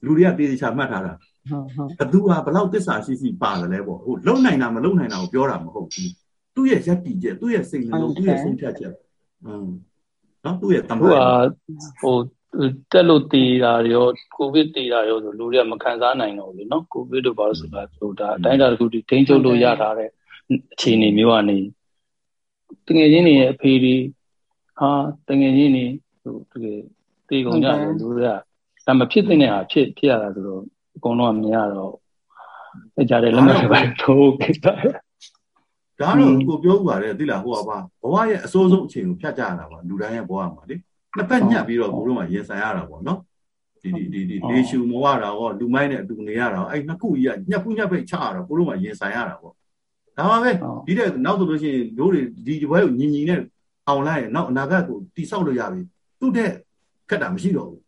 [0.05, 1.13] လူတွေကတေးသေးချာမှတ်ထားတာ
[1.49, 6.11] ဟုတ်ဟုတ်ဘသူဟာဘလောက်တစ္ဆာရှိရှိပါတယ်လဲပေါ့ဟိုလုံနိုင်တာမလုံနိုင်တာကိုပြောတာမဟုတ်ဘူး
[6.55, 8.93] သူ့ရဲ့ရက်တီချက်သူ့ရဲ့စိတ်နှလုံးသူ့ရဲ့ဆုံးဖြတ်ချက်
[9.45, 9.67] อืม
[10.45, 11.11] နော်သူ့ရဲ့တမန်ဟို
[12.01, 12.15] ဟို
[12.91, 20.09] တက်လို့တည်တာရောကိုဗစ်တည်တာရောဆိုလူတွေကမခံစားနိုင်တော့ဘူးเนาะကိုဗစ်တို့ဘာလို့ဆိုတာဆိုဒါအတိုင်းအတာတစ်ခုထိထိန်းချုပ်လို့ရထားတဲ့
[20.51, 21.57] အခြေအနေမျိုးကနေ
[22.87, 23.95] တငယ်ချင်းတွေရဲ့အဖေတွေ
[24.79, 24.89] ဟာ
[25.27, 25.85] တငယ်ချင်းတွေ
[26.22, 26.80] ဟိုတကယ်
[27.28, 28.30] တေကုန်ကြတယ်လူတွေက
[28.86, 30.62] ဒါမဖြစ်တဲ့ဟာဖြစ်ဖြစ်ရတာဆိုတော့
[30.96, 31.92] အကုန်လုံးကမရတော့
[33.00, 40.76] အကြတဲ့လက်မှတ်ပဲထိုးခဲ့တာဒါတော့ကိုပြောဥပါတယ်သိလားဟိုပါဘဝရဲ့အစိုးဆုံးအချိန်ကိုဖြတ်ကြရတာပါလူတိုင်းရဲ့ဘဝမှာလေ
[41.16, 43.18] နှစ်ပတ်ညှပ်ပြီးတော့ကိုတို့မှရင်ဆိုင်ရတာပေါ့နော်
[43.82, 49.54] ဒီဒီဒီဒီလေရှူမဝတာရောလူမိုင်းနဲ့အတူနေရတာအဲ့နှစ်ခုကြီးကညှပ်ခုညှပ်ဖိတ်ချရတော့ကိုတို့မှရင်ဆိုင်ရတာပေါ့
[50.16, 50.50] ဒါပါပဲ
[50.86, 53.40] ဒီတဲ့နောက်ဆိုလို့ရှိရင်တို့တွေဒီဘွဲကိုညီညီနဲ့
[53.88, 55.82] အောင်လိုက်ရင်နောက်အနာဂတ်ကိုတိဆောက်လို့ရပြီ
[56.22, 56.50] သူ့တဲ့
[57.10, 57.80] ခက်တာမရှိတော့ဘူး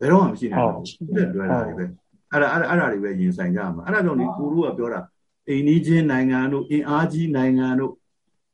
[0.00, 1.84] ဘယ်တော့မှမရှိနိုင်ဘူးသူ့တဲ့လွယ်တာတွေပဲ
[2.30, 5.00] အဲ့ဒါအဲ့ဒါအဲ့ဒါတွေပဲရင်ဆိုင်ကြမှာအဲ့ဒါကြောင့်ဒီကိုတို့ကပြောတာ
[5.48, 7.92] အိမ်နီးချင်းနိုင်ငံတို့အင်အားကြီးနိုင်ငံတို့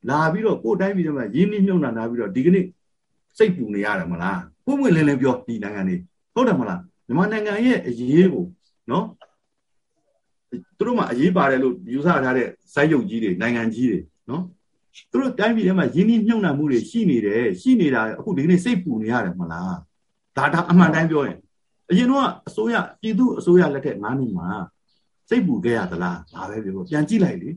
[0.09, 2.65] လာပြီးတော့ကိုယ်တိုင်းပြည်တွေမှာရင်းနှီးမြှုပ်နှံလာပြီးတော့ဒီကနေ့
[3.37, 5.95] စိတ်ပူနေရတယ်မလားပွင့်ပွင့်လင်းလင်းပြောဒီနိုင်ငံတွေ
[6.33, 8.45] ဟုတ်တယ်မလားမြန်မာနိုင်ငံရဲ့အရေးကို
[8.91, 9.05] နော်
[10.77, 14.43] သူတို့မှအရေးပါတယ်လို့ယူဆထားတဲ့စိုက်ရုပ်ကြီးတွေနိုင်ငံကြီးတွေနော်
[15.11, 19.75] သူတို့တိုင်းပြည်ထဲမှာရင်းနှီးမြှုပ်နှံမှုတွေရှိနေတယ်ရှိနေတာအခုဒီကနေ့စိတ်ပူနေရတယ်မလား
[20.37, 21.37] ဒါဒါအမှန်တိုင်းပြောရင်
[21.89, 24.49] အရင်တော့အစိုးရပြည်သူအစိုးရလက်ထက်9နှစ်မှာ
[25.29, 27.49] စိတ်ပူခဲ့ရသလားဒါပဲပြောပြန်ကြည့်လိုက်လေ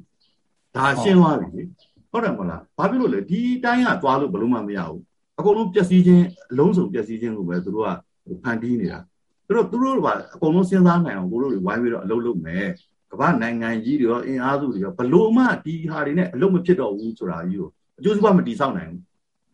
[0.76, 1.62] ဒါရှင်းသွားပြီလေ
[2.10, 5.00] ဟုတ်တယ်မလားဘာဖြစ်လို့လဲဒီတိုင်းကသွားလို့ဘလို့မှမရဘူး
[5.38, 7.90] အကုန်လုံးပျက်စီးခြင်းအလုံးစုံပျက်စီးခြင်းကိုပဲသူတို့က
[8.42, 8.98] ဖန်တီးနေတာ
[9.46, 19.02] သူတို့သူတို့ကအကုန်လုံးစဉ်းစားနိုင်အောင်ကိုတို့တွေဝိုင်းပြီးတော့အလုပ်လုပ်မယ်က မ္ဘာနိုင်ငံကြီးတွေရောအင်အားစုတွေရောဘလို့မှဒီဟာတွေနဲ့အလုပ်မဖြစ်တော့ဘူးဆိုတာကြီးကိုအကျိုးစီးပွားမတည်ဆောက်နိုင်ဘူး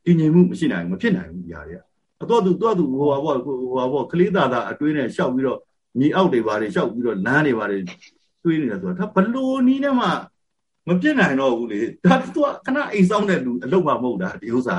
[0.06, 1.80] တည်ငြိမ်မှုမရှိနိုင်ဘူးမဖြစ်နိုင်ဘူးဒီဟာတွေက
[2.22, 5.58] အတော့သူတော့သူဟိုဟာဘောဟိုဟာဘောကလေးသားသားအတွင်းနဲ့ရှောက်ပြီးတော့
[5.98, 7.78] ညီအောက်တွေဘာတွေရှောက်ပြီးတော့လမ်းတွေဘာတွေ
[8.44, 10.06] တွေးနေတယ်ဆိုတာဒါဘလို့နီးနဲ့မှ
[10.88, 14.78] မပြစ်နိုင်တော့ဘူးလေဒါသူကခဏအိမ်ဆောင်တဲ့လူအလုပ်မှမဟုတ်တာဒီဥစ္စာ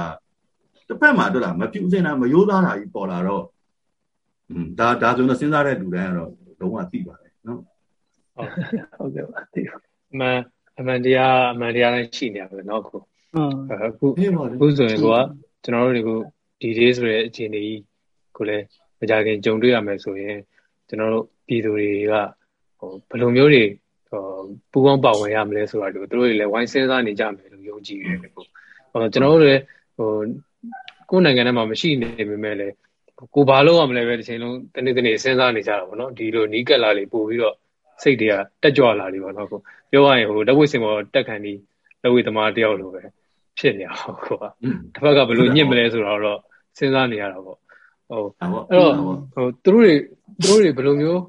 [0.88, 3.44] တစ်ဖက်မှာတွေ့လားမပြူစင်တာမရိုးသားတာကြီးပေါ်လာတော့
[4.50, 7.62] อืมဒါဒါဆိုတော့စဉ်းစားတဲ့လူတိုင်းကတော့လုံးဝသိပါတယ်နော်
[8.99, 9.77] ဟုတ်ကဲ့ပါသိပါ
[10.13, 10.39] အမှန်
[10.79, 13.01] အမှန်တရားအမှန်တရားတိုင်းရှိနေရပဲเนาะကို
[13.71, 14.07] အခု
[14.55, 15.19] အခုဆိုရင်ကိုက
[15.65, 16.11] ကျွန်တော်တို့တွေက
[16.61, 17.83] ဒီ day ဆိုတဲ့အခြေအနေကြီး
[18.37, 18.65] ကိုလည်း
[19.01, 20.39] မကြခင်ကြုံတွေ့ရမယ်ဆိုရင်
[20.89, 22.15] ကျွန်တော်တို့ပြည်သူတွေက
[22.79, 23.65] ဟိုဘယ်လိုမျိုးတွေ
[24.11, 24.23] ဟို
[24.73, 28.45] ပူပေါင်းပါဝင်ရမလဲဆိုတာတို့တို့တွေလည်းဝိုင်းစဉ်းစားနေကြမယ်လို့ယုံကြည်ရတယ်ကို
[28.93, 29.63] ဟိုကျွန်တော်တို့လည်း
[29.97, 30.11] ဟို
[31.11, 32.75] ကိုယ်နိုင်ငံထဲမှာမရှိနေပေမဲ့လည်း
[33.35, 37.57] ကိုဘာလို့ရမလဲပဲတစ်ချိန်လုံးတနေ့တနေ့စဉ်းစားနေကြတာပေါ့နော်ဒီလိုနီးကပ်လာလေပို့ပြီးတော့
[38.04, 39.60] စိတ်တွေကတက်ကြွလာလေပေါ့နော်ကို
[39.92, 41.60] ပြောရရင်ဟိုလက်ဝတ်စင်ပေါ်တက်ခံပြီး
[42.04, 43.04] လက်ဝတ်သမားတယောက်လိုပဲ
[43.60, 46.40] ဖြစ်နေအောင်ကိုကတစ်ဖက်ကဘယ်လိုညစ်မလဲဆိုတော့
[46.78, 47.58] စဉ်းစားနေရတာပေါ့
[48.10, 48.94] ဟုတ်အဲ့တော့
[49.34, 49.94] ဟိုသူတို့တွေ
[50.42, 51.22] သူတို့တွေဘယ်လိုမျိုး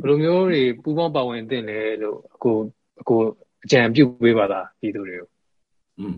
[0.00, 2.50] ဘယ်လိုမျိုးတွေပူပေါင်းပါဝင်သင့်လဲလို့အခု
[3.00, 3.16] အခု
[3.64, 5.28] အကြံပြုပေးပါလားပြည်သူတွေကို
[5.98, 6.14] อืม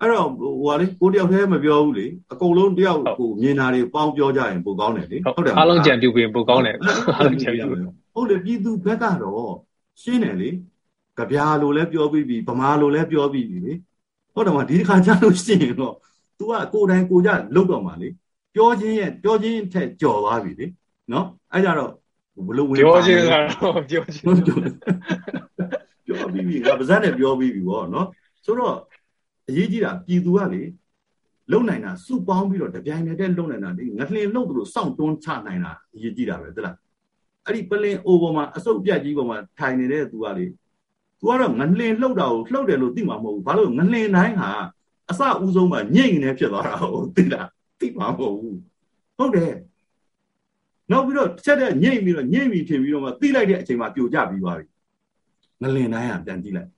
[0.00, 6.76] အဲ့တော့ဟိုဟာလေကိုတယောက်တည်းမပြောဘူးလေအကုန်လုံးတယောက်ကိုမြင်တာတွေပေါင်းပြောကြရင်ပိုကောင်းတယ်လေဟုတ်တယ်အားလုံးကြံပြုပေးပိုကောင်းတယ်
[7.16, 7.66] အားလုံးကြံပြု
[8.18, 9.52] ဟုတ်လေပြည်သူဘက်ကတော့
[10.02, 10.50] ရှင်းတယ်လေ
[11.16, 13.72] ကြပြာလိုလဲပြောပြီးပြီဗမာလိုလဲပြောပြီးပြီလေ
[14.34, 15.94] ဟုတ်တယ်မဒီတစ်ခါကြားလို့ရှိရင်တော့
[16.38, 18.08] तू ကကိုယ်တိုင်ကိုကြလုတ်တော့မှာလေ
[18.54, 20.66] ပြောချင်းရဲ့ပြောချင်းထက်ကြော်သွားပြီလေ
[21.12, 21.92] နော်အဲ့ကြတော့
[22.46, 24.24] ဘလို့ဝင်ပြောချင်းကတော့ပြောချင်း
[26.06, 28.06] ပြောပြီးပြီငါပါဇက်နဲ့ပြောပြီးပြီဗောနော်
[28.44, 28.76] ဆိုတော့
[29.48, 30.62] အရေးကြီးတာပြည်သူကလေ
[31.52, 36.76] လုံနိုင်တာစုပေါင်းပြီးတော့တပြိုင်တည်းလုံနိုင်တာဒီငလှင်လုံသူလို့စောင့်တွန်းချနိုင်တာအရေးကြီးတာပဲသလား
[37.48, 40.44] အဲ့ဒီပလင်အိုပေါ်မှာအစုပ်ပြတ်ကြီးပေါ်မှာထိုင်နေတဲ့သူကလေ
[41.18, 44.50] သူကတော့ငလှင်လှုပ်တာကိုလှုပ်တယ်လို့သိမှာမဟုတ်ဘူးဘာလို့ငလှင်တိုင်းဟာ
[45.10, 47.48] အစဦးဆုံးမှာညိတ်နေဖြစ်သွားတာကိုသိလား
[47.80, 48.58] သိမှာမဟုတ်ဘူး
[49.18, 49.54] ဟုတ်တယ်
[50.90, 54.66] နောက်ပြီးတော့ချက်တဲ့ညိတ်ပြီးတော့ညိတ်ပြီးထင်ပြီးတော့မှသိလိုက်တဲ့အချိန်မှာပြိုကျပြီးသွားပြီ
[55.62, 56.70] ငလင်တိုင်းကပြန်ကြည့်လိုက်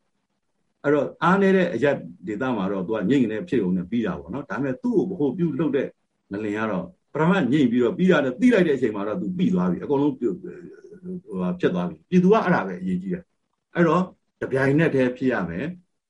[0.85, 1.97] အဲ့တော့အားနေတဲ့အရက်
[2.27, 5.89] ဒေတာမှာတော့သူကညိတ်နေဖြစ်ုံနဲ့ပြီးတာပေါ့နော်ဒါပေမဲ့သူ့ကိုဘ ਹੁ ပြုတ်လှုပ်တဲ့
[6.33, 10.33] ငလင်ကတော့ ပရမတ်ညိတ်ပြီးတော့ပြီးတာနဲ့သိလိုက်တဲ့အချိန်မှာတော့သူပြီးသွားပြီအကုန်လုံးဟို
[11.61, 13.23] ဖြစ်သွားပြီပြည်သူကအဲ့ဒါပဲအရေးကြီးတယ်
[13.75, 14.03] အဲ့တော့
[14.41, 15.67] တပြိုင်နက်တည်းဖြစ်ရမယ်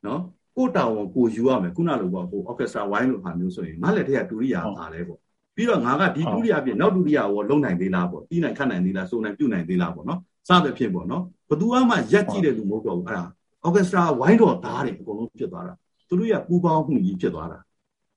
[0.07, 0.21] နော်
[0.57, 5.19] ကိုတောင်ကိုယူရမယ်ခုနလိုပေါ့ဟို orchestra ဝိုင်းလိုဟာမျိုးဆိုရင်ငါလက်ထက်ကဒုတိယပါလဲပေါ့
[5.57, 13.25] ပြီးတော့ငါကဒီဒုတိယပြင်နောက်ဒုတိယရောလုံနိုင်သေးလားပေါ့တီးနိုင်ခတ်နိုင်သေးလားစုံနိုင်ပြုတ်နိုင်သေးလားပေါ့နော်စသဖြင့်ပေါ့နော်ဘသူမှရက်ကြည့်တဲ့လူမဟုတ်တော့ဘူးအဲ့ဒါ
[13.67, 15.75] orchestra ဝိုင်းတော်သားတွေအကုန်လုံးဖြစ်သွားတာ
[16.09, 17.59] သူတို့ရပူပေါင်းမှုကြီးဖြစ်သွားတာ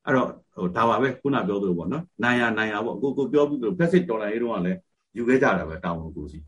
[0.06, 4.80] အဲ့တော့ဟိုဒါပါပဲခုနပြောသလိုပေါ့နော်နိုင်ရနိုင်ရပေါ့ကိုကိုပြောပြီးလို့ basic dollar ရေးတော့လည်း
[5.18, 6.39] ယူခဲ့ကြတာပဲတာဝန်ကိုစီ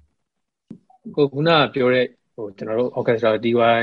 [1.16, 3.82] ကိုခုနပြောတဲ့ဟိုကျွန်တော်တို့ orchestra DY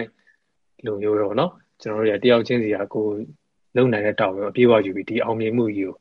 [0.85, 3.07] လိုမျိုးရောနော်ကျွန်တော်တို့ရတယောက်ချင်းစီကကို
[3.77, 5.95] လုံနိုင်တဲ့တောင်းပဲအပြေးဝယူပြီးဒီအောင်မြင်မှုကြီးကို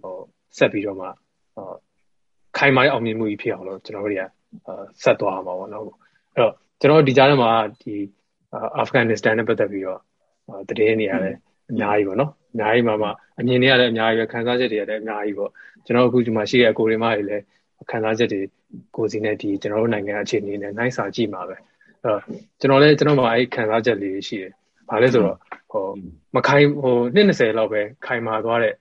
[0.00, 0.16] ဟို
[0.58, 1.06] ဆက်ပြီးတော့မှ
[1.54, 1.74] ဟော
[2.58, 4.24] ခိုင်မာတဲ့အောင်မြင်မှုကြီးဖြစ်အောင်လို့ကျွန်တော်တို့တွေက
[5.02, 7.50] ဆက်သွားမှာပေါ့နော်အဲ့တော့ကျွန်တော်ဒီကြားထဲမှာ
[7.82, 7.94] ဒီ
[8.76, 10.00] အာဖဂန်နစ္စတန်နဲ့ပတ်သက်ပြီးတော့
[10.68, 11.36] တည်င်းနေရတယ်
[11.70, 13.08] အများကြီးပေါ့နော်အများကြီးမှာမှ
[13.38, 15.50] အမြင်တွေရတယ်အများကြီးပဲခံစားချက်တွေရတယ်အများကြီးပေါ့
[15.84, 17.42] ကျွန်တော်အခုဒီမှာရှိတဲ့အကိုတွေမတွေလည်း
[17.90, 18.40] ခံစားချက်တွေ
[18.96, 21.60] ကိုစီနဲ့ဒီကျွန်တော်တို့နိုင်ငံအခြေအနေနဲ့နိုင်စာကြည့်မှာပဲအဲ့
[22.04, 22.20] တော့
[22.60, 24.52] ကျွန်တော်လည်းကျွန်တော်မှအဲ့ခံစားချက်လေးရှိတယ်
[24.88, 25.38] ဘာလဲဆိုတော့
[25.72, 25.84] ဟို
[26.34, 28.74] မခိုင်ဟိုနှစ်20လောက်ပဲခိုင်မာသွားတဲ့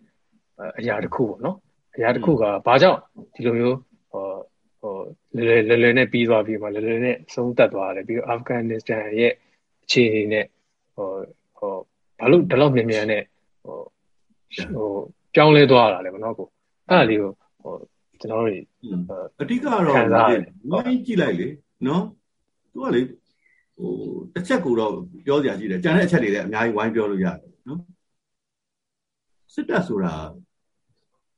[0.79, 1.57] အရာတစ်ခုပေါ့နော်
[1.95, 2.99] အရာတစ်ခုကဘာကြောင့်
[3.33, 3.77] ဒီလိုမျိုး
[4.11, 4.25] ဟို
[4.81, 4.95] ဟို
[5.35, 9.33] လဲလဲလဲနဲ့ပြီးသွားပြီးမှလဲလဲနဲ့ဆုံးသက်သွားတယ်ပြီးတော့အာဖဂန်နစ္စတန်ရဲ့
[9.83, 10.45] အခြေအနေနဲ့
[10.95, 11.09] ဟို
[11.57, 11.75] ဟို
[12.23, 13.21] ဘာလို့ဒီလောက်မြန်မြန်နဲ့
[13.63, 13.77] ဟို
[14.75, 14.89] ဟို
[15.35, 16.47] ပြောင်းလဲသွားတာလဲပေါ့နော်ကို
[16.89, 17.31] အဲ့ဒါလေးကို
[17.63, 17.73] ဟို
[18.19, 18.51] ကျွန်တော်တို့
[19.41, 19.81] အဓိကတော့
[20.71, 21.47] ဝိုင်းကြည့်လိုက်လေ
[21.87, 22.03] နော်
[22.71, 23.01] သူကလေ
[23.77, 23.91] ဟို
[24.33, 24.93] တစ်ချက်ကိုတော့
[25.25, 27.79] ပြောစရာရှိတယ်ကြံတဲ့အချက်တွေလည်းအများကြီးဝိုင်းပြောလို့ရတယ်နော်
[29.53, 30.15] စစ်တပ်ဆိုတာ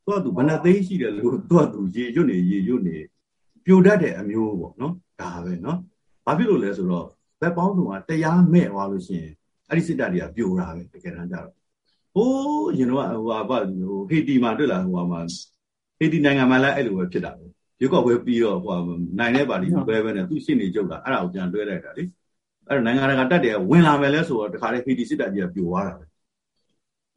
[0.06, 2.98] သူကသူဘဏ္ဍသိန်းရှိတယ်လို့သူကသူရေရွတ်နေရေရွတ်နေ
[3.66, 5.80] ပြိုတတ်တဲ့အမျိုးပေါ့နော်ဒါပဲနော်
[6.26, 7.08] ဘာဖြစ်လို့လဲဆိုတော့
[7.42, 9.34] ဘက်ပေါင်းစုံကတရားမဲ့သွားလို့ရှိရင်
[9.69, 11.49] အဲ့ဒီစစ်တပ်တွေကပြိုတာပဲတကယ်တမ်းကျတော့
[12.15, 15.21] ဟိုးရင်တော့ဟိုဟာဘာဟိုဟေတီမှာတွေ့လာဟိုဟာမှာ
[15.99, 17.47] ဟေတီနိုင်ငံမှာလည်းအဲ့လိုပဲဖြစ်တာပဲ
[17.81, 22.05] ရွေးကောက်ပွဲပြီးတော့ဟိုဟာနိုင်တဲ့ပါတီပဲပဲနဲ့သူရှင်းနေကြုတ်တာအဲ့ဒါကိုပြန်တွဲလိုက်တာလေ
[22.69, 26.05] အဲ့တော့နိုင်ငံတကာတက်တယ်ဝင်လာမယ်လဲဆိုတော့တခါလေဟေတီစစ်တပ်ကြီးကပြိုသွားတာပဲ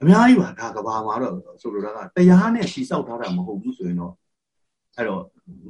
[0.01, 4.13] အများကြီးပါဒါကဘာမှာတော့ဆိုလိုတာကတရားနဲ့စီဆောက်ထားတာမဟုတ်ဘူးဆိုရင်တော့
[4.97, 5.21] အဲ့တော့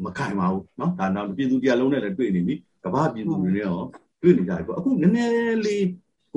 [0.05, 3.77] မခိုင်ပါဘူးเนาะဒါနောက်ပြည်သူတရားလုံးနဲ့လည်းတွေ့နေပြီကဘာပြည်သူတွေနဲ့ရော
[4.21, 5.85] တွေ့နေကြပြီပေါ့အခုနည်းနည်းလေး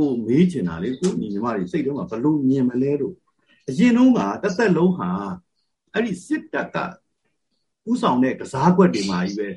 [0.01, 3.15] ကိုမေးချင်တာလေကိုညီညီမတွေစိတ်ထဲမှာဘလို့မြင်မလဲလို့
[3.69, 5.09] အရင်တုန်းကတစ်သက်လုံးဟာ
[5.93, 6.77] အဲ့ဒီစစ်တပ်က
[7.89, 9.47] ဥဆောင်တဲ့ကစားကွက်တွေမှာကြီးပဲ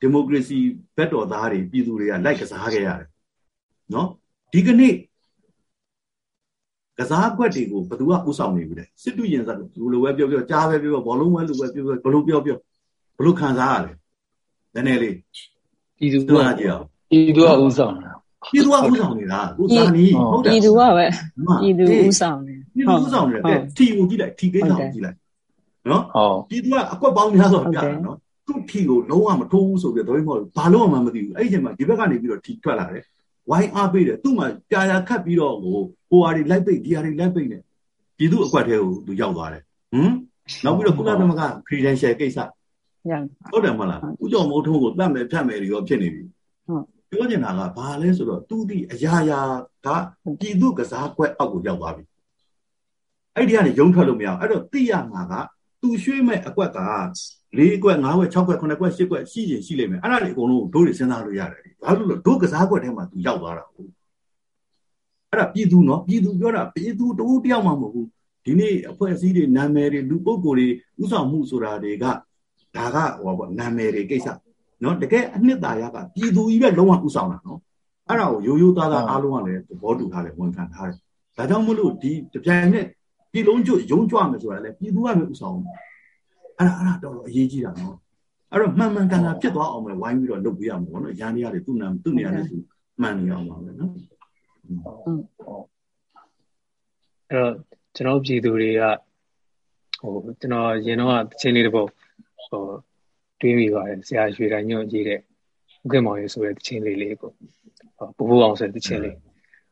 [0.00, 0.58] ဒီမိုကရေစီ
[0.96, 3.08] ဘက်တော်သားတွေပြည်သူတွေကလိုက်ကစားခဲ့ရတယ်
[3.94, 4.08] နော်
[4.52, 4.94] ဒီကနေ့
[6.98, 12.58] ကစားကွက်တွေကိုဘယ်သူကဥဆောင်နေပြီလဲစစ်တူရင်စားလူလိုပဲပြောပြောကြားပဲပြောဘောလုံးဝဲလူပဲပြောပြောဘလို့ပြောပြော
[13.18, 13.92] ဘလို့ခံစားရလဲ
[14.74, 15.14] နည်းနည်းလေး
[15.98, 18.12] ပြည်သူကကြည့်အောင်ပြည်သူကဥဆောင်တာ
[18.50, 21.06] ပြည်သူကဥဆောင်နေတာကိုသာနီးဟုတ်တယ်ပြည်သူကပဲ
[21.62, 25.16] ပြည်သူဥဆောင်နေပြည်သူဥဆောင်နေတယ်ထီကိုကြည့်လိုက်ထီကိစ္စကိုကြည့်လိုက်
[25.90, 26.02] နော်
[26.50, 28.16] ပြည်သူကအကွက်ပေါင်းများစွာပြတာနော်
[28.46, 33.04] သူ့ထီကိုလုံးဝမထိုးဘူးဆိုပြီးတော့မဟုတ်ဘာလို့မှမသိဘူးအဲ့ဒီချိန်မှာဒီဘက်ကနေပြီးတော့ထီထွက်လာတယ်
[33.50, 35.76] ဝိုင်းအားပေးတယ်သူ့မှာကြာကြာခတ်ပြီးတော့ဟို
[36.10, 37.58] ဟိုဟာတွေလိုက်ပိတ်ဒီဟာတွေလိုက်ပိတ်နေ
[38.18, 39.62] ပြည်သူအကွက်ထဲကိုသူရောက်သွားတယ်
[39.92, 40.12] ဟမ်
[40.64, 42.38] နောက်ပြီးတော့ကုလသမဂ္ဂ credential ကိစ္စ
[43.50, 46.22] ဟုတ်တယ်မလားဥကြောင့်မိုးထုံးကိုတတ်မယ်ဖြတ်မယ်တွေရောဖြစ်နေပြီ
[47.12, 49.40] ပြောချင်တာကဘာလဲဆိုတော့သူဒီအရာရာ
[49.86, 49.88] က
[50.40, 52.04] ပြည်သူကစားကွက်အောက်ကိုရောက်သွားပြီ
[53.34, 55.32] အဲ့ဒီကနေရုံထွက်လို့မရအောင်အဲ့တော့သိရမှာက
[55.82, 56.78] သူရွှေ့မဲ့အကွက်က
[57.58, 63.90] ၄ကွက်၅ကွက်၆ကွက်9ကွက်10ကွက်ရှိရင်ရှိလိမ့်မယ်အဲ့ဒါတွေအကုန်လုံးတို့တွေစဉ်းစားလို့ရတယ်ဘာလို့လဲတို့ကစားကွက်ထဲမှာသူရောက်သွားတာဟုတ်
[65.30, 68.08] အဲ့ဒါပြည်သူနော်ပြည်သူပြောတာပြည်သူတူတယောက်မှမဟုတ်ဘူး
[68.44, 70.68] ဒီနေ့အဖွဲ့အစည်းတွေနာမည်တွေလူပုဂ္ဂိုလ်တွေ
[71.02, 72.04] ဥဆောင်မှုဆိုတာတွေက
[72.76, 74.28] ဒါကဟောပေါ့နာမည်တွေကိစ္စ
[74.82, 77.60] နော်တကယ်အနှစ်သာရကပြည်သူကြီးပဲလုံးဝဥဆောင်တာနော်
[78.08, 80.96] အဲ့ဒါကိုရိုးရိုးသားသားအားလုံးကလည်းသဘောတူထားတယ်ဝန်ခံထားတယ်
[81.36, 82.86] ဒါကြောင့်မလို့ဒီတပြိုင်နဲ့
[83.32, 85.58] ပြည်လုံးကျွရုံးကြွမယ်ဆိုတာလည်းပြည်သူကပဲဥဆောင်
[86.58, 87.96] အဲ့ဒါအဲ့ဒါတော့အရေးကြီးတာနော်
[88.52, 92.56] အဲ့တော့မှန်မှန်ကန်ကန်ဖြစ်သွားအောင်ပဲဝိုင်းပြီးတော့လုပ်ပေးရမှာပေါ့နော်ရန်ရည်သူ့နာသူ့နေရာနဲ့သူ
[93.00, 93.92] မှန်နေအောင်ပါပဲနော်
[97.30, 97.54] အဲ့တော့
[97.94, 98.82] ကျွန်တော်ပြည်သူတွေက
[100.00, 101.88] ဟိုကျွန်တော်ရင်တော့တချင်းလေးတစ်ပုဒ်
[102.50, 102.64] ဟို
[103.42, 107.30] တွေးမိပါတယ်ဆရာရွှေတိုင်းညွန့်ကြီးတဲ့ဥက္ကမောင်ရေဆိုတဲ့တချင်းလေးလေးကို
[108.16, 109.16] ဟိုဘိုးဘိုးအောင်ဆိုတဲ့တချင်းလေး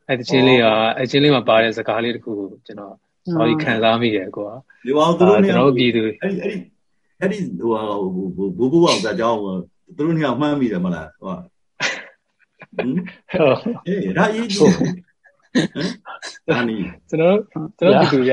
[0.07, 0.65] အဲ့တချင်းလေးက
[0.97, 2.93] အဲ့ချင်းလေးမှာပါတဲ့စကားလေးတစ်ခုကိုကျွန်တော်
[3.35, 4.49] ဟောဒီခံစားမိတယ်ကွာ
[4.85, 6.57] ဒီဘောသူတို့ကျွန်တော်ပြည်သူအဲ့ဒီအဲ့ဒီ
[7.19, 7.71] အဲ့ဒီဟို
[8.57, 9.51] ဘိုးဘိုးအောင်စကြောင်းသူ
[9.97, 11.45] တို့နှစ်ယောက်မှန်းမိတယ်မလားဟောဟင်
[13.87, 14.73] အေးဒါရေးကြည့်
[16.49, 16.77] ဒါနီ
[17.09, 17.37] ကျွန်တော်
[17.79, 18.31] ကျွန်တော်ပြည်သူရ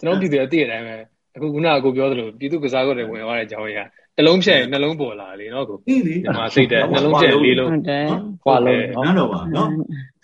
[0.00, 0.96] ကျွန်တော်ပြည်သူရတည့်တဲ့အတိုင်းပဲ
[1.36, 3.80] အခုခုနကကိုပြောသလိုပြည်သူကစားကွက်တွေဝင်သွားတဲ့အကြောင်းကြီးက
[4.18, 5.94] တလုံးဖြတ်ရင်နှလုံးပေါ်လာလေနော်ကိုဒီ
[6.36, 8.04] မှာစိတ်တယ်နှလုံးဖြတ်လေးလုံးဟုတ်တယ်
[8.44, 9.68] ခွာလုံးနော်တော့ပါနော်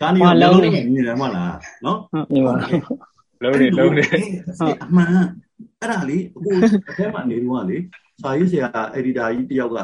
[0.01, 2.55] ကာနီရောလုံးနေနေတယ်မဟုတ်လားနော်ဟုတ်ပါ
[3.43, 4.05] လုံးနေလုံးနေ
[4.59, 5.09] ဟုတ်အမှန်
[5.81, 7.77] အဲ့ဒါလေအခုအထက်မှာနေတော့လေ
[8.23, 9.77] စာရေးဆရာအက်ဒီတာကြီးတယောက်က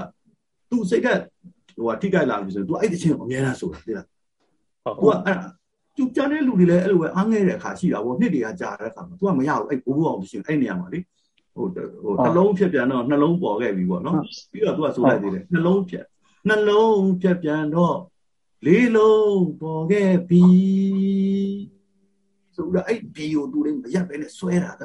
[0.70, 1.07] သူ့စိတ်က
[1.76, 4.07] ဟိုကထိခိုက်လာပြီဆိုတော့ तू အဲ့ဒီချင်းအများလားဆိုတာသိလား
[4.84, 5.36] ဟုတ်ကအဲ့
[5.96, 10.98] သူကြမ်းတဲ့လူတွေလည်းအဲ့လိုပဲအားငဲတဲ့အခါရှိတာပေါ့နှစ်တွေကကြာတဲ့အခါမှာ तू ကမရဘူးအဲ့ဘိုးဘိုးအောင်မရှိဘူးအဲ့နေရာမှာလေ
[11.57, 14.16] ဟိုဟိုနှလုံးဖြတ်ပြန်တော့နှလုံးပေါ်ခဲ့ပြီပေါ့နော်
[14.52, 16.04] ပြီးတော့ तू ကဆိုလိုက်သေးတယ်နှလုံးဖြတ်
[16.48, 17.96] နှလုံးဖြတ်ပြန်တော့
[18.66, 20.44] လေးလုံးပေါ်ခဲ့ပြီ
[22.57, 24.82] ဆိုတော့အဲ့ဒီကို तू လည်းမရက်ပဲနဲ့ဆွဲတာက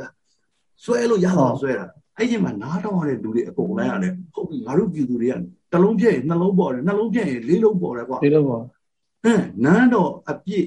[0.83, 1.85] ဆွဲလို့ရတော့ဆွဲတာ
[2.17, 5.35] အဲ့ဒီမှာနားတော့ရတဲ့လူတွေအကုန်လိုက်ရတယ်ဟုတ်ပြီငါတို့ပြည်သူတွေက
[5.71, 10.65] နှလုံးပြည့်နှလုံးပေါ်တယ်နှလုံးပြည့်ရင်လေးလုံးပေါ်တယ်ကွာလေးလုံးပေါ်ဟမ်နန်းတော့အပြည့်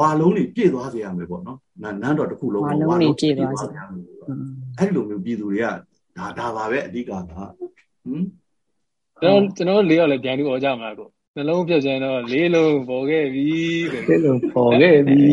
[0.00, 4.02] ဝါလုံးတွေပြည့်သွားစေရမယ်ပေါ့နော်နန်းတော်တစ်ခုလုံးဝါလုံးတွေပြည့်သွားစေရမယ်
[4.77, 5.65] အဲ့လိုမျိုးပြည်သူတွေက
[6.17, 7.51] ဒါဒါပါပဲအဓိကကဟမ်
[9.21, 13.49] ကျွန်တော်ကျွန်တော်လေးယောက်လည်းပြန်ပြီးអော်ကြမှာကိုနှလုံးပြတ်ခြင်းတော့လေးလုံးပေါ်ခဲ့ပြီ
[14.09, 15.31] လေးလုံးပေါ်ခဲ့ပြီ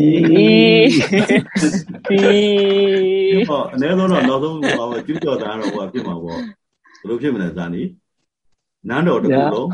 [2.09, 7.81] ပြီးဟောအနည်းဆုံးတော့နောက်ဆုံးဟောကျူးကျော်တာတော့ဟောဖြစ်မှာပေါ့ဘယ်လိုဖြစ်မလဲဇာနီ
[8.89, 9.69] နန်းတော်တစ်ခုလုံး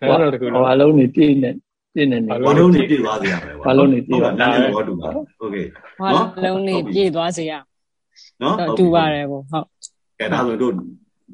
[0.00, 1.50] နန်းတော်တစ်ခုလုံးအလုံးနေပြည့်နေ
[1.94, 5.56] ပြည့်နေနေဘာလုံးနေပြည့်သွားစေရမယ်ဘာလုံးနေပြည့်သွားနန်းတော်ဘောတူပါโอเค
[6.02, 6.10] ဘာ
[6.44, 7.52] လုံးနေပြည့်သွားစေရ
[8.41, 9.65] နော်တူပါတယ်ပေါ့ဟုတ်
[10.19, 10.73] ကဲဒါဆိုတို့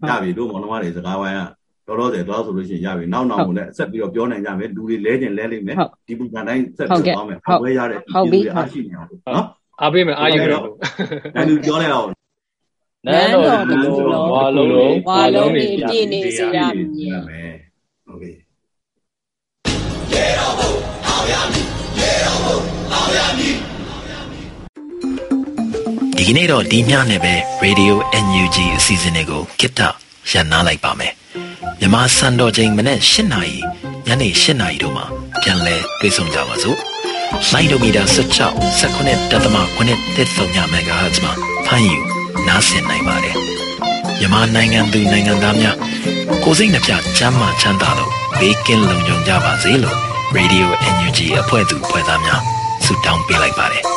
[0.09, 1.41] ရပြီတို့မောင်နှမတွေစကားဝိုင်းက
[1.87, 5.75] တော်တော်တယ်သွားဆိုလို့ရှိရင်ရပြီနောက်နောက်ကိုလည်းဆက်ပြီးတော့ပြောနိုင်ကြမယ်လူတွေလဲကျင်လဲလိမ့်မယ်
[6.07, 9.45] ဒီပူကန်တိုင်းဆက်ပြီးသွားမယ်ဘွဲရတဲ့ဒီလူတွေအားရှိနေအောင်နော်
[9.81, 12.07] အားပေးမယ်အားယူတော့ဒါလူပြောလိုက်အောင်
[13.05, 13.93] နန်းတော်ဒီလို
[14.33, 16.59] ဝါလုံးလုံးဝါလုံးနေပြည့်နေစေရ
[17.27, 17.53] မယ်
[18.05, 18.35] ဟုတ်ကဲ့
[20.11, 20.67] ရေတော်ဘု
[21.07, 21.65] အောင်ရမည်
[21.99, 22.53] ရေတော်ဘု
[22.93, 23.66] အောင်ရမည်
[26.17, 27.93] ဒီကနေ့တော့ဒီညနေပဲ Radio
[28.25, 29.81] NUG အစီအစဉ်လေးကိုကိတ္တ
[30.31, 31.13] ရန်နာလိုက်ပါမယ်
[31.79, 33.57] မြန်မာစံတော်ချိန်မနေ့၈နာရီ
[34.07, 35.05] ညနေ၈နာရီတို့မှာ
[35.41, 36.77] ပြန်လည်တွေ့ဆုံကြပါစို့
[37.51, 39.57] လိုင်းဒိုမီတာ16 19တက်သမ
[39.87, 41.33] 9တက်ဆုံညမဂါဟတ်မှာ
[41.65, 41.99] ဖမ်းယူ
[42.47, 43.35] နားဆင်နိုင်ပါတယ်
[44.19, 45.75] မြန်မာနိုင်ငံသူနိုင်ငံသားများ
[46.43, 49.97] ကိုစိတ်နှပြချမ်းမာချမ်းသာလို့ဘေးကင်းလုံခြုံကြပါစေလို့
[50.37, 52.41] Radio NUG အဖွဲ့သူဖွဲ့သားများ
[52.85, 53.96] ဆုတောင်းပေးလိုက်ပါတယ်